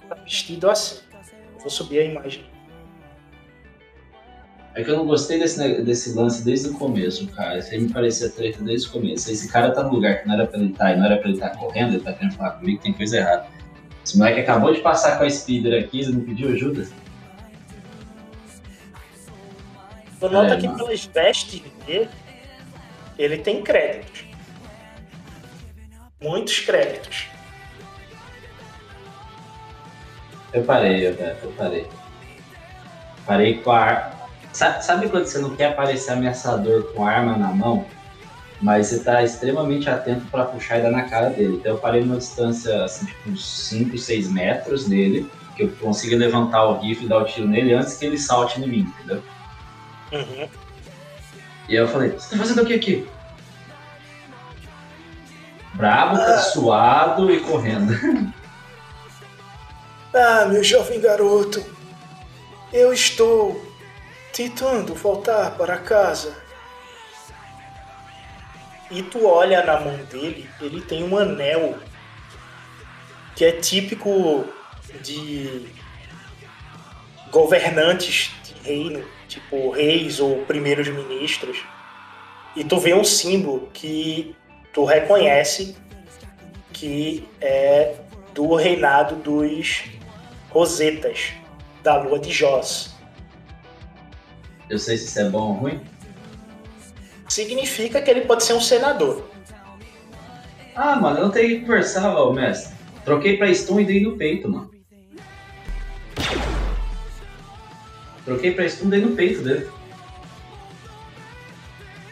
Tá 0.10 0.16
vestido 0.16 0.70
assim. 0.70 1.02
Vou 1.60 1.70
subir 1.70 2.00
a 2.00 2.04
imagem. 2.04 2.51
É 4.74 4.84
que 4.84 4.90
eu 4.90 4.96
não 4.98 5.06
gostei 5.06 5.38
desse, 5.38 5.82
desse 5.82 6.14
lance 6.14 6.44
desde 6.46 6.70
o 6.70 6.74
começo, 6.76 7.28
cara. 7.28 7.58
Isso 7.60 7.72
aí 7.74 7.82
me 7.82 7.92
parecia 7.92 8.30
treta 8.30 8.64
desde 8.64 8.88
o 8.88 8.92
começo. 8.92 9.30
Esse 9.30 9.52
cara 9.52 9.72
tá 9.72 9.84
no 9.84 9.90
lugar 9.94 10.22
que 10.22 10.28
não 10.28 10.36
era 10.36 10.48
pra 10.48 10.60
ele 10.60 10.72
estar 10.72 10.94
e 10.94 10.98
não 10.98 11.06
era 11.06 11.18
pra 11.18 11.26
ele 11.28 11.38
estar 11.38 11.50
correndo, 11.58 11.96
ele 11.96 12.04
tá 12.04 12.14
querendo 12.14 12.36
falar 12.36 12.52
comigo, 12.52 12.82
tem 12.82 12.94
coisa 12.94 13.18
errada. 13.18 13.48
Esse 14.04 14.18
moleque 14.18 14.40
acabou 14.40 14.74
de 14.74 14.80
passar 14.80 15.18
com 15.18 15.26
a 15.26 15.30
speeder 15.30 15.84
aqui, 15.84 16.00
ele 16.00 16.14
não 16.14 16.22
pediu 16.22 16.50
ajuda. 16.54 16.88
Tu 20.20 20.30
nota 20.30 20.54
É, 20.54 20.58
que 20.58 20.68
mano. 20.68 20.78
pelas 20.78 21.04
vestes 21.06 21.62
dele, 21.86 22.10
ele 23.18 23.38
tem 23.40 23.62
créditos. 23.64 24.24
Muitos 26.22 26.60
créditos. 26.60 27.28
Eu 30.54 30.64
parei, 30.64 31.08
eu, 31.08 31.12
eu 31.14 31.52
parei. 31.58 31.88
Parei 33.26 33.58
com 33.58 33.72
a. 33.72 34.21
Sabe, 34.54 34.84
sabe 34.84 35.10
quando 35.10 35.26
você 35.26 35.40
não 35.40 35.56
quer 35.56 35.76
parecer 35.76 36.12
ameaçador 36.12 36.84
com 36.94 37.06
a 37.06 37.12
arma 37.12 37.38
na 37.38 37.48
mão? 37.48 37.86
mas 38.62 38.88
você 38.88 39.00
tá 39.00 39.24
extremamente 39.24 39.90
atento 39.90 40.26
para 40.28 40.46
puxar 40.46 40.78
e 40.78 40.84
dar 40.84 40.92
na 40.92 41.04
cara 41.04 41.30
dele. 41.32 41.58
Então 41.58 41.74
eu 41.74 41.78
parei 41.80 42.02
numa 42.02 42.18
distância, 42.18 42.84
assim, 42.84 43.08
tipo 43.08 43.30
uns 43.30 43.46
5, 43.70 43.98
6 43.98 44.32
metros 44.32 44.86
dele, 44.88 45.30
que 45.56 45.64
eu 45.64 45.70
consiga 45.82 46.16
levantar 46.16 46.66
o 46.66 46.80
rifle 46.80 47.06
e 47.06 47.10
dar 47.10 47.18
o 47.18 47.26
tiro 47.26 47.48
nele 47.48 47.74
antes 47.74 47.98
que 47.98 48.06
ele 48.06 48.18
salte 48.18 48.62
em 48.62 48.68
mim, 48.68 48.94
entendeu? 49.00 49.24
Uhum. 50.12 50.48
E 51.68 51.78
aí 51.78 51.84
eu 51.84 51.88
falei, 51.88 52.12
você 52.12 52.30
tá 52.30 52.38
fazendo 52.38 52.62
o 52.62 52.66
que 52.66 52.74
aqui? 52.74 53.08
Bravo, 55.74 56.18
suado 56.52 57.32
e 57.32 57.40
correndo. 57.40 58.32
Ah, 60.14 60.46
meu 60.46 60.62
jovem 60.62 61.00
garoto, 61.00 61.64
eu 62.74 62.92
estou 62.92 63.71
tentando 64.34 64.94
voltar 64.96 65.58
para 65.58 65.78
casa. 65.78 66.36
E 68.90 69.02
tu 69.04 69.26
olha 69.26 69.64
na 69.64 69.80
mão 69.80 69.98
dele, 70.06 70.50
ele 70.60 70.82
tem 70.82 71.04
um 71.04 71.18
anel 71.18 71.78
que 73.36 73.46
é 73.46 73.52
típico 73.54 74.46
de 75.02 75.68
governantes 77.32 78.32
de 78.44 78.54
reino, 78.68 79.06
tipo 79.28 79.72
reis 79.72 80.20
ou 80.20 80.46
primeiros 80.46 80.88
ministros. 80.90 81.64
E 82.56 82.64
tu 82.66 82.78
vê 82.78 82.94
um 82.94 83.04
símbolo 83.04 83.70
que 83.74 84.36
tu 84.74 84.84
reconhece 84.84 85.78
que 86.74 87.28
é 87.40 87.96
do 88.34 88.56
reinado 88.56 89.16
dos 89.16 89.84
Rosetas, 90.50 91.32
da 91.82 91.96
lua 91.96 92.20
de 92.20 92.32
Jos. 92.32 92.94
Eu 94.72 94.80
sei 94.80 94.98
se 94.98 95.08
isso 95.08 95.20
é 95.20 95.30
bom 95.30 95.50
ou 95.50 95.54
ruim. 95.54 95.82
Significa 97.28 98.02
que 98.02 98.10
ele 98.10 98.22
pode 98.22 98.46
ser 98.46 98.54
um 98.54 98.62
senador. 98.62 99.30
Ah, 100.74 100.96
mano, 100.96 101.18
eu 101.18 101.24
não 101.26 101.30
tenho 101.30 101.60
que 101.60 101.66
conversar, 101.66 102.16
ô 102.16 102.32
mestre. 102.32 102.74
Troquei 103.04 103.36
pra 103.36 103.54
stun 103.54 103.82
e 103.82 103.86
dei 103.86 104.02
no 104.02 104.16
peito, 104.16 104.48
mano. 104.48 104.72
Troquei 108.24 108.52
pra 108.52 108.70
stun 108.70 108.88
e 108.88 108.92
dei 108.92 109.02
no 109.02 109.14
peito 109.14 109.42
dele. 109.42 109.70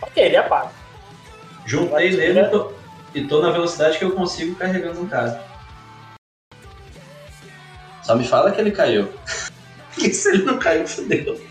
Ok, 0.02 0.22
ele 0.22 0.36
apaga. 0.36 0.72
Juntei 1.66 2.12
nele 2.12 2.42
e 2.42 2.50
tô, 2.50 2.74
e 3.16 3.24
tô 3.26 3.42
na 3.42 3.52
velocidade 3.52 3.98
que 3.98 4.04
eu 4.04 4.12
consigo 4.12 4.56
carregando 4.56 5.00
um 5.00 5.08
cara. 5.08 5.42
Só 8.04 8.18
me 8.18 8.28
fala 8.28 8.52
que 8.52 8.60
ele 8.60 8.72
caiu. 8.72 9.08
Porque 9.96 10.14
se 10.14 10.28
ele 10.28 10.44
não 10.44 10.60
caiu, 10.60 10.86
fodeu. 10.86 11.49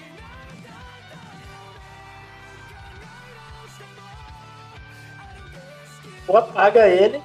Tu 6.28 6.36
apaga 6.36 6.86
ele, 6.86 7.22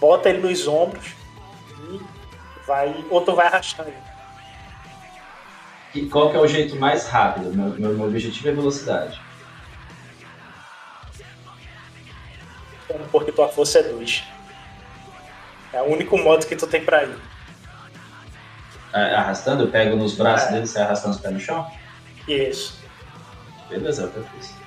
bota 0.00 0.30
ele 0.30 0.38
nos 0.48 0.66
ombros 0.66 1.12
e 1.90 2.00
vai. 2.66 3.04
Ou 3.10 3.20
tu 3.20 3.34
vai 3.34 3.46
arrastar 3.46 3.86
ele. 3.86 3.96
E 5.94 6.06
qual 6.06 6.30
que 6.30 6.36
é 6.38 6.40
o 6.40 6.46
jeito 6.46 6.76
mais 6.76 7.06
rápido? 7.06 7.52
Meu, 7.54 7.68
meu, 7.78 7.92
meu 7.92 8.06
objetivo 8.06 8.48
é 8.48 8.52
velocidade. 8.52 9.20
Porque 13.12 13.32
tua 13.32 13.48
força 13.48 13.80
é 13.80 13.82
2. 13.82 14.24
É 15.74 15.82
o 15.82 15.92
único 15.92 16.16
modo 16.16 16.46
que 16.46 16.56
tu 16.56 16.66
tem 16.66 16.82
pra 16.82 17.04
ir. 17.04 17.18
É, 18.94 19.14
Arrastando, 19.14 19.64
eu 19.64 19.70
pego 19.70 19.94
nos 19.94 20.14
braços 20.14 20.48
É. 20.48 20.52
dele 20.52 20.64
e 20.64 20.68
sai 20.68 20.84
arrastando 20.84 21.16
os 21.16 21.20
pés 21.20 21.34
no 21.34 21.38
chão? 21.40 21.70
Isso. 22.26 22.80
Beleza, 23.68 24.04
é 24.16 24.59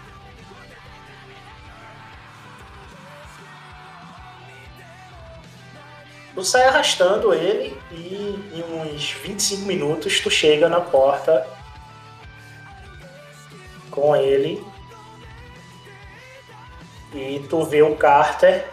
Tu 6.33 6.43
sai 6.43 6.65
arrastando 6.65 7.33
ele 7.33 7.77
e 7.91 8.51
em 8.53 8.63
uns 8.63 9.11
25 9.11 9.65
minutos 9.65 10.19
tu 10.19 10.31
chega 10.31 10.67
na 10.67 10.81
porta 10.81 11.47
com 13.91 14.15
ele 14.15 14.65
e 17.13 17.45
tu 17.47 17.63
vê 17.63 17.83
o 17.83 17.95
Carter 17.95 18.67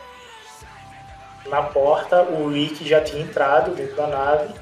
na 1.46 1.62
porta, 1.62 2.22
o 2.22 2.48
Rick 2.48 2.88
já 2.88 3.02
tinha 3.02 3.22
entrado 3.22 3.74
dentro 3.74 3.96
da 3.96 4.06
nave 4.06 4.54